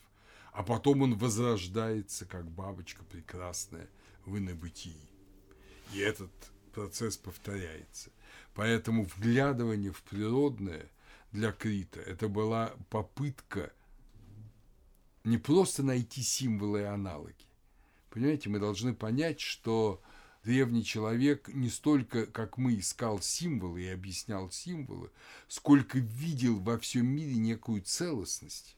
а 0.53 0.63
потом 0.63 1.01
он 1.01 1.17
возрождается, 1.17 2.25
как 2.25 2.49
бабочка 2.49 3.03
прекрасная 3.03 3.89
в 4.25 4.37
инобытии. 4.37 5.09
И 5.93 5.99
этот 5.99 6.31
процесс 6.73 7.17
повторяется. 7.17 8.11
Поэтому 8.53 9.03
вглядывание 9.03 9.91
в 9.91 10.01
природное 10.03 10.89
для 11.31 11.51
Крита 11.51 11.99
это 11.99 12.27
была 12.27 12.73
попытка 12.89 13.71
не 15.23 15.37
просто 15.37 15.83
найти 15.83 16.21
символы 16.21 16.81
и 16.81 16.85
аналоги. 16.85 17.45
Понимаете, 18.09 18.49
мы 18.49 18.59
должны 18.59 18.95
понять, 18.95 19.41
что 19.41 20.01
древний 20.47 20.85
человек 20.85 21.49
не 21.49 21.69
столько, 21.69 22.25
как 22.25 22.57
мы, 22.57 22.79
искал 22.79 23.21
символы 23.21 23.81
и 23.81 23.89
объяснял 23.89 24.49
символы, 24.49 25.11
сколько 25.49 25.99
видел 25.99 26.61
во 26.61 26.79
всем 26.79 27.05
мире 27.05 27.35
некую 27.35 27.81
целостность 27.81 28.77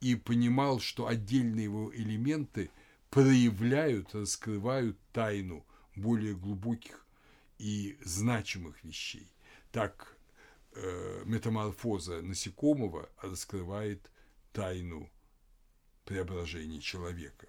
и 0.00 0.14
понимал, 0.14 0.78
что 0.78 1.08
отдельные 1.08 1.64
его 1.64 1.92
элементы 1.92 2.70
проявляют, 3.10 4.14
раскрывают 4.14 4.96
тайну 5.12 5.66
более 5.96 6.36
глубоких 6.36 7.04
и 7.58 7.98
значимых 8.04 8.84
вещей. 8.84 9.28
Так 9.72 10.16
э, 10.76 11.22
метаморфоза 11.26 12.22
насекомого 12.22 13.10
раскрывает 13.20 14.08
тайну 14.52 15.10
преображения 16.04 16.78
человека. 16.78 17.48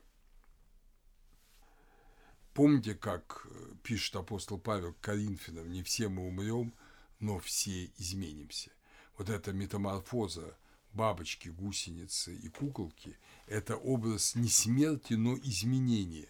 Помните, 2.54 2.96
как 2.96 3.48
э, 3.50 3.74
пишет 3.82 4.16
апостол 4.18 4.60
Павел 4.60 4.94
Коринфянам, 5.02 5.72
не 5.72 5.84
все 5.84 6.10
мы 6.10 6.28
умрем, 6.28 6.74
но 7.20 7.40
все 7.40 7.90
изменимся. 7.98 8.72
Вот 9.18 9.30
эта 9.30 9.54
метаморфоза 9.54 10.58
бабочки, 10.92 11.48
гусеницы 11.48 12.36
и 12.36 12.50
куколки– 12.50 13.18
это 13.48 13.78
образ 13.78 14.36
не 14.36 14.50
смерти, 14.50 15.14
но 15.14 15.38
изменения. 15.38 16.28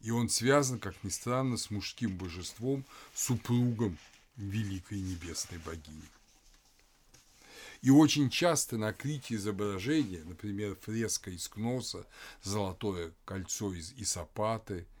И 0.00 0.10
он 0.10 0.30
связан, 0.30 0.78
как 0.78 1.02
ни 1.04 1.10
странно, 1.10 1.58
с 1.58 1.70
мужским 1.70 2.16
божеством, 2.16 2.86
супругом 3.12 3.98
великой 4.36 5.00
небесной 5.00 5.58
богини. 5.58 6.08
И 7.82 7.90
очень 7.90 8.30
часто 8.30 8.78
на 8.78 8.92
крите 8.94 9.34
изображения, 9.34 10.24
например, 10.24 10.76
фреска 10.80 11.30
из 11.30 11.48
Кноса, 11.48 12.06
золотое 12.42 13.12
кольцо 13.26 13.74
из 13.74 13.92
Исапаты– 13.92 14.86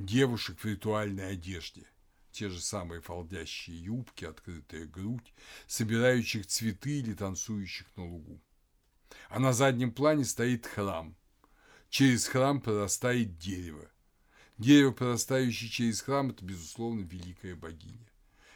девушек 0.00 0.58
в 0.58 0.64
ритуальной 0.64 1.32
одежде, 1.32 1.86
те 2.32 2.48
же 2.48 2.60
самые 2.60 3.00
фалдящие 3.02 3.82
юбки, 3.84 4.24
открытая 4.24 4.86
грудь, 4.86 5.34
собирающих 5.66 6.46
цветы 6.46 7.00
или 7.00 7.12
танцующих 7.12 7.86
на 7.96 8.06
лугу. 8.06 8.40
А 9.28 9.38
на 9.38 9.52
заднем 9.52 9.92
плане 9.92 10.24
стоит 10.24 10.66
храм. 10.66 11.14
Через 11.90 12.26
храм 12.26 12.60
прорастает 12.60 13.36
дерево. 13.38 13.90
Дерево, 14.56 14.92
прорастающее 14.92 15.68
через 15.68 16.00
храм, 16.00 16.30
это, 16.30 16.44
безусловно, 16.44 17.00
великая 17.02 17.56
богиня. 17.56 18.08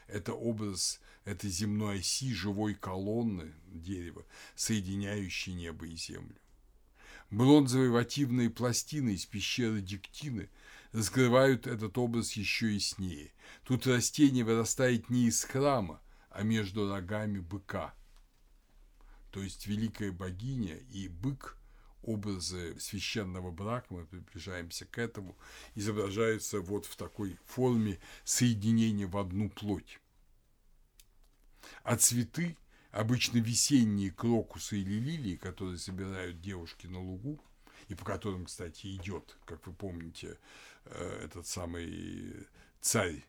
Это 0.06 0.32
образ 0.32 1.00
этой 1.24 1.50
земной 1.50 2.00
оси, 2.00 2.32
живой 2.32 2.74
колонны 2.74 3.52
дерева, 3.66 4.24
соединяющей 4.54 5.52
небо 5.52 5.86
и 5.86 5.96
землю. 5.96 6.36
Бронзовые 7.30 7.90
вативные 7.90 8.50
пластины 8.50 9.10
из 9.10 9.26
пещеры 9.26 9.80
Диктины– 9.82 10.48
раскрывают 10.94 11.66
этот 11.66 11.98
образ 11.98 12.32
еще 12.32 12.72
яснее. 12.72 13.32
Тут 13.64 13.86
растение 13.86 14.44
вырастает 14.44 15.10
не 15.10 15.26
из 15.26 15.42
храма, 15.42 16.00
а 16.30 16.44
между 16.44 16.88
рогами 16.88 17.40
быка. 17.40 17.94
То 19.32 19.42
есть 19.42 19.66
великая 19.66 20.12
богиня 20.12 20.76
и 20.92 21.08
бык 21.08 21.58
образы 22.02 22.78
священного 22.78 23.50
брака, 23.50 23.86
мы 23.90 24.06
приближаемся 24.06 24.84
к 24.86 24.98
этому, 24.98 25.36
изображаются 25.74 26.60
вот 26.60 26.86
в 26.86 26.94
такой 26.96 27.38
форме 27.44 27.98
соединения 28.22 29.08
в 29.08 29.16
одну 29.16 29.50
плоть. 29.50 29.98
А 31.82 31.96
цветы, 31.96 32.56
обычно 32.92 33.38
весенние 33.38 34.12
крокусы 34.12 34.78
или 34.78 35.00
лилии, 35.00 35.36
которые 35.36 35.78
собирают 35.78 36.40
девушки 36.40 36.86
на 36.86 37.00
лугу, 37.00 37.42
и 37.88 37.94
по 37.94 38.04
которым, 38.04 38.46
кстати, 38.46 38.94
идет, 38.94 39.36
как 39.44 39.66
вы 39.66 39.72
помните, 39.72 40.38
этот 40.84 41.46
самый 41.46 42.46
царь, 42.80 43.24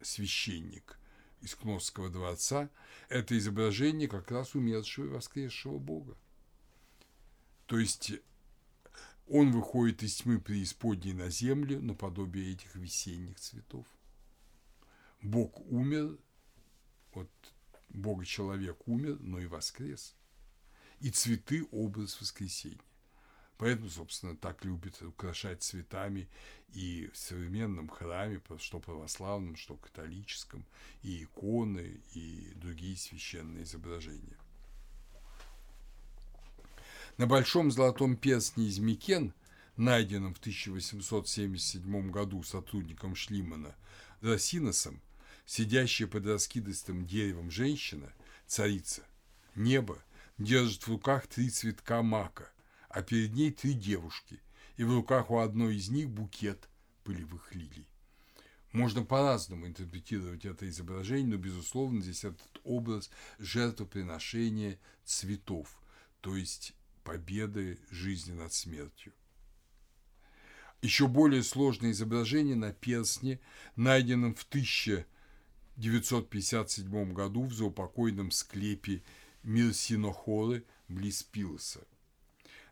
священник 0.00 0.98
из 1.40 1.54
Кносского 1.54 2.08
дворца, 2.08 2.70
это 3.08 3.36
изображение 3.36 4.08
как 4.08 4.30
раз 4.30 4.54
умершего 4.54 5.06
и 5.06 5.08
воскресшего 5.08 5.78
Бога. 5.78 6.16
То 7.66 7.78
есть 7.78 8.12
он 9.28 9.50
выходит 9.50 10.02
из 10.02 10.16
тьмы 10.16 10.40
преисподней 10.40 11.12
на 11.12 11.30
землю 11.30 11.80
наподобие 11.82 12.52
этих 12.52 12.74
весенних 12.76 13.38
цветов. 13.40 13.86
Бог 15.20 15.60
умер, 15.70 16.16
вот 17.12 17.30
Бога-человек 17.88 18.86
умер, 18.86 19.18
но 19.20 19.40
и 19.40 19.46
воскрес. 19.46 20.14
И 21.00 21.10
цветы– 21.10 21.66
образ 21.72 22.20
воскресения. 22.20 22.80
Поэтому, 23.58 23.88
собственно, 23.88 24.36
так 24.36 24.64
любят 24.64 25.00
украшать 25.00 25.62
цветами 25.62 26.28
и 26.74 27.08
в 27.12 27.16
современном 27.16 27.88
храме, 27.88 28.40
что 28.58 28.80
православном, 28.80 29.56
что 29.56 29.76
католическом, 29.76 30.64
и 31.02 31.24
иконы, 31.24 32.00
и 32.12 32.52
другие 32.56 32.96
священные 32.96 33.64
изображения. 33.64 34.36
На 37.16 37.26
большом 37.26 37.70
золотом 37.70 38.14
перстне 38.16 38.66
из 38.66 38.78
Микен, 38.78 39.32
найденном 39.78 40.34
в 40.34 40.38
1877 40.38 42.10
году 42.10 42.42
сотрудником 42.42 43.14
Шлимана 43.14 43.74
Росиносом, 44.20 45.00
сидящая 45.46 46.08
под 46.08 46.26
раскидистым 46.26 47.06
деревом 47.06 47.50
женщина, 47.50 48.12
царица, 48.46 49.02
небо, 49.54 49.98
держит 50.36 50.82
в 50.82 50.88
руках 50.88 51.26
три 51.26 51.48
цветка 51.48 52.02
мака, 52.02 52.50
а 52.96 53.02
перед 53.02 53.34
ней 53.34 53.50
три 53.50 53.74
девушки, 53.74 54.40
и 54.78 54.84
в 54.84 54.94
руках 54.94 55.30
у 55.30 55.40
одной 55.40 55.76
из 55.76 55.90
них 55.90 56.08
букет 56.08 56.66
пылевых 57.04 57.54
лилий. 57.54 57.86
Можно 58.72 59.04
по-разному 59.04 59.66
интерпретировать 59.66 60.46
это 60.46 60.66
изображение, 60.66 61.26
но, 61.26 61.36
безусловно, 61.36 62.00
здесь 62.00 62.24
этот 62.24 62.58
образ 62.64 63.10
жертвоприношения 63.38 64.78
цветов, 65.04 65.78
то 66.22 66.36
есть 66.36 66.72
победы 67.04 67.78
жизни 67.90 68.32
над 68.32 68.54
смертью. 68.54 69.12
Еще 70.80 71.06
более 71.06 71.42
сложное 71.42 71.90
изображение 71.90 72.56
на 72.56 72.72
перстне, 72.72 73.40
найденном 73.76 74.34
в 74.34 74.44
1957 74.44 77.12
году 77.12 77.44
в 77.44 77.52
заупокойном 77.52 78.30
склепе 78.30 79.02
Мирсинохоры 79.42 80.64
близ 80.88 81.22
Пилоса. 81.24 81.86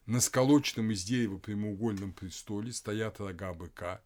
На 0.06 0.20
сколоченном 0.20 0.90
из 0.90 1.04
дерева 1.04 1.38
прямоугольном 1.38 2.12
престоле 2.12 2.72
стоят 2.72 3.20
рога 3.20 3.54
быка, 3.54 4.02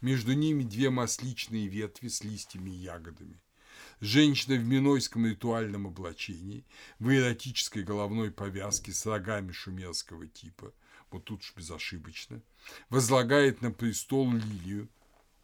между 0.00 0.32
ними 0.34 0.62
две 0.62 0.90
масличные 0.90 1.68
ветви 1.68 2.08
с 2.08 2.22
листьями 2.24 2.70
и 2.70 2.74
ягодами– 2.74 3.40
Женщина 4.00 4.56
в 4.56 4.64
минойском 4.64 5.26
ритуальном 5.26 5.86
облачении, 5.86 6.64
в 6.98 7.10
эротической 7.10 7.84
головной 7.84 8.32
повязке 8.32 8.92
с 8.92 9.06
рогами 9.06 9.52
шумерского 9.52 10.26
типа, 10.26 10.74
вот 11.10 11.24
тут 11.24 11.42
же 11.42 11.52
безошибочно, 11.56 12.42
возлагает 12.88 13.62
на 13.62 13.70
престол 13.70 14.32
лилию, 14.32 14.88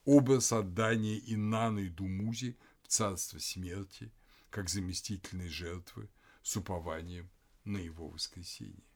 образ 0.05 0.53
отдания 0.53 1.19
Иннаны 1.19 1.87
и 1.87 1.89
Думузи 1.89 2.57
в 2.83 2.89
царство 2.89 3.39
смерти, 3.39 4.11
как 4.51 4.69
заместительной 4.69 5.49
жертвы 5.49 6.09
с 6.43 6.57
упованием 6.57 7.31
на 7.65 7.79
его 7.79 8.09
воскресение. 8.09 8.88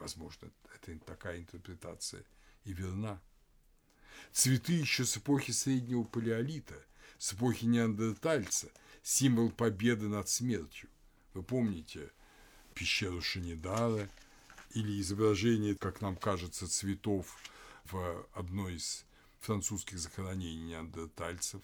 Возможно, 0.00 0.50
это 0.74 0.98
такая 1.04 1.38
интерпретация 1.38 2.24
и 2.64 2.72
верна. 2.72 3.20
Цветы 4.32 4.72
еще 4.72 5.04
с 5.04 5.16
эпохи 5.16 5.52
Среднего 5.52 6.02
Палеолита– 6.02 6.74
с 7.20 7.34
эпохи 7.34 7.66
неандертальца, 7.66 8.72
символ 9.02 9.50
победы 9.50 10.08
над 10.08 10.28
смертью. 10.28 10.88
Вы 11.34 11.42
помните 11.42 12.10
пещеру 12.74 13.20
Шанидара 13.20 14.08
или 14.72 14.98
изображение, 15.02 15.76
как 15.76 16.00
нам 16.00 16.16
кажется, 16.16 16.66
цветов 16.66 17.36
в 17.84 18.26
одной 18.32 18.76
из 18.76 19.04
французских 19.38 19.98
захоронений 19.98 20.62
неандертальцев. 20.62 21.60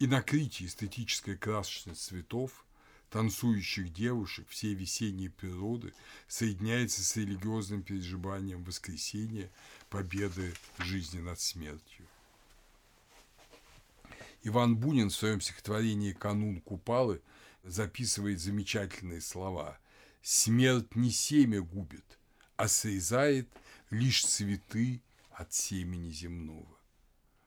И 0.00 0.08
на 0.08 0.20
Крите 0.20 0.66
эстетическая 0.66 1.36
красочность 1.36 2.02
цветов, 2.02 2.64
танцующих 3.10 3.92
девушек, 3.92 4.48
всей 4.48 4.74
весенней 4.74 5.28
природы 5.28 5.92
соединяется 6.28 7.02
с 7.02 7.16
религиозным 7.16 7.82
переживанием 7.82 8.62
воскресения, 8.64 9.50
победы 9.88 10.54
жизни 10.78 11.20
над 11.20 11.40
смертью. 11.40 12.06
Иван 14.42 14.76
Бунин 14.76 15.10
в 15.10 15.14
своем 15.14 15.40
стихотворении 15.40 16.12
«Канун 16.12 16.60
Купалы» 16.60 17.20
записывает 17.62 18.40
замечательные 18.40 19.20
слова 19.20 19.78
«Смерть 20.22 20.96
не 20.96 21.10
семя 21.10 21.60
губит, 21.60 22.18
а 22.56 22.68
срезает 22.68 23.48
лишь 23.90 24.24
цветы 24.24 25.02
от 25.32 25.52
семени 25.52 26.10
земного». 26.10 26.78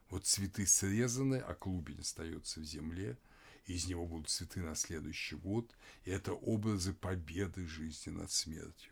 Вот 0.10 0.28
цветы 0.28 0.68
срезаны, 0.68 1.38
а 1.38 1.56
клубень 1.56 2.02
остается 2.02 2.60
в 2.60 2.66
земле, 2.66 3.18
из 3.66 3.88
него 3.88 4.06
будут 4.06 4.30
цветы 4.30 4.62
на 4.62 4.76
следующий 4.76 5.36
год, 5.36 5.74
и 6.04 6.12
это 6.12 6.34
образы 6.34 6.94
победы 6.94 7.66
жизни 7.68 8.12
над 8.12 8.32
смертью. 8.32 8.92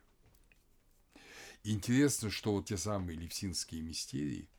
Интересно, 1.64 2.30
что 2.30 2.54
вот 2.54 2.68
те 2.68 2.78
самые 2.78 3.20
левсинские 3.20 3.82
мистерии, 3.82 4.50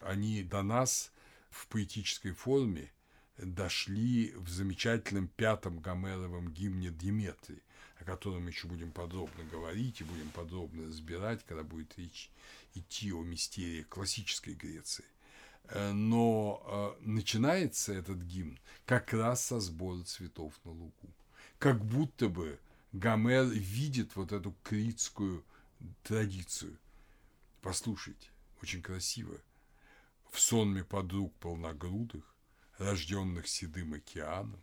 они 0.00 0.42
до 0.42 0.62
нас 0.62 1.12
в 1.50 1.66
поэтической 1.68 2.32
форме 2.32 2.90
дошли 3.36 4.32
в 4.34 4.48
замечательном 4.48 5.28
пятом 5.28 5.80
Гомеровом 5.80 6.52
гимне 6.52 6.90
Диметрии, 6.90 7.62
о 7.98 8.04
котором 8.04 8.46
еще 8.46 8.66
будем 8.66 8.92
подробно 8.92 9.44
говорить 9.44 10.00
и 10.00 10.04
будем 10.04 10.30
подробно 10.30 10.86
разбирать, 10.86 11.44
когда 11.44 11.62
будет 11.62 11.98
речь 11.98 12.30
идти 12.74 13.12
о 13.12 13.22
мистерии 13.22 13.82
классической 13.82 14.54
Греции. 14.54 15.04
Э, 15.68 15.92
но 15.92 16.96
э, 17.00 17.04
начинается 17.04 17.92
этот 17.92 18.18
гимн 18.22 18.58
как 18.86 19.12
раз 19.12 19.44
со 19.46 19.60
сбора 19.60 20.02
цветов 20.02 20.54
на 20.64 20.72
лугу. 20.72 21.14
Как 21.58 21.84
будто 21.84 22.28
бы 22.28 22.58
Гомер 22.92 23.44
видит 23.44 24.16
вот 24.16 24.32
эту 24.32 24.54
критскую 24.62 25.44
традицию. 26.02 26.78
Послушайте, 27.60 28.28
очень 28.62 28.80
красиво 28.80 29.36
в 30.30 30.40
сонме 30.40 30.84
подруг 30.84 31.34
полногрудых, 31.36 32.24
рожденных 32.78 33.48
седым 33.48 33.94
океаном, 33.94 34.62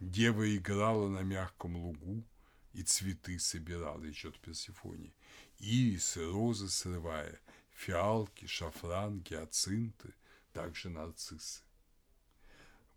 дева 0.00 0.54
играла 0.56 1.08
на 1.08 1.20
мягком 1.20 1.76
лугу 1.76 2.24
и 2.72 2.82
цветы 2.82 3.38
собирала, 3.38 4.02
еще 4.04 4.30
Персифоне, 4.32 5.12
ирисы, 5.58 6.24
розы 6.24 6.68
срывая, 6.68 7.40
фиалки, 7.78 8.46
шафран, 8.46 9.20
гиацинты, 9.20 10.12
также 10.52 10.90
нарциссы. 10.90 11.62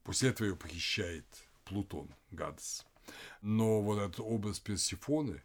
После 0.04 0.30
этого 0.30 0.48
ее 0.48 0.56
похищает 0.56 1.26
Плутон, 1.66 2.14
Гадес. 2.32 2.86
Но 3.42 3.82
вот 3.82 4.00
этот 4.00 4.20
образ 4.20 4.60
Персифоны, 4.60 5.44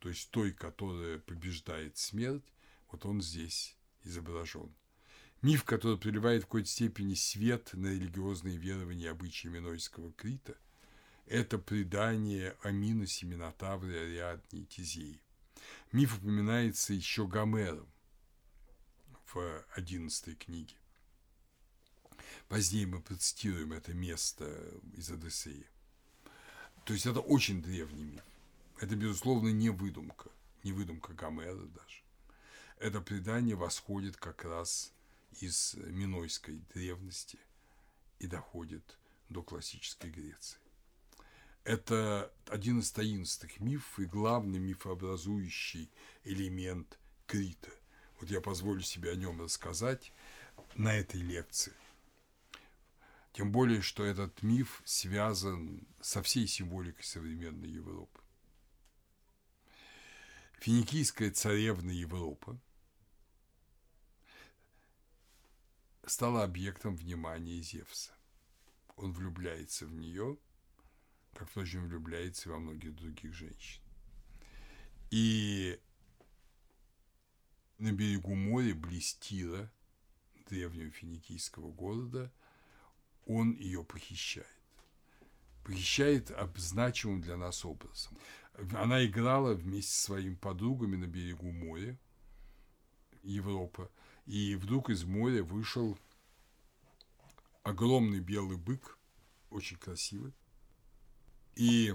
то 0.00 0.10
есть 0.10 0.30
той, 0.30 0.52
которая 0.52 1.18
побеждает 1.18 1.96
смерть, 1.96 2.44
вот 2.90 3.06
он 3.06 3.22
здесь 3.22 3.74
изображен. 4.04 4.74
Миф, 5.40 5.64
который 5.64 5.96
приливает 5.96 6.42
в 6.42 6.46
какой-то 6.46 6.68
степени 6.68 7.14
свет 7.14 7.70
на 7.72 7.86
религиозные 7.86 8.58
верования 8.58 9.06
и 9.06 9.08
обычаи 9.08 9.48
Минойского 9.48 10.12
Крита, 10.12 10.56
это 11.26 11.58
предание 11.58 12.56
о 12.62 12.70
Миносе, 12.70 13.26
Минотавре, 13.26 13.98
Ариадне 13.98 14.60
и 14.60 14.66
Тизее. 14.66 15.18
Миф 15.90 16.18
упоминается 16.18 16.92
еще 16.92 17.26
Гомером 17.26 17.91
в 19.34 19.64
одиннадцатой 19.74 20.34
книге. 20.34 20.74
Позднее 22.48 22.86
мы 22.86 23.00
процитируем 23.00 23.72
это 23.72 23.94
место 23.94 24.44
из 24.94 25.10
Одиссеи. 25.10 25.66
То 26.84 26.92
есть 26.92 27.06
это 27.06 27.20
очень 27.20 27.62
древний 27.62 28.04
миф. 28.04 28.24
Это, 28.78 28.96
безусловно, 28.96 29.48
не 29.48 29.70
выдумка, 29.70 30.30
не 30.62 30.72
выдумка 30.72 31.12
Гомера 31.12 31.54
даже. 31.54 32.02
Это 32.78 33.00
предание 33.00 33.54
восходит 33.54 34.16
как 34.16 34.44
раз 34.44 34.92
из 35.40 35.74
минойской 35.74 36.60
древности 36.74 37.38
и 38.18 38.26
доходит 38.26 38.98
до 39.28 39.42
классической 39.42 40.10
Греции. 40.10 40.58
Это 41.64 42.32
один 42.48 42.80
из 42.80 42.90
таинственных 42.90 43.60
мифов 43.60 44.00
и 44.00 44.04
главный 44.04 44.58
мифообразующий 44.58 45.90
элемент 46.24 46.98
Крита. 47.26 47.70
Вот 48.22 48.30
я 48.30 48.40
позволю 48.40 48.80
себе 48.80 49.10
о 49.10 49.16
нем 49.16 49.40
рассказать 49.40 50.12
на 50.76 50.94
этой 50.96 51.20
лекции. 51.20 51.74
Тем 53.32 53.52
более, 53.52 53.82
что 53.82 54.04
этот 54.04 54.42
миф 54.42 54.80
связан 54.84 55.86
со 56.00 56.22
всей 56.22 56.46
символикой 56.46 57.04
современной 57.04 57.68
Европы. 57.68 58.20
Финикийская 60.60 61.30
царевна 61.32 61.90
Европа– 61.90 62.58
стала 66.06 66.44
объектом 66.44 66.96
внимания 66.96 67.60
Зевса. 67.60 68.12
он 68.96 69.12
влюбляется 69.12 69.86
в 69.86 69.92
нее, 69.92 70.36
как, 71.34 71.48
впрочем, 71.48 71.88
влюбляется 71.88 72.50
во 72.50 72.58
многих 72.58 72.94
других 72.94 73.32
женщин. 73.34 73.82
И 75.10 75.80
на 77.82 77.92
берегу 77.92 78.36
моря, 78.36 78.74
близ 78.76 79.14
Тира, 79.14 79.68
древнего 80.48 80.90
финикийского 80.90 81.72
города, 81.72 82.32
он 83.26 83.54
ее 83.54 83.84
похищает. 83.84 84.46
Похищает 85.64 86.30
обзначимым 86.30 87.20
для 87.20 87.36
нас 87.36 87.64
образом. 87.64 88.16
Она 88.74 89.04
играла 89.04 89.54
вместе 89.54 89.92
со 89.92 90.02
своими 90.04 90.34
подругами 90.36 90.94
на 90.94 91.06
берегу 91.06 91.50
моря, 91.50 91.98
Европа, 93.24 93.90
и 94.26 94.54
вдруг 94.54 94.90
из 94.90 95.02
моря 95.02 95.42
вышел 95.42 95.98
огромный 97.64 98.20
белый 98.20 98.58
бык, 98.58 98.96
очень 99.50 99.76
красивый. 99.76 100.32
И 101.56 101.94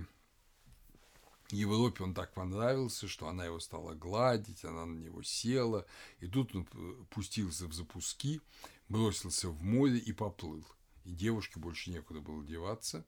Европе 1.50 2.04
он 2.04 2.14
так 2.14 2.34
понравился, 2.34 3.08
что 3.08 3.28
она 3.28 3.46
его 3.46 3.60
стала 3.60 3.94
гладить, 3.94 4.66
она 4.66 4.86
на 4.86 4.98
него 4.98 5.24
села, 5.24 5.86
и 6.20 6.28
тут 6.28 6.54
он 6.56 6.66
пустился 7.10 7.68
в 7.68 7.74
запуски, 7.74 8.42
бросился 8.90 9.50
в 9.50 9.64
море 9.64 9.98
и 9.98 10.12
поплыл. 10.12 10.66
И 11.06 11.12
девушке 11.12 11.60
больше 11.60 11.90
некуда 11.90 12.20
было 12.20 12.44
деваться. 12.44 13.06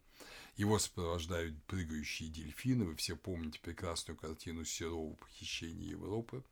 Его 0.56 0.80
сопровождают 0.80 1.62
прыгающие 1.66 2.30
дельфины. 2.30 2.86
Вы 2.86 2.96
все 2.96 3.16
помните 3.16 3.60
прекрасную 3.62 4.18
картину 4.18 4.64
Серова 4.64 5.16
«Похищение 5.16 5.90
Европы». 5.90 6.44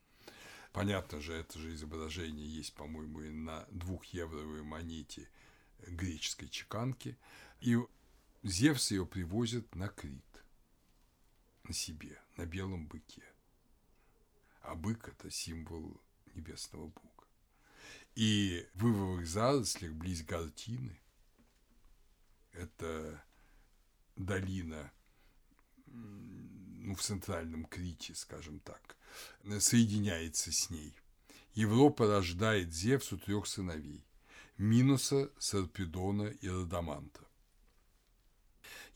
Понятно 0.74 1.22
же, 1.22 1.34
это 1.34 1.58
же 1.58 1.74
изображение 1.74 2.48
есть, 2.48 2.74
по-моему, 2.74 3.22
и 3.22 3.30
на 3.30 3.66
двухевровой 3.72 4.62
монете 4.62 5.30
греческой 5.88 6.50
чеканки. 6.50 7.18
И 7.62 7.78
Зевс 8.44 8.92
ее 8.92 9.06
привозит 9.06 9.74
на 9.74 9.88
Крит 9.88 10.37
на 11.68 11.74
себе, 11.74 12.20
на 12.38 12.46
белом 12.46 12.88
быке. 12.88 13.24
А 14.62 14.76
бык– 14.76 15.08
это 15.10 15.30
символ 15.30 16.02
небесного 16.34 16.88
Бога. 16.88 17.28
И 18.16 18.68
в 18.74 18.88
ивовых 18.88 19.28
зарослях 19.28 19.94
близ 19.94 20.24
Гартины– 20.24 21.00
это 22.52 23.24
долина 24.16 24.92
ну, 25.86 26.96
в 26.96 27.02
центральном 27.02 27.66
Крите, 27.66 28.16
скажем 28.16 28.60
так, 28.60 28.98
соединяется 29.60 30.52
с 30.52 30.70
ней. 30.70 30.94
Европа 31.54 32.08
рождает 32.08 32.74
Зевсу 32.74 33.18
трех 33.18 33.48
сыновей– 33.48 34.04
Минуса, 34.58 35.30
Сарпедона 35.38 36.30
и 36.42 36.50
Радаманта. 36.50 37.27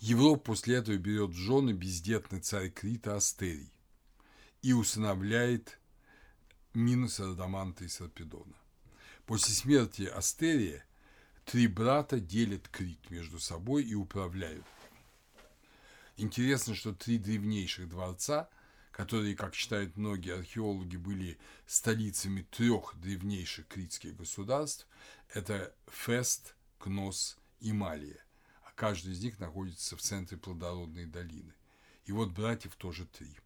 Европа 0.01 0.41
после 0.41 0.77
этого 0.77 0.97
берет 0.97 1.29
в 1.29 1.37
жены 1.37 1.73
бездетный 1.73 2.39
царь 2.39 2.71
Крита 2.71 3.17
Астерий 3.17 3.71
и 4.63 4.73
усыновляет 4.73 5.79
Минуса, 6.73 7.27
Радаманта 7.27 7.83
и 7.83 7.87
Сарпедона. 7.87 8.55
После 9.27 9.53
смерти 9.53 10.01
Астерия 10.01 10.83
три 11.45 11.67
брата 11.67 12.19
делят 12.19 12.67
Крит 12.67 13.11
между 13.11 13.39
собой 13.39 13.83
и 13.83 13.93
управляют. 13.93 14.65
Интересно, 16.17 16.73
что 16.73 16.95
три 16.95 17.19
древнейших 17.19 17.87
дворца, 17.87 18.49
которые, 18.91 19.35
как 19.35 19.53
считают 19.53 19.97
многие 19.97 20.33
археологи, 20.33 20.97
были 20.97 21.37
столицами 21.67 22.41
трех 22.49 22.95
древнейших 22.99 23.67
критских 23.67 24.15
государств, 24.15 24.87
это 25.31 25.75
Фест, 25.91 26.55
Кнос 26.79 27.37
и 27.59 27.71
Малия– 27.71 28.17
Каждый 28.81 29.13
из 29.13 29.21
них 29.21 29.37
находится 29.37 29.95
в 29.95 30.01
центре 30.01 30.39
плодородной 30.39 31.05
долины. 31.05 31.53
И 32.05 32.11
вот 32.11 32.31
братьев 32.31 32.75
тоже 32.77 33.05
три. 33.05 33.37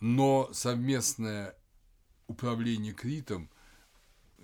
Но 0.00 0.52
совместное 0.52 1.56
управление 2.26 2.92
Критом– 2.92 3.48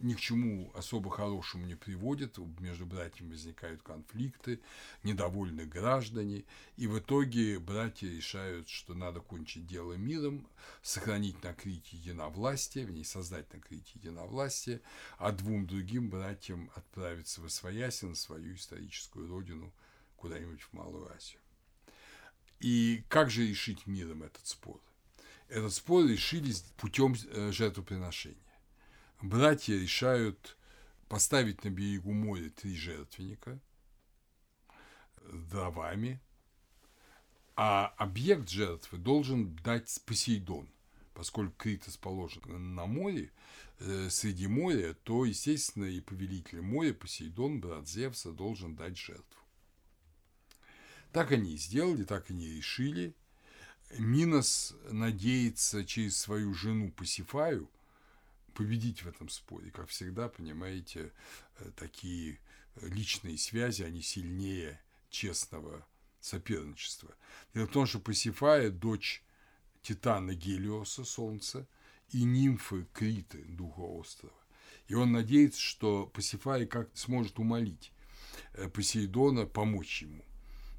ни 0.01 0.15
к 0.15 0.21
чему 0.21 0.71
особо 0.75 1.11
хорошему 1.11 1.67
не 1.67 1.75
приводит, 1.75 2.39
между 2.61 2.87
братьями 2.87 3.31
возникают 3.31 3.83
конфликты, 3.83 4.61
недовольны 5.03 5.65
граждане, 5.65 6.45
и 6.77 6.87
в 6.87 6.99
итоге 6.99 7.59
братья 7.59 8.09
решают, 8.09 8.69
что 8.69 8.95
надо 8.95 9.21
кончить 9.21 9.67
дело 9.67 9.95
миром, 9.95 10.47
сохранить 10.83 11.43
на 11.43 11.53
Крите 11.55 11.97
единовластие, 11.97 12.87
в 12.87 12.91
ней 12.91 13.05
создать 13.05 13.53
на 13.53 13.61
Крите 13.61 13.93
единовластие, 13.95 14.81
а 15.19 15.33
двум 15.33 15.67
другим 15.67 16.11
братьям 16.11 16.71
отправиться 16.75 17.41
в 17.41 17.47
Освояси 17.47 18.05
на 18.05 18.15
свою 18.15 18.55
историческую 18.55 19.29
родину 19.29 19.73
куда-нибудь 20.17 20.63
в 20.63 20.73
Малую 20.73 21.11
Азию. 21.13 21.41
И 22.61 23.05
как 23.09 23.31
же 23.31 23.47
решить 23.47 23.87
миром 23.87 24.23
этот 24.23 24.47
спор? 24.47 24.81
Этот 25.49 25.73
спор 25.73 26.07
решили 26.07 26.53
путем 26.77 27.15
э, 27.31 27.53
жертвоприношения 27.53 28.48
братья 29.23 29.75
решают 29.75 30.57
поставить 31.09 31.65
на 31.65 31.71
берегу 31.71 32.13
моря 32.13 32.51
три 32.51 32.77
жертвенника 32.77 33.59
дровами, 35.33 36.21
а 37.57 37.87
объект 37.97 38.49
жертвы 38.49 38.99
должен 38.99 39.57
дать 39.57 40.01
Посейдон. 40.07 40.69
Поскольку 41.15 41.55
Крит 41.57 41.87
расположен 41.87 42.77
на 42.77 42.87
море, 42.87 43.33
э, 43.81 44.09
среди 44.09 44.47
моря, 44.47 44.95
то, 45.03 45.25
естественно, 45.25 45.87
и 45.87 46.01
повелитель 46.01 46.61
моря 46.61 46.95
Посейдон, 46.95 47.61
брат 47.61 47.89
Зевса, 47.89 48.31
должен 48.31 48.77
дать 48.77 48.97
жертву. 48.97 49.43
Так 51.11 51.33
они 51.33 51.55
и 51.55 51.57
сделали, 51.57 52.05
так 52.05 52.31
они 52.31 52.47
и 52.47 52.57
решили. 52.59 53.15
Минос 53.99 54.77
надеется 54.91 55.85
через 55.85 56.17
свою 56.17 56.55
жену 56.55 56.93
Пасифаю 56.93 57.69
победить 58.59 59.05
в 59.05 59.09
этом 59.09 59.29
споре. 59.29 59.71
Как 59.71 59.89
всегда, 59.89 60.29
понимаете, 60.29 61.13
э, 61.61 61.71
такие 61.77 62.41
личные 62.83 63.39
связи, 63.39 63.85
они 63.85 64.03
сильнее 64.03 64.81
честного 65.11 65.87
соперничества. 66.21 67.15
Дело 67.55 67.67
в 67.67 67.71
том, 67.71 67.87
что 67.87 68.01
Пасифая– 68.01 68.71
дочь 68.73 69.23
Титана 69.83 70.35
Гелиоса, 70.35 71.05
Солнца, 71.05 71.69
и 72.11 72.25
нимфы 72.25 72.89
Криты, 72.93 73.45
духа 73.45 73.81
острова. 73.81 74.35
И 74.89 74.95
он 74.95 75.13
надеется, 75.13 75.61
что 75.61 76.07
Пасифая 76.07 76.67
как 76.67 76.91
сможет 76.95 77.39
умолить 77.39 77.93
э, 78.55 78.69
Посейдона 78.69 79.47
помочь 79.47 80.03
ему. 80.03 80.25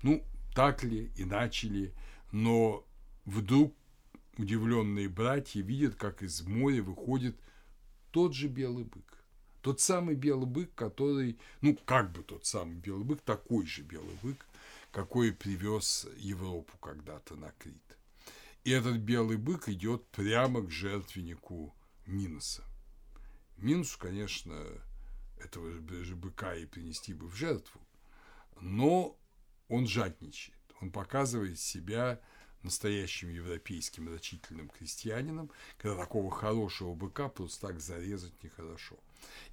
Ну, 0.04 0.22
так 0.54 0.84
ли, 0.84 1.14
иначе 1.16 1.70
ли, 1.70 1.94
но 2.34 2.86
вдруг 3.24 3.74
удивленные 4.38 5.08
братья 5.08 5.62
видят, 5.62 5.96
как 5.96 6.24
из 6.24 6.42
моря 6.42 6.84
выходит 6.84 7.40
тот 8.12 8.34
же 8.34 8.48
белый 8.48 8.84
бык. 8.84 9.24
Тот 9.62 9.82
самый 9.82 10.16
белый 10.16 10.48
бык, 10.48 10.74
который, 10.74 11.38
ну, 11.62 11.78
как 11.86 12.12
бы 12.12 12.24
тот 12.24 12.46
самый 12.46 12.76
белый 12.76 13.04
бык, 13.04 13.22
такой 13.22 13.66
же 13.66 13.82
белый 13.82 14.16
бык, 14.24 14.46
какой 14.92 15.34
привез 15.34 16.08
Европу 16.18 16.78
когда-то 16.78 17.36
на 17.36 17.52
Крит. 17.60 17.98
И 18.64 18.72
этот 18.72 18.98
белый 18.98 19.38
бык 19.38 19.68
идет 19.70 20.06
прямо 20.08 20.62
к 20.62 20.70
жертвеннику 20.70 21.74
Минуса. 22.06 22.64
Минусу, 23.58 24.00
конечно, 24.00 24.56
этого 25.40 25.72
же 26.04 26.16
быка 26.16 26.56
и 26.56 26.66
принести 26.66 27.14
бы 27.14 27.28
в 27.28 27.36
жертву, 27.36 27.82
но 28.62 29.18
он 29.68 29.88
жадничает, 29.88 30.58
он 30.82 30.92
показывает 30.92 31.60
себя 31.60 32.22
настоящим 32.64 33.30
европейским 33.30 34.10
рачительным 34.10 34.70
крестьянином, 34.70 35.52
когда 35.78 35.98
такого 35.98 36.30
хорошего 36.32 36.94
быка 36.94 37.30
просто 37.30 37.68
так 37.68 37.80
зарезать 37.80 38.44
нехорошо. 38.44 38.98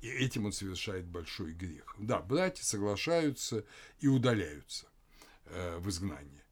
И 0.01 0.09
этим 0.09 0.47
он 0.47 0.53
совершает 0.53 1.07
большой 1.07 1.53
грех. 1.53 1.95
Да, 1.99 2.21
братья 2.21 2.65
соглашаются 2.65 3.65
и 4.01 4.09
удаляются 4.09 4.87
э, 5.47 5.79
в 5.79 5.89
изгнание. 5.89 6.45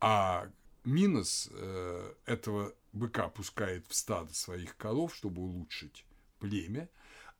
А 0.00 0.50
Минос 0.84 1.48
э, 1.52 2.14
этого 2.26 2.74
быка 2.92 3.28
пускает 3.28 3.86
в 3.86 3.94
стадо 3.94 4.34
своих 4.34 4.76
коров, 4.76 5.14
чтобы 5.14 5.42
улучшить 5.42 6.04
племя, 6.38 6.88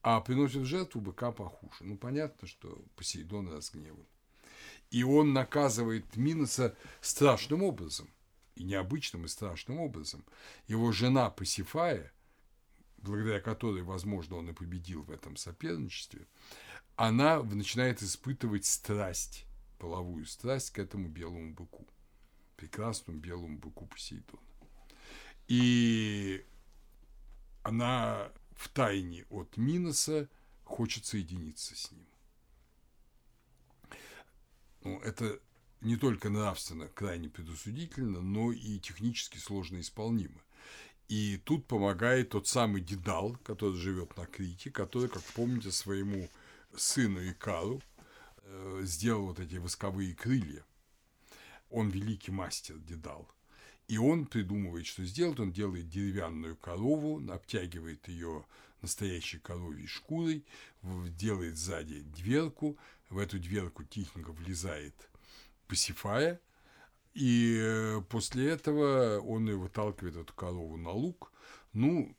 а 0.02 0.20
приносит 0.20 0.62
в 0.62 0.66
жертву 0.66 1.00
быка 1.00 1.32
похуже. 1.32 1.76
Ну, 1.80 1.96
понятно, 1.96 2.46
что 2.46 2.82
Посейдон 2.96 3.52
разгневан. 3.52 4.06
И 4.90 5.04
он 5.04 5.32
наказывает 5.32 6.16
Миноса 6.16 6.76
страшным 7.00 7.62
образом– 7.62 8.08
и 8.60 8.64
необычным 8.64 9.24
и 9.24 9.28
страшным 9.28 9.80
образом. 9.80 10.24
Его 10.68 10.92
жена 10.92 11.30
Пасифая, 11.30 12.12
благодаря 12.98 13.40
которой, 13.40 13.82
возможно, 13.82 14.36
он 14.36 14.50
и 14.50 14.52
победил 14.52 15.02
в 15.02 15.10
этом 15.10 15.36
соперничестве, 15.36 16.26
она 16.96 17.42
начинает 17.42 18.02
испытывать 18.02 18.66
страсть, 18.66 19.46
половую 19.78 20.26
страсть 20.26 20.70
к 20.70 20.78
этому 20.78 21.08
белому 21.08 21.54
быку, 21.54 21.86
прекрасному 22.56 23.18
белому 23.18 23.58
быку 23.58 23.86
Посейдона. 23.86 24.42
И 25.48 26.44
она 27.62 28.30
в 28.52 28.68
тайне 28.68 29.24
от 29.30 29.56
Миноса 29.56 30.28
хочет 30.64 31.06
соединиться 31.06 31.74
с 31.74 31.90
ним. 31.90 32.06
Ну, 34.82 35.00
это 35.00 35.40
не 35.80 35.96
только 35.96 36.28
нравственно 36.28 36.88
крайне 36.88 37.28
предусудительно, 37.28 38.20
но 38.20 38.52
и 38.52 38.78
технически 38.78 39.38
сложно 39.38 39.80
исполнимо. 39.80 40.40
И 41.08 41.38
тут 41.38 41.66
помогает 41.66 42.30
тот 42.30 42.46
самый 42.46 42.82
Дедал, 42.82 43.36
который 43.42 43.76
живет 43.76 44.16
на 44.16 44.26
Крите, 44.26 44.70
который, 44.70 45.08
как 45.08 45.22
помните, 45.34 45.72
своему 45.72 46.28
сыну 46.76 47.28
Икару 47.28 47.82
э, 48.42 48.82
сделал 48.84 49.26
вот 49.26 49.40
эти 49.40 49.56
восковые 49.56 50.14
крылья. 50.14 50.64
Он 51.68 51.88
великий 51.88 52.30
мастер 52.30 52.78
Дедал. 52.78 53.28
И 53.88 53.98
он 53.98 54.26
придумывает, 54.26 54.86
что 54.86 55.04
сделать. 55.04 55.40
Он 55.40 55.50
делает 55.50 55.88
деревянную 55.88 56.56
корову, 56.56 57.20
обтягивает 57.28 58.06
ее 58.06 58.44
настоящей 58.82 59.38
коровьей 59.40 59.88
шкурой, 59.88 60.44
делает 60.82 61.58
сзади 61.58 62.02
дверку, 62.02 62.78
в 63.08 63.18
эту 63.18 63.40
дверку 63.40 63.82
тихонько 63.82 64.30
влезает 64.30 65.09
Пасифая, 65.70 66.40
и 67.14 67.56
э, 67.60 68.02
после 68.08 68.50
этого 68.50 69.20
он 69.20 69.48
и 69.48 69.52
выталкивает 69.52 70.16
эту 70.16 70.34
корову 70.34 70.76
на 70.76 70.90
луг. 70.90 71.32
Ну, 71.72 72.16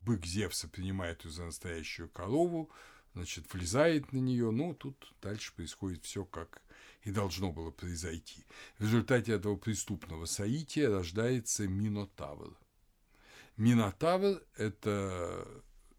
бык 0.00 0.26
Зевса 0.26 0.68
принимает 0.68 1.24
ее 1.24 1.30
за 1.30 1.44
настоящую 1.44 2.08
корову, 2.08 2.68
значит, 3.14 3.52
влезает 3.52 4.12
на 4.12 4.18
нее, 4.18 4.50
ну, 4.50 4.74
тут 4.74 5.14
дальше 5.22 5.54
происходит 5.54 6.04
все 6.04 6.24
как 6.24 6.62
и 7.02 7.12
должно 7.12 7.52
было 7.52 7.70
произойти. 7.70 8.44
В 8.78 8.82
результате 8.82 9.32
этого 9.32 9.56
преступного 9.56 10.26
соития 10.26 10.90
рождается 10.90 11.68
Минотавр. 11.68 12.58
Минотавр– 13.56 14.42
это 14.56 15.46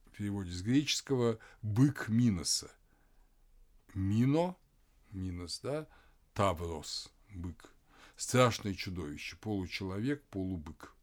в 0.08 0.18
переводе 0.18 0.52
с 0.52 0.62
греческого 0.62 1.40
«бык 1.62 2.10
Миноса». 2.10 2.70
Мино, 3.94 4.58
Минос, 5.12 5.60
да, 5.62 5.88
Таврос, 6.34 7.12
бык. 7.34 7.74
Страшное 8.16 8.74
чудовище, 8.74 9.36
получеловек, 9.38 10.24
полубык. 10.30 10.96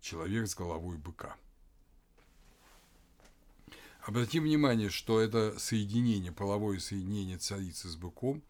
Человек 0.00 0.48
с 0.48 0.54
головой 0.54 0.98
быка. 0.98 1.36
Обратим 4.02 4.44
внимание, 4.44 4.90
что 4.90 5.20
это 5.20 5.58
соединение, 5.58 6.30
половое 6.30 6.78
соединение 6.78 7.38
царицы 7.38 7.88
с 7.88 7.96
быком, 7.96 8.42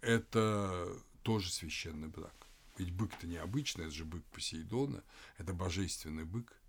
это 0.00 0.96
тоже 1.22 1.52
священный 1.52 2.08
брак. 2.08 2.34
Ведь 2.78 2.92
бык-то 2.92 3.26
необычный, 3.26 3.84
это 3.84 3.94
же 3.94 4.04
бык 4.04 4.24
Посейдона, 4.32 5.04
это 5.36 5.52
божественный 5.52 6.24
бык. 6.24 6.61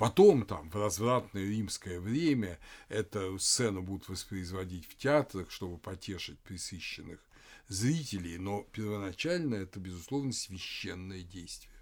Потом 0.00 0.46
там 0.46 0.70
в 0.70 0.76
развратное 0.76 1.44
римское 1.44 2.00
время 2.00 2.58
эту 2.88 3.38
сцену 3.38 3.82
будут 3.82 4.08
воспроизводить 4.08 4.86
в 4.86 4.96
театрах, 4.96 5.50
чтобы 5.50 5.76
потешить 5.76 6.38
присыщенных 6.38 7.20
зрителей, 7.68 8.38
но 8.38 8.62
первоначально 8.62 9.56
это, 9.56 9.78
безусловно, 9.78 10.32
священное 10.32 11.22
действие. 11.22 11.74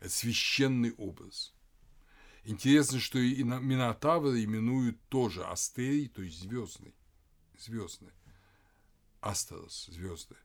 Это 0.00 0.10
священный 0.10 0.92
образ. 0.98 1.54
Интересно, 2.44 3.00
что 3.00 3.18
и 3.18 3.42
Минотавра 3.42 4.38
именуют 4.44 5.00
тоже 5.08 5.42
Астерий, 5.44 6.08
то 6.08 6.20
есть 6.20 6.40
звездный. 6.40 6.94
Звездный. 7.58 8.12
Астерос, 9.22 9.86
звезды. 9.86 10.36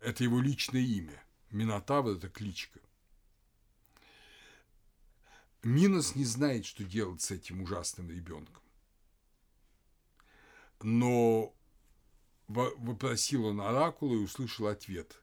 Это 0.00 0.24
его 0.24 0.40
личное 0.40 0.80
имя. 0.80 1.22
Минотавр– 1.50 2.12
это 2.16 2.30
кличка. 2.30 2.80
Минос 5.64 6.14
не 6.14 6.24
знает, 6.24 6.66
что 6.66 6.84
делать 6.84 7.22
с 7.22 7.30
этим 7.30 7.62
ужасным 7.62 8.10
ребенком. 8.10 8.62
Но 10.82 11.54
вопросил 12.48 13.46
он 13.46 13.60
оракула 13.60 14.14
и 14.14 14.18
услышал 14.18 14.66
ответ. 14.66 15.20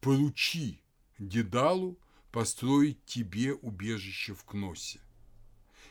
«Поручи 0.00 0.80
Дедалу 1.18 1.98
построить 2.30 3.04
тебе 3.06 3.54
убежище 3.54 4.34
в 4.34 4.44
Кносе. 4.44 5.00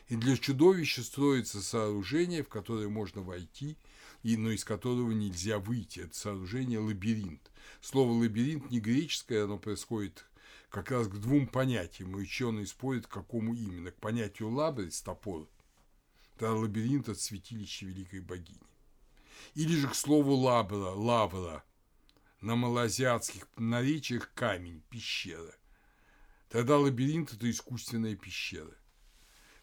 И 0.08 0.14
для 0.14 0.36
чудовища 0.36 1.02
строится 1.02 1.60
сооружение, 1.60 2.44
в 2.44 2.48
которое 2.48 2.88
можно 2.88 3.22
войти, 3.22 3.76
и, 4.22 4.36
но 4.36 4.52
из 4.52 4.64
которого 4.64 5.10
нельзя 5.10 5.58
выйти. 5.58 6.00
Это 6.00 6.16
сооружение– 6.16 6.78
лабиринт. 6.80 7.50
Слово 7.80 8.12
«лабиринт» 8.12 8.70
не 8.70 8.78
греческое, 8.78 9.44
оно 9.44 9.58
происходит 9.58 10.24
как 10.76 10.90
раз 10.90 11.08
к 11.08 11.12
двум 11.12 11.46
понятиям, 11.46 12.18
и 12.18 12.20
ученые 12.20 12.66
спорят, 12.66 13.06
к 13.06 13.10
какому 13.10 13.54
именно. 13.54 13.90
К 13.90 13.96
понятию 13.96 14.50
лабрис– 14.50 15.00
топор, 15.02 15.48
тогда 16.36 16.52
лабиринт 16.52 17.08
от 17.08 17.18
святилища 17.18 17.86
великой 17.86 18.20
богини 18.20 18.60
или 19.54 19.74
же 19.74 19.88
к 19.88 19.94
слову 19.94 20.34
лабра, 20.34 20.90
лавра, 20.90 21.64
на 22.42 22.56
малоазиатских 22.56 23.48
наречиях 23.56 24.30
камень, 24.34 24.82
пещера. 24.90 25.56
Тогда 26.50 26.76
лабиринт– 26.76 27.32
это 27.32 27.50
искусственная 27.50 28.14
пещера. 28.14 28.76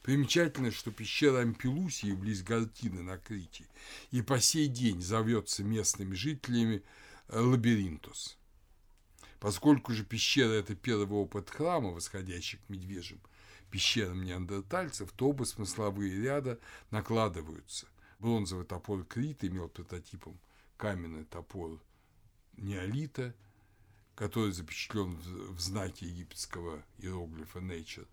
Примечательно, 0.02 0.72
что 0.72 0.90
пещера 0.90 1.42
Ампелусии 1.42 2.14
близ 2.14 2.42
Гартины 2.42 3.04
на 3.04 3.20
Крите 3.20 3.68
и 4.10 4.24
по 4.24 4.40
сей 4.40 4.68
день 4.68 5.00
зовется 5.00 5.64
местными 5.64 6.16
жителями 6.16 6.82
Лабиринтус. 7.30 8.36
Поскольку 9.44 9.92
же 9.92 10.06
пещера– 10.06 10.52
это 10.54 10.74
первый 10.74 11.18
опыт 11.18 11.50
храма, 11.50 11.90
восходящий 11.90 12.60
к 12.60 12.70
медвежьим 12.70 13.20
пещерам 13.72 14.24
неандертальцев, 14.24 15.12
то 15.12 15.32
оба 15.32 15.44
смысловые 15.44 16.22
ряда 16.22 16.62
накладываются. 16.92 17.88
Бронзовый 18.20 18.64
топор 18.64 19.04
Крит 19.04 19.44
имел 19.44 19.68
прототипом 19.68 20.40
каменный 20.78 21.26
топор 21.26 21.78
неолита, 22.56 23.36
который 24.16 24.54
запечатлен 24.54 25.18
в, 25.18 25.60
знаке 25.60 26.06
египетского 26.06 26.82
иероглифа 27.00 27.60
Nature, 27.60 28.08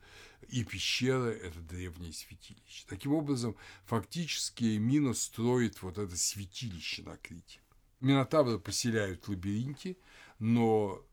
и 0.49 0.65
пещера– 0.65 1.31
это 1.31 1.61
древнее 1.61 2.13
святилище. 2.13 2.87
Таким 2.89 3.13
образом, 3.13 3.55
фактически 3.85 4.79
Минос 4.79 5.23
строит 5.23 5.81
вот 5.83 5.97
это 5.97 6.17
святилище 6.17 7.05
на 7.05 7.17
Крите. 7.19 7.61
Минотавры 8.01 8.59
поселяют 8.59 9.27
в 9.27 9.29
лабиринте, 9.29 9.97
но 10.41 11.05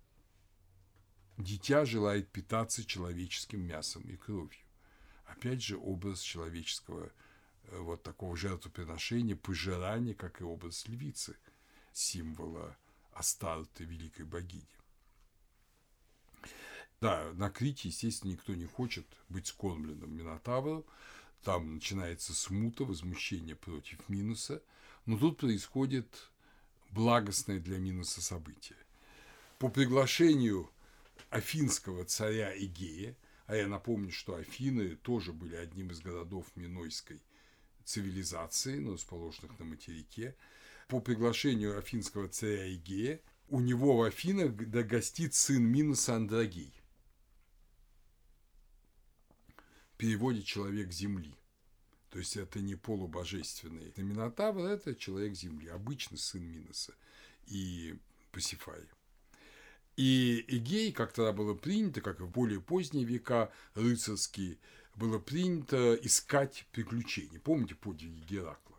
дитя 1.38 1.86
желает 1.86 2.30
питаться 2.30 2.86
человеческим 2.86 3.62
мясом 3.62 4.04
и 4.04 4.16
кровью. 4.16 4.62
Опять 5.26 5.62
же, 5.62 5.78
образ 5.78 6.22
человеческого 6.22 7.12
Э, 7.68 7.80
вот 7.80 8.04
такого 8.04 8.36
жертвоприношения, 8.36 9.36
пожирания, 9.36 10.14
как 10.14 10.42
и 10.42 10.44
образ 10.44 10.88
львицы, 10.88 11.36
символа 11.94 12.78
Астарты, 13.14 13.84
великой 13.84 14.26
богини. 14.26 14.68
Да, 17.02 17.32
на 17.34 17.50
Крите, 17.50 17.90
естественно, 17.90 18.32
никто 18.32 18.54
не 18.56 18.66
хочет 18.66 19.06
быть 19.30 19.48
скормленным 19.48 20.16
Минотавром. 20.16 20.86
Там 21.44 21.76
начинается 21.76 22.34
смута, 22.34 22.86
возмущение 22.86 23.56
против 23.56 24.08
Минуса. 24.10 24.62
Но 25.06 25.18
тут 25.18 25.38
происходит 25.38 26.32
благостное 26.92 27.60
для 27.60 27.78
Минуса 27.78 28.22
событие. 28.22 28.78
По 29.60 29.70
приглашению 29.70 30.70
афинского 31.30 32.06
царя 32.06 32.54
Игея, 32.58 33.16
а 33.46 33.56
я 33.56 33.68
напомню, 33.68 34.12
что 34.12 34.36
Афины 34.36 34.96
тоже 34.98 35.34
были 35.34 35.56
одним 35.56 35.92
из 35.92 36.00
городов 36.02 36.46
Минойской 36.56 37.22
цивилизации, 37.86 38.80
но 38.80 38.94
расположенных 38.94 39.58
на 39.60 39.66
материке, 39.66 40.36
по 40.88 41.00
приглашению 41.00 41.78
афинского 41.78 42.28
царя 42.28 42.74
Игея, 42.74 43.22
у 43.50 43.62
него 43.62 43.98
в 43.98 44.02
Афинах 44.04 44.56
догостит 44.56 45.34
сын 45.34 45.64
Минуса 45.64 46.16
Андрогей. 46.16 46.74
В 49.94 49.98
переводе 49.98 50.44
«человек 50.44 50.92
земли». 50.92 51.34
То 52.10 52.20
есть 52.20 52.38
это 52.38 52.60
не 52.60 52.76
полубожественный 52.76 53.94
Минотавр, 53.98 54.66
это 54.66 54.96
человек 54.96 55.36
земли, 55.36 55.68
обычный 55.68 56.18
сын 56.18 56.42
Минуса 56.42 56.94
и 57.46 57.98
Пасифаи. 58.32 58.88
И 59.98 60.46
Эгей, 60.48 60.92
как 60.92 61.12
тогда 61.12 61.34
было 61.34 61.56
принято, 61.56 62.02
как 62.02 62.20
и 62.20 62.24
в 62.24 62.30
более 62.30 62.62
поздние 62.62 63.04
века 63.04 63.52
рыцарские, 63.74 64.58
было 64.96 65.18
принято 65.18 65.96
искать 65.96 66.68
приключения. 66.72 67.40
Помните 67.40 67.76
подвиги 67.76 68.24
Геракла? 68.30 68.78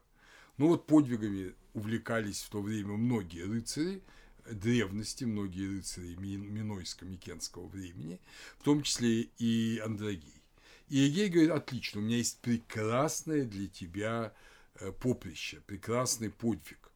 Ну 0.58 0.68
вот 0.68 0.86
подвигами 0.86 1.54
увлекались 1.74 2.42
в 2.42 2.50
то 2.50 2.62
время 2.62 2.96
многие 2.96 3.42
рыцари 3.42 4.02
древности, 4.48 5.24
многие 5.24 5.68
рыцари 5.68 6.14
Минойско-Микенского 6.14 7.68
времени, 7.68 8.20
в 8.58 8.62
том 8.62 8.82
числе 8.82 9.22
и 9.38 9.82
Андрогей. 9.84 10.42
И 10.88 11.06
Эгей 11.08 11.28
говорит, 11.28 11.50
отлично, 11.50 12.00
у 12.00 12.04
меня 12.04 12.16
есть 12.16 12.38
прекрасное 12.40 13.44
для 13.44 13.66
тебя 13.66 14.32
э, 14.76 14.92
поприще, 14.92 15.60
прекрасный 15.66 16.30
подвиг. 16.30 16.90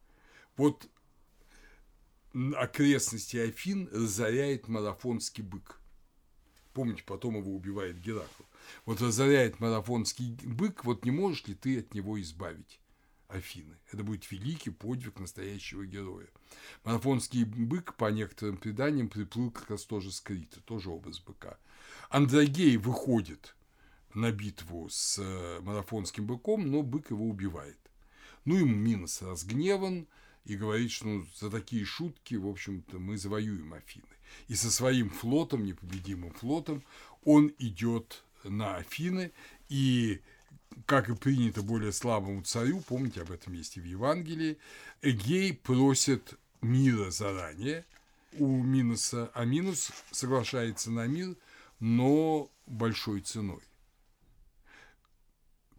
Вот 0.57 0.87
окрестности 2.55 3.37
Афин 3.37 3.89
разоряет 3.91 4.67
марафонский 4.67 5.43
бык. 5.43 5.79
Помните, 6.73 7.03
потом 7.05 7.37
его 7.37 7.55
убивает 7.55 7.99
Геракл. 7.99 8.43
Вот 8.85 9.01
разоряет 9.01 9.59
марафонский 9.59 10.37
бык, 10.43 10.85
вот 10.85 11.05
не 11.05 11.11
можешь 11.11 11.45
ли 11.45 11.53
ты 11.53 11.79
от 11.79 11.93
него 11.93 12.19
избавить? 12.21 12.79
Афины. 13.27 13.77
Это 13.91 14.03
будет 14.03 14.29
великий 14.31 14.69
подвиг 14.69 15.19
настоящего 15.19 15.85
героя. 15.85 16.27
Марафонский 16.83 17.43
бык, 17.43 17.95
по 17.95 18.11
некоторым 18.11 18.57
преданиям, 18.57 19.09
приплыл 19.09 19.51
как 19.51 19.69
раз 19.71 19.85
тоже 19.85 20.11
с 20.11 20.21
Крита, 20.21 20.61
тоже 20.61 20.89
образ 20.89 21.19
быка. 21.19 21.57
Андрогей 22.09 22.77
выходит 22.77 23.55
на 24.13 24.31
битву 24.31 24.87
с 24.89 25.19
э, 25.19 25.59
марафонским 25.61 26.27
быком, 26.27 26.69
но 26.69 26.83
бык 26.83 27.09
его 27.09 27.27
убивает. 27.27 27.79
Ну 28.45 28.57
и 28.57 28.63
Минос 28.63 29.21
разгневан 29.21 30.07
и 30.45 30.55
говорит, 30.55 30.91
что 30.91 31.07
ну, 31.07 31.25
за 31.35 31.49
такие 31.49 31.85
шутки, 31.85 32.35
в 32.35 32.47
общем-то, 32.47 32.99
мы 32.99 33.17
завоюем 33.17 33.73
Афины. 33.73 34.05
И 34.47 34.55
со 34.55 34.71
своим 34.71 35.09
флотом, 35.09 35.63
непобедимым 35.65 36.33
флотом, 36.33 36.83
он 37.23 37.53
идет 37.59 38.23
на 38.43 38.75
Афины 38.77 39.31
и 39.69 40.21
как 40.85 41.09
и 41.09 41.15
принято 41.15 41.61
более 41.61 41.91
слабому 41.91 42.41
царю, 42.41 42.81
помните, 42.81 43.21
об 43.21 43.31
этом 43.31 43.53
есть 43.53 43.77
и 43.77 43.81
в 43.81 43.85
Евангелии, 43.85 44.57
Эгей 45.01 45.53
просит 45.53 46.33
мира 46.61 47.11
заранее 47.11 47.85
у 48.33 48.63
Минуса, 48.63 49.31
а 49.33 49.45
Минус 49.45 49.91
соглашается 50.11 50.91
на 50.91 51.05
мир, 51.05 51.35
но 51.79 52.51
большой 52.65 53.21
ценой. 53.21 53.61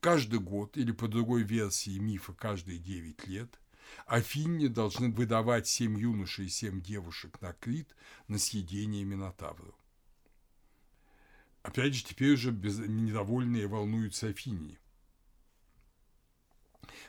Каждый 0.00 0.38
год, 0.38 0.76
или 0.76 0.92
по 0.92 1.08
другой 1.08 1.42
версии 1.42 1.98
мифа, 1.98 2.32
каждые 2.34 2.78
9 2.78 3.26
лет, 3.26 3.58
Афине 4.06 4.68
должны 4.68 5.10
выдавать 5.10 5.66
семь 5.66 5.98
юношей 5.98 6.46
и 6.46 6.50
семь 6.50 6.80
девушек 6.80 7.40
на 7.40 7.52
Крит 7.52 7.94
на 8.28 8.38
съедение 8.38 9.04
Минотавру. 9.04 9.74
Опять 11.62 11.94
же, 11.94 12.04
теперь 12.04 12.32
уже 12.32 12.50
без... 12.50 12.78
недовольные 12.78 13.66
волнуются 13.66 14.28
Афине. 14.28 14.78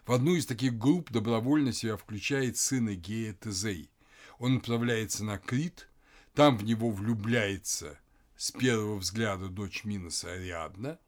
В 0.06 0.14
одну 0.14 0.36
из 0.36 0.46
таких 0.46 0.78
групп 0.78 1.12
добровольно 1.12 1.74
себя 1.74 1.98
включает 1.98 2.58
сын 2.58 2.94
Эгея 2.94 3.34
Тезей. 3.34 3.90
Он 4.40 4.58
отправляется 4.58 5.24
на 5.26 5.38
Крит, 5.38 5.90
там 6.34 6.58
в 6.58 6.64
него 6.64 6.92
влюбляется 6.92 8.00
с 8.38 8.52
первого 8.52 8.98
взгляда 8.98 9.48
дочь 9.50 9.84
Миноса 9.84 10.32
Ариадна, 10.32 11.00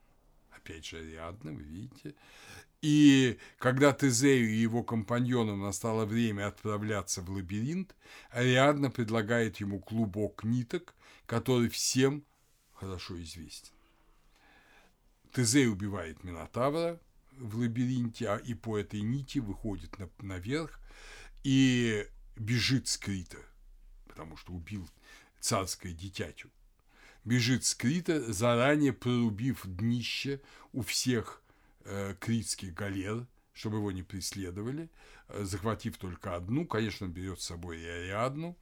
опять 0.52 0.86
же 0.86 0.98
Ариадна, 0.98 1.52
вы 1.52 1.64
видите, 1.64 2.16
и 2.82 3.38
когда 3.58 3.92
Тезею 3.92 4.50
и 4.50 4.56
его 4.56 4.84
компаньонам 4.84 5.62
настало 5.62 6.06
время 6.06 6.48
отправляться 6.48 7.22
в 7.22 7.30
лабиринт, 7.30 7.96
Ариадна 8.30 8.92
предлагает 8.92 9.58
ему 9.58 9.80
клубок 9.80 10.44
ниток, 10.44 10.94
который 11.26 11.70
всем 11.70 12.24
хорошо 12.74 13.22
известен. 13.22 13.74
Тезей 15.32 15.68
убивает 15.68 16.24
Минотавра, 16.24 17.00
в 17.38 17.58
лабиринте, 17.58 18.30
а 18.30 18.38
и 18.38 18.54
по 18.54 18.78
этой 18.78 19.02
нити 19.02 19.40
выходит 19.40 19.98
на, 20.00 20.10
наверх 20.20 20.80
и 21.44 22.08
бежит 22.36 22.88
с 22.88 22.98
Крита, 22.98 23.38
потому 24.08 24.38
что 24.38 24.54
убил 24.54 24.90
царское 25.40 25.94
дитятю. 25.94 26.50
Бежит 27.24 27.66
с 27.66 27.76
Крита, 27.76 28.32
заранее 28.32 28.94
прорубив 28.94 29.62
днище 29.66 30.42
у 30.72 30.82
всех 30.82 31.42
критских 32.20 32.74
галер, 32.74 33.26
чтобы 33.54 33.78
его 33.78 33.92
не 33.92 34.04
преследовали, 34.04 34.90
э, 35.30 35.44
захватив 35.44 35.98
только 35.98 36.36
одну, 36.36 36.66
конечно, 36.66 37.08
он 37.08 37.14
берет 37.14 37.42
с 37.42 37.46
собой 37.46 37.80
и 37.80 37.86
Ариадну, 37.86 38.58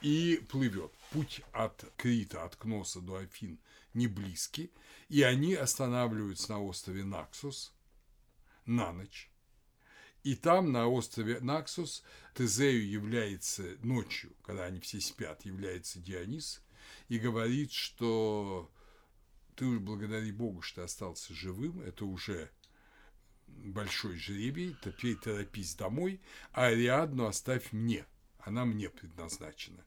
и 0.00 0.44
плывет. 0.48 0.92
Путь 1.10 1.42
от 1.52 1.84
Крита, 1.96 2.44
от 2.44 2.56
Кноса 2.56 3.00
до 3.00 3.16
Афин 3.16 3.58
не 3.94 4.06
близкий, 4.06 4.70
и 5.08 5.22
они 5.22 5.54
останавливаются 5.54 6.52
на 6.52 6.62
острове 6.62 7.04
Наксус– 7.04 7.72
на 8.68 8.92
ночь. 8.92 9.30
И 10.22 10.36
там, 10.36 10.72
на 10.72 10.86
острове 10.88 11.40
Наксус, 11.40 12.04
Тезею 12.34 12.88
является 12.88 13.62
ночью, 13.82 14.36
когда 14.42 14.66
они 14.66 14.78
все 14.78 15.00
спят, 15.00 15.44
является 15.44 15.98
Дионис 15.98 16.62
и 17.08 17.18
говорит, 17.18 17.72
что 17.72 18.70
ты 19.56 19.64
уж 19.64 19.78
благодари 19.78 20.30
Богу, 20.30 20.60
что 20.60 20.84
остался 20.84 21.34
живым, 21.34 21.80
это 21.80 22.04
уже 22.04 22.50
большой 23.64 24.16
жребий, 24.16 24.76
теперь 24.82 25.16
торопись 25.16 25.74
домой, 25.74 26.20
а 26.52 26.66
Ариадну 26.66 27.26
оставь 27.26 27.72
мне, 27.72 28.06
она 28.38 28.64
мне 28.64 28.88
предназначена. 28.88 29.84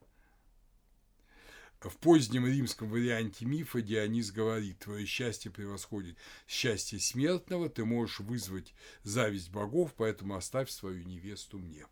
В 1.79 1.97
позднем 1.97 2.45
римском 2.45 2.89
варианте 2.89 3.43
мифа 3.45 3.81
Дионис 3.81 4.31
говорит, 4.31 4.77
твое 4.79 5.05
счастье 5.07 5.49
превосходит 5.49 6.15
счастье 6.47 6.99
смертного, 6.99 7.69
ты 7.69 7.85
можешь 7.85 8.19
вызвать 8.19 8.75
зависть 9.03 9.49
богов, 9.49 9.95
поэтому 9.97 10.35
оставь 10.35 10.69
свою 10.69 11.03
невесту 11.03 11.57
мне. 11.57 11.87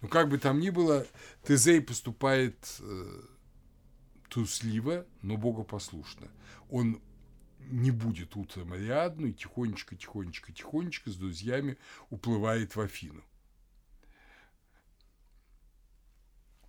Ну, 0.00 0.08
как 0.08 0.28
бы 0.28 0.38
там 0.38 0.58
ни 0.58 0.70
было, 0.70 1.06
Тезей 1.44 1.80
поступает 1.80 2.56
э, 2.80 3.22
трусливо, 4.28 5.06
но 5.22 5.36
богопослушно. 5.36 6.28
Он 6.68 7.00
не 7.66 7.90
будет 7.90 8.36
утром 8.36 8.72
Ариадну 8.72 9.28
и 9.28 9.32
тихонечко, 9.32 9.96
тихонечко, 9.96 10.52
тихонечко 10.52 11.10
с 11.10 11.16
друзьями 11.16 11.78
уплывает 12.10 12.76
в 12.76 12.80
Афину. 12.80 13.22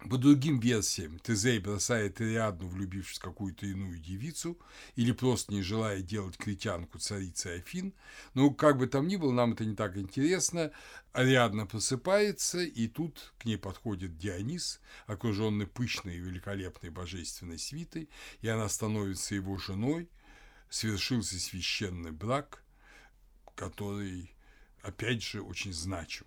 По 0.10 0.18
другим 0.18 0.60
версиям, 0.60 1.18
Тезей 1.20 1.60
бросает 1.60 2.22
Ариадну, 2.22 2.68
влюбившись 2.68 3.18
в 3.18 3.22
какую-то 3.22 3.66
иную 3.66 4.00
девицу, 4.00 4.58
или 4.96 5.12
просто 5.12 5.52
не 5.52 5.64
желая 5.64 6.02
делать 6.02 6.38
критянку 6.38 7.00
царицы 7.00 7.58
Афин. 7.58 7.94
Но, 8.34 8.52
как 8.52 8.78
бы 8.78 8.88
там 8.88 9.08
ни 9.08 9.16
было, 9.16 9.34
нам 9.34 9.54
это 9.54 9.66
не 9.66 9.76
так 9.76 9.98
интересно. 9.98 10.72
Ариадна 11.14 11.66
просыпается, 11.66 12.60
и 12.60 12.88
тут 12.88 13.34
к 13.40 13.46
ней 13.46 13.58
подходит 13.58 14.18
Дионис, 14.18 14.80
окруженный 15.08 15.66
пышной 15.68 16.18
и 16.18 16.20
великолепной 16.20 16.92
божественной 16.92 17.58
свитой, 17.58 18.08
и 18.42 18.48
она 18.48 18.70
становится 18.70 19.34
его 19.34 19.58
женой. 19.58 20.10
Свершился 20.70 21.40
священный 21.40 22.12
брак, 22.12 22.64
который, 23.56 24.36
опять 24.82 25.24
же, 25.24 25.42
очень 25.42 25.74
значим. 25.74 26.26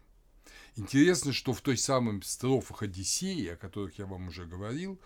Интересно, 0.77 1.33
что 1.33 1.53
в 1.53 1.61
той 1.61 1.77
самой 1.77 2.23
строфах 2.23 2.83
Одиссеи, 2.83 3.49
о 3.49 3.57
которых 3.57 3.99
я 3.99 4.07
вам 4.07 4.29
уже 4.29 4.47
говорил, 4.47 5.01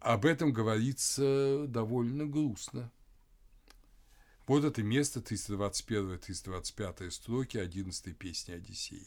об 0.00 0.24
этом 0.24 0.52
говорится 0.52 1.66
довольно 1.68 2.26
грустно. 2.26 2.90
Вот 4.46 4.64
это 4.64 4.82
место 4.82 5.20
321-325 5.20 7.10
строки 7.10 7.58
11 7.58 8.16
песни 8.16 8.52
Одиссеи. 8.52 9.06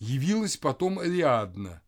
Явилась 0.00 0.56
потом 0.56 0.98
Ариадна, 0.98 1.82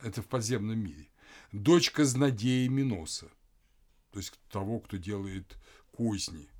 это 0.00 0.22
в 0.22 0.26
подземном 0.26 0.78
мире, 0.78 1.08
дочка 1.52 2.04
Знадея 2.04 2.68
Миноса, 2.70 3.30
то 4.12 4.18
есть 4.18 4.38
того, 4.50 4.80
кто 4.80 4.96
делает 4.96 5.58
козни– 5.90 6.48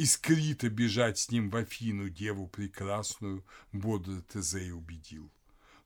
из 0.00 0.16
Крита 0.16 0.70
бежать 0.70 1.18
с 1.18 1.30
ним 1.30 1.50
в 1.50 1.56
Афину 1.56 2.08
деву 2.08 2.46
прекрасную 2.46 3.44
бодро 3.70 4.22
Тезей 4.32 4.72
убедил. 4.72 5.30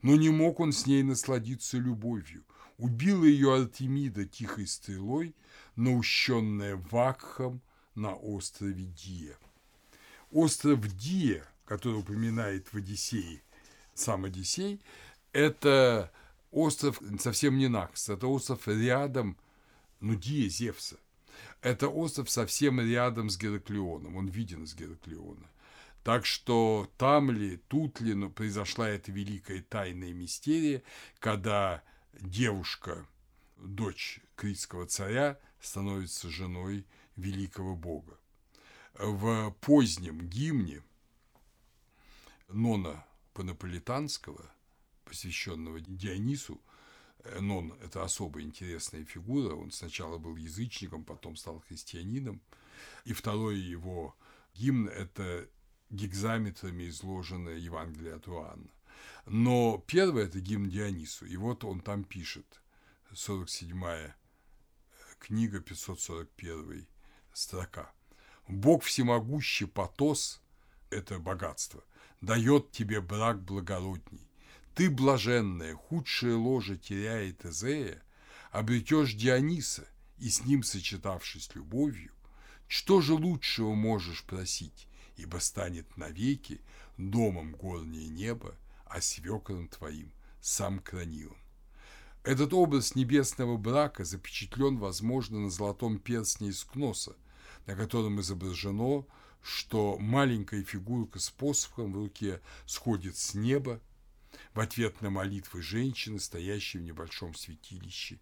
Но 0.02 0.14
не 0.14 0.30
мог 0.30 0.60
он 0.60 0.72
с 0.72 0.86
ней 0.86 1.02
насладиться 1.02 1.78
любовью. 1.78 2.44
Убила 2.78 3.24
ее 3.24 3.56
Артемида 3.56 4.24
тихой 4.26 4.68
стрелой, 4.68 5.34
наущенная 5.74 6.76
Вакхом 6.76 7.60
на 7.96 8.14
острове 8.14 8.84
Дия. 8.84 9.36
Остров 10.30 10.86
Дия, 10.96 11.44
который 11.64 11.98
упоминает 11.98 12.72
в 12.72 12.76
Одиссее 12.76 13.42
сам 13.94 14.26
Одиссей, 14.26 14.80
это 15.32 16.12
остров 16.52 17.02
совсем 17.18 17.58
не 17.58 17.66
Накс, 17.66 18.08
это 18.08 18.28
остров 18.28 18.68
рядом, 18.68 19.36
ну, 20.00 20.14
Дия 20.14 20.48
Зевса. 20.48 20.98
Это 21.60 21.88
остров 21.88 22.30
совсем 22.30 22.80
рядом 22.80 23.30
с 23.30 23.38
Гераклеоном, 23.38 24.16
он 24.16 24.28
виден 24.28 24.66
с 24.66 24.74
Гераклеона. 24.74 25.48
Так 26.02 26.26
что 26.26 26.90
там 26.98 27.30
ли, 27.30 27.56
тут 27.56 28.00
ли 28.00 28.14
ну, 28.14 28.30
произошла 28.30 28.88
эта 28.88 29.10
великая 29.10 29.62
тайная 29.62 30.12
мистерия, 30.12 30.82
когда 31.18 31.82
девушка, 32.20 33.06
дочь 33.56 34.20
критского 34.36 34.86
царя, 34.86 35.40
становится 35.60 36.28
женой 36.28 36.86
великого 37.16 37.74
бога. 37.74 38.18
В 38.98 39.50
позднем 39.60 40.20
гимне 40.20 40.82
Нона 42.48 43.04
Панаполитанского, 43.32 44.44
посвященного 45.04 45.80
Дионису, 45.80 46.60
Нон– 47.40 47.72
это 47.82 48.04
особо 48.04 48.42
интересная 48.42 49.04
фигура. 49.04 49.54
Он 49.54 49.70
сначала 49.70 50.18
был 50.18 50.36
язычником, 50.36 51.04
потом 51.04 51.36
стал 51.36 51.60
христианином. 51.60 52.40
И 53.04 53.12
второй 53.12 53.58
его 53.58 54.16
гимн– 54.54 54.88
это 54.88 55.48
гигзаметрами 55.90 56.88
изложенное 56.88 57.56
Евангелие 57.56 58.14
от 58.14 58.28
Иоанна. 58.28 58.70
Но 59.26 59.82
первый– 59.86 60.24
это 60.26 60.40
гимн 60.40 60.68
Дионису. 60.68 61.26
И 61.26 61.36
вот 61.36 61.64
он 61.64 61.80
там 61.80 62.04
пишет, 62.04 62.62
47-я 63.12 64.14
книга, 65.18 65.60
541 65.60 66.86
строка. 67.32 67.92
«Бог 68.46 68.82
всемогущий 68.82 69.66
Потос– 69.66 70.42
это 70.90 71.18
богатство– 71.18 71.82
дает 72.24 72.70
тебе 72.70 73.00
брак 73.00 73.42
благородней. 73.42 74.26
Ты, 74.74 74.90
блаженная, 74.90 75.74
худшее 75.76 76.34
ложе 76.34 76.76
теряя 76.76 77.32
Тезея, 77.32 78.02
обретешь 78.50 79.14
Диониса, 79.14 79.86
и 80.18 80.28
с 80.28 80.44
ним 80.44 80.64
сочетавшись 80.64 81.54
любовью, 81.54 82.12
что 82.66 83.00
же 83.00 83.14
лучшего 83.14 83.74
можешь 83.74 84.24
просить, 84.24 84.88
ибо 85.16 85.38
станет 85.38 85.96
навеки 85.96 86.60
домом 86.96 87.52
горнее 87.52 88.08
небо, 88.08 88.56
а 88.86 89.00
свекром 89.00 89.68
твоим 89.68 90.12
сам 90.40 90.80
Кранион. 90.80 91.36
Этот 92.24 92.52
образ 92.52 92.94
небесного 92.94 93.56
брака 93.56 94.04
запечатлен, 94.04 94.78
возможно, 94.78 95.38
на 95.38 95.50
золотом 95.50 95.98
перстне 95.98 96.48
из 96.48 96.64
Кноса, 96.64 97.14
на 97.66 97.76
котором 97.76 98.20
изображено, 98.20 99.04
что 99.42 99.98
маленькая 99.98 100.64
фигурка 100.64 101.20
с 101.20 101.30
посохом 101.30 101.92
в 101.92 101.96
руке 101.96 102.40
сходит 102.66 103.16
с 103.16 103.34
неба 103.34 103.80
в 104.54 104.60
ответ 104.60 105.02
на 105.02 105.10
молитвы 105.10 105.62
женщины, 105.62 106.18
стоящей 106.18 106.78
в 106.78 106.82
небольшом 106.82 107.34
святилище 107.34 108.18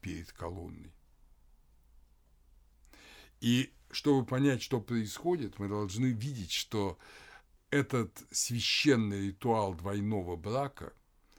перед 0.00 0.32
колонной. 0.32 0.92
И 3.40 3.72
чтобы 3.90 4.26
понять, 4.26 4.62
что 4.62 4.80
происходит, 4.80 5.58
мы 5.58 5.68
должны 5.68 6.06
видеть, 6.06 6.52
что 6.52 6.98
этот 7.70 8.24
священный 8.30 9.28
ритуал 9.28 9.74
двойного 9.74 10.36
брака, 10.36 10.92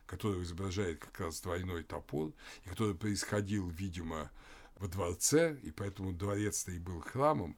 который 0.05 0.43
изображает 0.43 0.99
как 0.99 1.19
раз 1.19 1.41
двойной 1.41 1.83
топор, 1.83 2.31
и 2.63 2.69
который 2.69 2.93
происходил, 2.93 3.69
видимо, 3.69 4.31
во 4.75 4.87
дворце, 4.87 5.57
и 5.63 5.71
поэтому 5.71 6.13
дворец-то 6.13 6.71
и 6.71 6.79
был 6.79 7.01
храмом, 7.01 7.57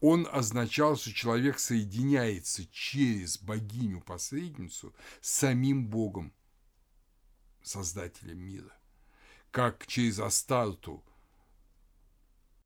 он 0.00 0.26
означал, 0.30 0.96
что 0.96 1.12
человек 1.12 1.58
соединяется 1.58 2.66
через 2.66 3.38
богиню-посредницу 3.38 4.94
с 5.20 5.30
самим 5.30 5.86
Богом, 5.86 6.32
Создателем 7.62 8.38
мира. 8.38 8.72
Как 9.50 9.86
через 9.86 10.18
Астарту, 10.18 11.04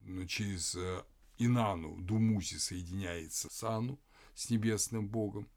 ну, 0.00 0.24
через 0.26 0.76
э, 0.76 1.02
Инану, 1.38 1.96
Думузи 1.96 2.58
соединяется 2.58 3.50
с 3.50 3.64
Ану, 3.64 3.98
с 4.34 4.50
небесным 4.50 5.08
Богом. 5.08 5.48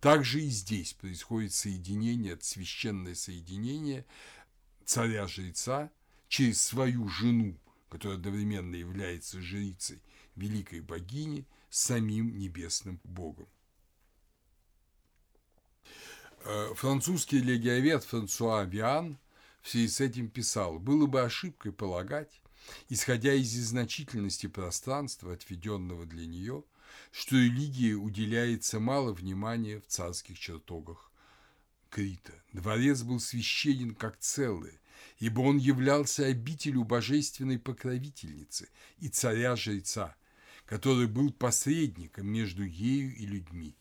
Также 0.00 0.42
и 0.42 0.48
здесь 0.48 0.94
происходит 0.94 1.52
соединение, 1.52 2.38
священное 2.40 3.14
соединение 3.14 4.06
царя-жреца 4.86 5.90
через 6.28 6.62
свою 6.62 7.08
жену, 7.08 7.58
которая 7.90 8.16
одновременно 8.16 8.76
является 8.76 9.42
жрицей 9.42 10.00
великой 10.36 10.80
богини, 10.80 11.46
с 11.70 11.80
самим 11.80 12.38
небесным 12.38 13.00
Богом. 13.04 13.48
Э, 16.44 16.72
французский 16.74 17.40
легиовед 17.40 18.04
Франсуа 18.04 18.62
Виан 18.64 19.18
в 19.62 19.68
связи 19.68 19.88
с 19.88 20.00
этим 20.00 20.30
писал, 20.30 20.78
было 20.78 21.06
бы 21.06 21.22
ошибкой 21.22 21.72
полагать, 21.72 22.40
исходя 22.88 23.34
из 23.34 23.52
значительности 23.52 24.46
пространства, 24.46 25.32
отведенного 25.32 26.06
для 26.06 26.24
нее, 26.24 26.62
что 27.10 27.36
религии 27.36 27.94
уделяется 27.94 28.78
мало 28.78 29.12
внимания 29.12 29.80
в 29.80 29.86
царских 29.86 30.38
чертогах 30.38 31.10
Крита. 31.90 32.34
Дворец 32.52 33.02
был 33.02 33.18
священен 33.20 33.94
как 33.94 34.18
целое, 34.18 34.80
ибо 35.18 35.40
он 35.40 35.56
являлся 35.56 36.26
обителю 36.26 36.84
божественной 36.84 37.58
покровительницы 37.58 38.68
и 38.98 39.08
царя-жреца, 39.08 40.14
который 40.66 41.06
был 41.06 41.32
посредником 41.32 42.26
между 42.26 42.64
ею 42.64 43.14
и 43.14 43.26
людьми 43.26 43.76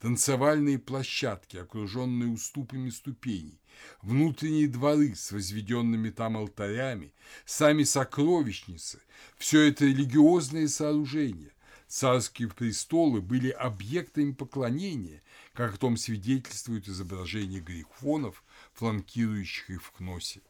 танцевальные 0.00 0.78
площадки, 0.78 1.56
окруженные 1.56 2.30
уступами 2.30 2.90
ступеней, 2.90 3.60
внутренние 4.02 4.68
дворы 4.68 5.14
с 5.14 5.32
возведенными 5.32 6.10
там 6.10 6.36
алтарями, 6.36 7.12
сами 7.44 7.82
сокровищницы– 7.82 9.00
все 9.38 9.62
это 9.62 9.84
религиозные 9.84 10.68
сооружения. 10.68 11.50
Царские 11.88 12.48
престолы 12.48 13.22
были 13.22 13.48
объектами 13.48 14.32
поклонения, 14.32 15.22
как 15.54 15.74
о 15.74 15.78
том 15.78 15.96
свидетельствует 15.96 16.86
изображение 16.86 17.60
грифонов, 17.60 18.44
фланкирующих 18.74 19.70
их 19.70 19.82
в 19.82 19.92
Кносе 19.92 20.42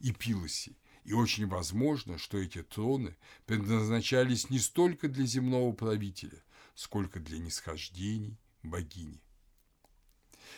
и 0.00 0.12
Пилосе. 0.12 0.72
И 1.04 1.12
очень 1.12 1.46
возможно, 1.46 2.16
что 2.18 2.38
эти 2.38 2.62
троны 2.62 3.16
предназначались 3.46 4.50
не 4.50 4.58
столько 4.58 5.08
для 5.08 5.26
земного 5.26 5.72
правителя, 5.72 6.42
сколько 6.74 7.18
для 7.18 7.38
нисхождений 7.38 8.38
богини. 8.62 9.20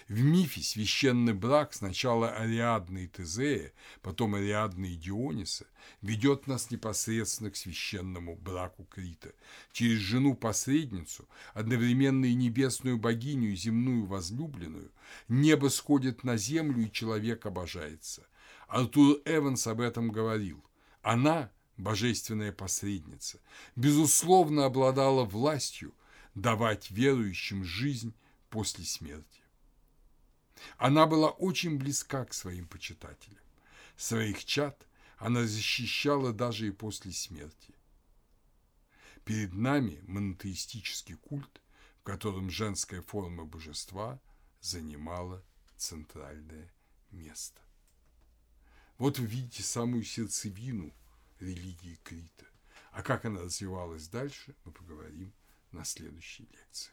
В 0.09 0.21
мифе 0.21 0.63
священный 0.63 1.33
брак 1.33 1.73
сначала 1.73 2.31
Ариадны 2.31 3.05
и 3.05 3.07
Тезея, 3.07 3.73
потом 4.03 4.35
Ариадны 4.35 4.87
и 4.93 4.97
Диониса 4.97 5.67
ведет 6.03 6.47
нас 6.47 6.71
непосредственно 6.71 7.51
к 7.51 7.57
священному 7.57 8.37
браку 8.37 8.85
Крита. 8.85 9.33
Через 9.73 9.99
жену-посредницу, 10.01 11.27
одновременно 11.55 12.27
и 12.27 12.35
небесную 12.35 12.99
богиню 12.99 13.53
и 13.53 13.57
земную 13.57 14.05
возлюбленную, 14.05 14.93
небо 15.29 15.69
сходит 15.69 16.23
на 16.23 16.37
землю 16.37 16.85
и 16.85 16.93
человек 16.93 17.47
обожается. 17.47 18.27
Артур 18.69 19.21
Эванс 19.25 19.67
об 19.67 19.81
этом 19.81 20.11
говорил. 20.11 20.65
Она, 21.03 21.51
божественная 21.77 22.53
посредница, 22.53 23.41
безусловно 23.77 24.65
обладала 24.65 25.25
властью– 25.25 25.95
давать 26.35 26.91
верующим 26.91 27.65
жизнь 27.65 28.15
после 28.51 28.85
смерти. 28.85 29.43
Она 30.77 31.07
была 31.07 31.31
очень 31.31 31.79
близка 31.79 32.25
к 32.25 32.35
своим 32.35 32.67
почитателям. 32.67 33.43
Своих 33.97 34.45
чад 34.45 34.87
она 35.19 35.47
защищала 35.47 36.33
даже 36.33 36.69
и 36.69 36.73
после 36.73 37.13
смерти. 37.13 37.75
Перед 39.25 39.55
нами 39.55 40.01
монотеистический 40.07 41.15
культ, 41.15 41.63
в 42.01 42.03
котором 42.03 42.51
женская 42.51 43.01
форма 43.01 43.45
божества 43.45 44.21
занимала 44.61 45.43
центральное 45.77 46.73
место. 47.11 47.61
Вот 48.99 49.19
вы 49.19 49.27
видите 49.27 49.63
самую 49.63 50.05
сердцевину 50.05 50.95
религии 51.41 51.99
Крита. 52.05 52.47
А 52.93 53.03
как 53.03 53.25
она 53.25 53.41
развивалась 53.41 54.09
дальше, 54.09 54.55
мы 54.65 54.71
поговорим 54.71 55.33
на 55.73 55.85
следующей 55.85 56.45
лекции. 56.45 56.93